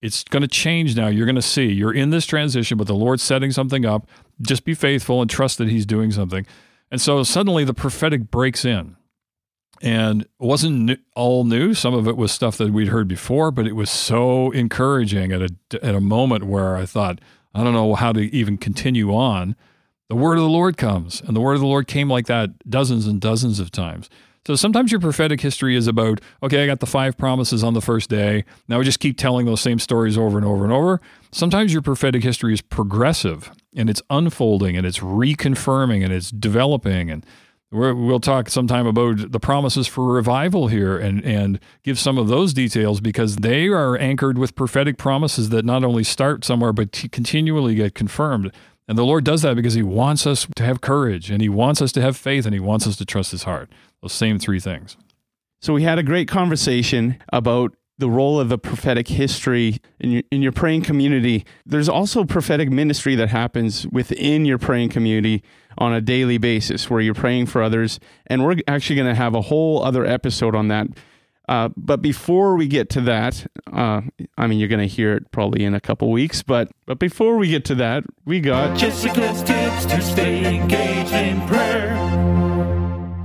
It's 0.00 0.22
going 0.22 0.42
to 0.42 0.48
change 0.48 0.96
now. 0.96 1.08
You're 1.08 1.26
going 1.26 1.34
to 1.34 1.42
see. 1.42 1.66
You're 1.66 1.94
in 1.94 2.10
this 2.10 2.24
transition, 2.24 2.78
but 2.78 2.86
the 2.86 2.94
Lord's 2.94 3.24
setting 3.24 3.50
something 3.50 3.84
up. 3.84 4.08
Just 4.40 4.64
be 4.64 4.74
faithful 4.74 5.20
and 5.20 5.28
trust 5.28 5.58
that 5.58 5.68
He's 5.68 5.86
doing 5.86 6.12
something. 6.12 6.46
And 6.92 7.00
so 7.00 7.24
suddenly 7.24 7.64
the 7.64 7.74
prophetic 7.74 8.30
breaks 8.30 8.64
in. 8.64 8.96
And 9.82 10.22
it 10.22 10.28
wasn't 10.38 11.00
all 11.16 11.42
new. 11.42 11.74
Some 11.74 11.92
of 11.92 12.06
it 12.06 12.16
was 12.16 12.30
stuff 12.30 12.56
that 12.58 12.72
we'd 12.72 12.88
heard 12.88 13.08
before, 13.08 13.50
but 13.50 13.66
it 13.66 13.74
was 13.74 13.90
so 13.90 14.52
encouraging 14.52 15.32
at 15.32 15.42
a, 15.42 15.84
at 15.84 15.94
a 15.96 16.00
moment 16.00 16.44
where 16.44 16.76
I 16.76 16.86
thought, 16.86 17.20
I 17.52 17.64
don't 17.64 17.74
know 17.74 17.94
how 17.94 18.12
to 18.12 18.20
even 18.20 18.56
continue 18.58 19.12
on. 19.12 19.56
The 20.08 20.14
word 20.14 20.36
of 20.36 20.42
the 20.42 20.48
Lord 20.48 20.76
comes, 20.76 21.20
and 21.20 21.34
the 21.34 21.40
word 21.40 21.54
of 21.54 21.60
the 21.60 21.66
Lord 21.66 21.88
came 21.88 22.08
like 22.08 22.26
that 22.26 22.70
dozens 22.70 23.06
and 23.06 23.20
dozens 23.20 23.58
of 23.58 23.72
times. 23.72 24.08
So 24.46 24.56
sometimes 24.56 24.90
your 24.90 25.00
prophetic 25.00 25.40
history 25.40 25.76
is 25.76 25.86
about, 25.86 26.20
okay, 26.42 26.64
I 26.64 26.66
got 26.66 26.80
the 26.80 26.86
five 26.86 27.16
promises 27.16 27.62
on 27.62 27.74
the 27.74 27.80
first 27.80 28.10
day. 28.10 28.44
Now 28.66 28.78
we 28.78 28.84
just 28.84 28.98
keep 28.98 29.16
telling 29.16 29.46
those 29.46 29.60
same 29.60 29.78
stories 29.78 30.18
over 30.18 30.36
and 30.36 30.46
over 30.46 30.64
and 30.64 30.72
over. 30.72 31.00
Sometimes 31.30 31.72
your 31.72 31.82
prophetic 31.82 32.24
history 32.24 32.52
is 32.52 32.60
progressive 32.60 33.52
and 33.76 33.88
it's 33.88 34.02
unfolding 34.10 34.76
and 34.76 34.84
it's 34.84 34.98
reconfirming 34.98 36.02
and 36.02 36.12
it's 36.12 36.32
developing. 36.32 37.08
And 37.08 37.24
we 37.72 37.92
will 37.92 38.20
talk 38.20 38.50
sometime 38.50 38.86
about 38.86 39.32
the 39.32 39.40
promises 39.40 39.86
for 39.86 40.12
revival 40.12 40.68
here 40.68 40.98
and, 40.98 41.24
and 41.24 41.58
give 41.82 41.98
some 41.98 42.18
of 42.18 42.28
those 42.28 42.52
details 42.52 43.00
because 43.00 43.36
they 43.36 43.68
are 43.68 43.96
anchored 43.96 44.36
with 44.36 44.54
prophetic 44.54 44.98
promises 44.98 45.48
that 45.48 45.64
not 45.64 45.82
only 45.82 46.04
start 46.04 46.44
somewhere 46.44 46.74
but 46.74 46.92
continually 47.10 47.74
get 47.74 47.94
confirmed. 47.94 48.52
And 48.86 48.98
the 48.98 49.04
Lord 49.04 49.24
does 49.24 49.40
that 49.42 49.56
because 49.56 49.72
He 49.72 49.82
wants 49.82 50.26
us 50.26 50.46
to 50.54 50.62
have 50.62 50.82
courage 50.82 51.30
and 51.30 51.40
He 51.40 51.48
wants 51.48 51.80
us 51.80 51.92
to 51.92 52.02
have 52.02 52.16
faith 52.16 52.44
and 52.44 52.52
He 52.52 52.60
wants 52.60 52.86
us 52.86 52.96
to 52.96 53.06
trust 53.06 53.30
His 53.30 53.44
heart. 53.44 53.70
Those 54.02 54.12
same 54.12 54.38
three 54.38 54.60
things. 54.60 54.98
So 55.62 55.72
we 55.72 55.84
had 55.84 55.98
a 55.98 56.02
great 56.02 56.28
conversation 56.28 57.16
about 57.32 57.74
the 57.96 58.10
role 58.10 58.40
of 58.40 58.48
the 58.48 58.58
prophetic 58.58 59.08
history 59.08 59.78
in 60.00 60.10
your, 60.10 60.22
in 60.30 60.42
your 60.42 60.52
praying 60.52 60.82
community. 60.82 61.44
There's 61.64 61.88
also 61.88 62.24
prophetic 62.24 62.68
ministry 62.68 63.14
that 63.14 63.28
happens 63.28 63.86
within 63.86 64.44
your 64.44 64.58
praying 64.58 64.88
community 64.90 65.42
on 65.78 65.92
a 65.92 66.00
daily 66.00 66.38
basis 66.38 66.88
where 66.88 67.00
you're 67.00 67.14
praying 67.14 67.46
for 67.46 67.62
others. 67.62 68.00
And 68.26 68.44
we're 68.44 68.56
actually 68.68 68.96
going 68.96 69.08
to 69.08 69.14
have 69.14 69.34
a 69.34 69.42
whole 69.42 69.82
other 69.82 70.04
episode 70.04 70.54
on 70.54 70.68
that. 70.68 70.88
Uh, 71.48 71.68
but 71.76 72.00
before 72.00 72.54
we 72.56 72.68
get 72.68 72.88
to 72.90 73.00
that, 73.00 73.46
uh, 73.72 74.00
I 74.38 74.46
mean, 74.46 74.58
you're 74.58 74.68
going 74.68 74.80
to 74.80 74.86
hear 74.86 75.14
it 75.14 75.30
probably 75.32 75.64
in 75.64 75.74
a 75.74 75.80
couple 75.80 76.10
weeks. 76.10 76.42
But 76.42 76.70
but 76.86 76.98
before 76.98 77.36
we 77.36 77.48
get 77.48 77.64
to 77.66 77.74
that, 77.76 78.04
we 78.24 78.40
got 78.40 78.76
Jessica's 78.78 79.42
tips 79.42 79.84
to 79.86 80.00
stay 80.00 80.56
engaged 80.56 81.12
in 81.12 81.40
prayer. 81.46 82.12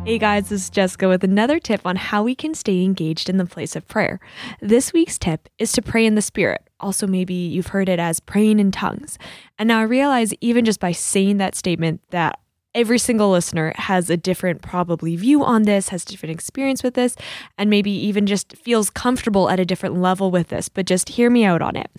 Hey 0.03 0.17
guys, 0.17 0.49
this 0.49 0.63
is 0.63 0.69
Jessica 0.69 1.09
with 1.09 1.23
another 1.23 1.59
tip 1.59 1.81
on 1.85 1.97
how 1.97 2.23
we 2.23 2.33
can 2.33 2.53
stay 2.53 2.83
engaged 2.83 3.29
in 3.29 3.37
the 3.37 3.45
place 3.45 3.75
of 3.75 3.87
prayer. 3.87 4.21
This 4.61 4.93
week's 4.93 5.19
tip 5.19 5.49
is 5.59 5.73
to 5.73 5.81
pray 5.81 6.05
in 6.05 6.15
the 6.15 6.21
Spirit. 6.21 6.66
Also, 6.79 7.07
maybe 7.07 7.33
you've 7.33 7.67
heard 7.67 7.89
it 7.89 7.99
as 7.99 8.19
praying 8.19 8.59
in 8.59 8.71
tongues. 8.71 9.17
And 9.57 9.67
now 9.67 9.79
I 9.79 9.83
realize, 9.83 10.33
even 10.41 10.65
just 10.65 10.79
by 10.79 10.91
saying 10.91 11.37
that 11.37 11.55
statement, 11.55 12.01
that 12.11 12.39
every 12.77 12.99
single 12.99 13.31
listener 13.31 13.73
has 13.75 14.07
a 14.07 14.15
different 14.15 14.61
probably 14.61 15.15
view 15.15 15.43
on 15.43 15.63
this 15.63 15.89
has 15.89 16.05
different 16.05 16.31
experience 16.31 16.83
with 16.83 16.93
this 16.93 17.15
and 17.57 17.71
maybe 17.71 17.89
even 17.89 18.27
just 18.27 18.55
feels 18.57 18.91
comfortable 18.91 19.49
at 19.49 19.59
a 19.59 19.65
different 19.65 19.99
level 19.99 20.29
with 20.29 20.49
this 20.49 20.69
but 20.69 20.85
just 20.85 21.09
hear 21.09 21.29
me 21.31 21.43
out 21.43 21.61
on 21.61 21.75
it 21.75 21.89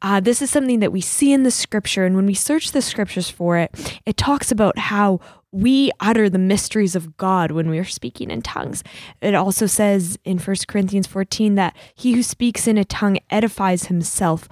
uh, 0.00 0.20
this 0.20 0.40
is 0.40 0.48
something 0.48 0.80
that 0.80 0.92
we 0.92 1.00
see 1.00 1.30
in 1.30 1.42
the 1.42 1.50
scripture 1.50 2.06
and 2.06 2.16
when 2.16 2.24
we 2.24 2.32
search 2.32 2.72
the 2.72 2.80
scriptures 2.80 3.28
for 3.28 3.58
it 3.58 4.00
it 4.06 4.16
talks 4.16 4.50
about 4.50 4.78
how 4.78 5.20
we 5.54 5.92
utter 6.00 6.28
the 6.28 6.36
mysteries 6.36 6.96
of 6.96 7.16
God 7.16 7.52
when 7.52 7.70
we 7.70 7.78
are 7.78 7.84
speaking 7.84 8.28
in 8.28 8.42
tongues. 8.42 8.82
It 9.20 9.36
also 9.36 9.66
says 9.66 10.18
in 10.24 10.38
1 10.38 10.56
Corinthians 10.66 11.06
14 11.06 11.54
that 11.54 11.76
he 11.94 12.12
who 12.12 12.24
speaks 12.24 12.66
in 12.66 12.76
a 12.76 12.84
tongue 12.84 13.18
edifies 13.30 13.84
himself. 13.84 14.48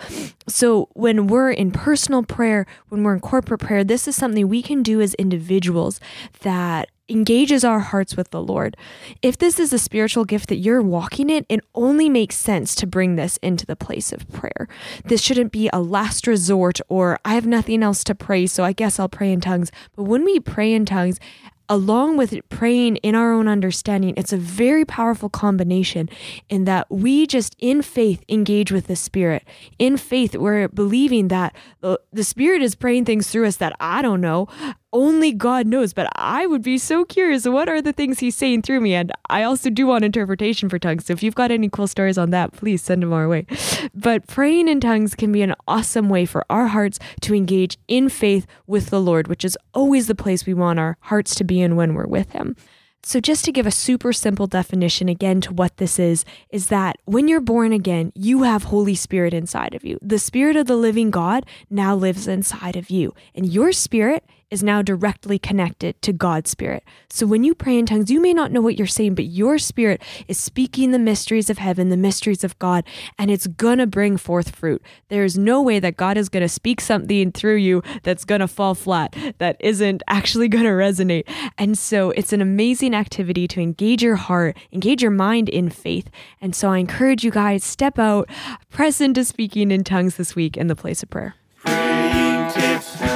So 0.47 0.89
when 0.93 1.27
we're 1.27 1.51
in 1.51 1.73
personal 1.73 2.23
prayer, 2.23 2.67
when 2.89 3.03
we're 3.03 3.15
in 3.15 3.21
corporate 3.21 3.61
prayer, 3.61 3.83
this 3.83 4.07
is 4.07 4.15
something 4.15 4.47
we 4.47 4.63
can 4.63 4.85
do 4.85 5.01
as 5.01 5.15
individuals 5.15 5.99
that 6.43 6.89
engages 7.13 7.65
our 7.65 7.81
hearts 7.81 8.17
with 8.17 8.31
the 8.31 8.43
Lord. 8.43 8.77
If 9.21 9.39
this 9.39 9.61
is 9.61 9.73
a 9.73 9.79
spiritual 9.79 10.25
gift 10.25 10.49
that 10.49 10.57
you're 10.57 10.83
walking 10.83 11.31
in, 11.31 11.47
it 11.49 11.61
only 11.75 12.09
makes 12.09 12.37
sense 12.37 12.75
to 12.77 12.87
bring 12.87 13.17
this 13.17 13.37
into 13.39 13.67
the 13.67 13.77
place 13.77 14.13
of 14.13 14.29
prayer. 14.33 14.69
This 15.05 15.23
shouldn't 15.23 15.53
be 15.53 15.69
a 15.73 15.81
last 15.81 16.27
resort 16.27 16.81
or 16.89 17.19
I 17.25 17.35
have 17.35 17.47
nothing 17.47 17.83
else 17.83 18.03
to 18.05 18.15
pray, 18.15 18.47
so 18.47 18.65
I 18.65 18.73
guess 18.73 18.99
I'll 18.99 19.09
pray 19.09 19.33
in 19.33 19.41
tongues. 19.41 19.71
But 19.95 20.05
when 20.05 20.25
we 20.25 20.41
pray 20.41 20.73
in 20.73 20.87
tongues, 20.87 21.21
along 21.69 22.19
with 22.19 22.39
praying 22.51 22.97
in 22.97 23.15
our 23.15 23.33
own 23.33 23.49
understanding, 23.49 24.13
it's 24.17 24.33
a 24.33 24.37
very 24.37 24.85
powerful 24.85 25.29
combination 25.29 26.09
in 26.51 26.65
that 26.65 26.91
we 26.91 27.27
just 27.27 27.57
in 27.59 27.81
faith 27.81 28.23
engage 28.29 28.71
with 28.71 28.89
the 28.89 28.97
Spirit. 28.97 29.43
In 29.79 29.97
faith, 29.97 30.37
we're 30.37 30.69
believing 30.69 31.29
that 31.29 31.55
the, 31.81 31.99
the 32.13 32.25
Spirit 32.25 32.63
is 32.63 32.75
praying 32.75 33.07
things 33.07 33.31
through 33.31 33.47
us 33.47 33.57
that 33.57 33.75
I 33.81 34.03
don't 34.03 34.21
know. 34.21 34.49
Only 34.93 35.33
God 35.33 35.67
knows, 35.67 35.93
but 35.93 36.09
I 36.17 36.47
would 36.47 36.63
be 36.63 36.79
so 36.79 37.05
curious. 37.05 37.47
What 37.47 37.69
are 37.69 37.81
the 37.81 37.93
things 37.93 38.19
He's 38.19 38.37
saying 38.37 38.63
through 38.63 38.81
me? 38.81 38.95
And 38.95 39.13
I 39.31 39.43
also 39.43 39.71
do 39.71 39.87
want 39.87 40.05
interpretation 40.05 40.69
for 40.69 40.79
tongues. 40.79 41.07
So 41.07 41.13
if 41.13 41.23
you've 41.23 41.35
got 41.35 41.51
any 41.51 41.69
cool 41.69 41.87
stories 41.87 42.19
on 42.19 42.31
that, 42.31 42.53
please 42.53 42.83
send 42.83 43.03
them 43.03 43.13
our 43.13 43.29
way. 43.29 43.47
But 43.95 44.27
praying 44.27 44.69
in 44.69 44.81
tongues 44.81 45.15
can 45.15 45.33
be 45.33 45.43
an 45.43 45.55
awesome 45.67 46.09
way 46.09 46.27
for 46.27 46.45
our 46.51 46.69
hearts 46.69 46.99
to 47.23 47.35
engage 47.35 47.79
in 47.89 48.09
faith 48.09 48.47
with 48.67 48.91
the 48.91 49.01
Lord, 49.01 49.29
which 49.29 49.45
is 49.45 49.57
always 49.75 50.07
the 50.07 50.15
place 50.15 50.47
we 50.47 50.55
want 50.55 50.79
our 50.79 50.97
hearts 51.01 51.35
to 51.37 51.45
be 51.45 51.61
in 51.61 51.77
when 51.77 51.95
we're 51.95 52.07
with 52.07 52.33
Him. 52.33 52.57
So, 53.05 53.19
just 53.19 53.45
to 53.47 53.53
give 53.53 53.67
a 53.67 53.73
super 53.73 54.13
simple 54.13 54.47
definition 54.47 55.09
again 55.09 55.41
to 55.41 55.53
what 55.53 55.79
this 55.79 55.99
is, 55.99 56.25
is 56.51 56.69
that 56.69 56.99
when 57.05 57.27
you're 57.27 57.41
born 57.41 57.73
again, 57.73 58.13
you 58.15 58.45
have 58.45 58.65
Holy 58.65 58.95
Spirit 58.95 59.35
inside 59.35 59.75
of 59.75 59.85
you. 59.85 59.99
The 60.01 60.21
Spirit 60.21 60.55
of 60.55 60.69
the 60.69 60.77
living 60.77 61.11
God 61.11 61.45
now 61.69 61.97
lives 61.97 62.29
inside 62.29 62.77
of 62.77 62.91
you, 62.91 63.13
and 63.35 63.53
your 63.53 63.73
spirit 63.73 64.25
is 64.53 64.63
now 64.63 64.83
directly 64.83 65.39
connected 65.39 66.01
to 66.03 66.13
God's 66.13 66.51
Spirit. 66.51 66.85
So 67.09 67.27
when 67.27 67.43
you 67.43 67.55
pray 67.55 67.79
in 67.79 67.87
tongues, 67.87 68.11
you 68.11 68.21
may 68.21 68.35
not 68.35 68.53
know 68.53 68.61
what 68.61 68.77
you're 68.77 68.87
saying, 68.87 69.15
but 69.15 69.25
your 69.25 69.59
spirit 69.59 70.03
is 70.29 70.37
speaking 70.37 70.91
the 70.91 70.99
mysteries 70.99 71.49
of 71.49 71.57
heaven, 71.57 71.89
the 71.89 71.97
mysteries 71.97 72.45
of 72.45 72.59
God, 72.59 72.85
and 73.19 73.31
it's 73.31 73.47
gonna 73.47 73.87
bring 73.87 74.19
forth 74.19 74.55
fruit. 74.55 74.83
There's 75.09 75.39
no 75.39 75.63
way 75.63 75.81
that 75.81 75.97
God 75.97 76.19
is 76.19 76.29
gonna 76.29 76.51
speak 76.51 76.83
something 76.83 77.33
through 77.33 77.57
you 77.57 77.83
that's 78.03 78.27
gonna 78.27 78.47
fall 78.47 78.75
flat, 78.75 79.17
that 79.39 79.57
isn't 79.59 80.03
actually 80.07 80.49
gonna 80.49 80.69
resonate. 80.69 81.25
And 81.57 81.79
so 81.79 82.11
it's 82.11 82.35
an 82.35 82.43
amazing 82.43 82.95
activity 82.95 83.49
to 83.49 83.61
engage 83.61 84.03
your 84.03 84.17
heart, 84.17 84.59
engage 84.71 85.01
your 85.01 85.11
mind 85.11 85.49
in 85.49 85.71
faith. 85.71 86.11
And 86.43 86.55
so 86.55 86.71
I 86.71 86.77
encourage 86.77 87.25
you 87.25 87.31
guys, 87.31 87.65
step 87.65 87.99
out, 87.99 88.29
press 88.69 89.01
into 89.01 89.25
speaking 89.25 89.71
in 89.71 89.83
tongues 89.83 90.17
this 90.17 90.37
week 90.37 90.59
in 90.59 90.67
the 90.67 90.77
place 90.77 91.03
of 91.03 91.09
prayer. 91.09 91.37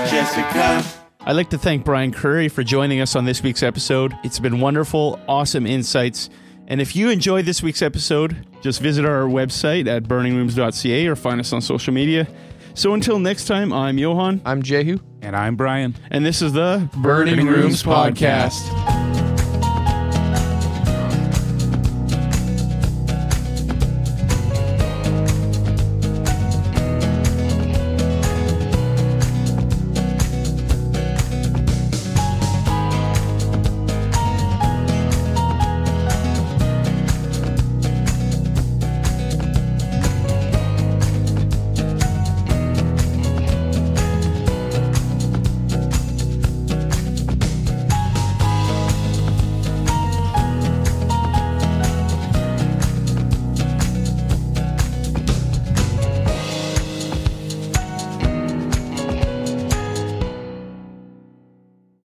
Jessica. 0.08 1.05
I'd 1.28 1.34
like 1.34 1.50
to 1.50 1.58
thank 1.58 1.84
Brian 1.84 2.12
Curry 2.12 2.48
for 2.48 2.62
joining 2.62 3.00
us 3.00 3.16
on 3.16 3.24
this 3.24 3.42
week's 3.42 3.64
episode. 3.64 4.16
It's 4.22 4.38
been 4.38 4.60
wonderful, 4.60 5.18
awesome 5.28 5.66
insights. 5.66 6.30
And 6.68 6.80
if 6.80 6.94
you 6.94 7.10
enjoyed 7.10 7.44
this 7.46 7.62
week's 7.64 7.82
episode, 7.82 8.46
just 8.62 8.80
visit 8.80 9.04
our 9.04 9.22
website 9.22 9.88
at 9.88 10.04
burningrooms.ca 10.04 11.06
or 11.08 11.16
find 11.16 11.40
us 11.40 11.52
on 11.52 11.60
social 11.62 11.92
media. 11.92 12.28
So 12.74 12.94
until 12.94 13.18
next 13.18 13.46
time, 13.46 13.72
I'm 13.72 13.98
Johan, 13.98 14.40
I'm 14.44 14.62
Jehu. 14.62 15.00
And 15.20 15.34
I'm 15.34 15.56
Brian. 15.56 15.96
and 16.10 16.24
this 16.24 16.42
is 16.42 16.52
the 16.52 16.88
Burning 16.96 17.46
Rooms 17.46 17.82
Podcast. 17.82 19.05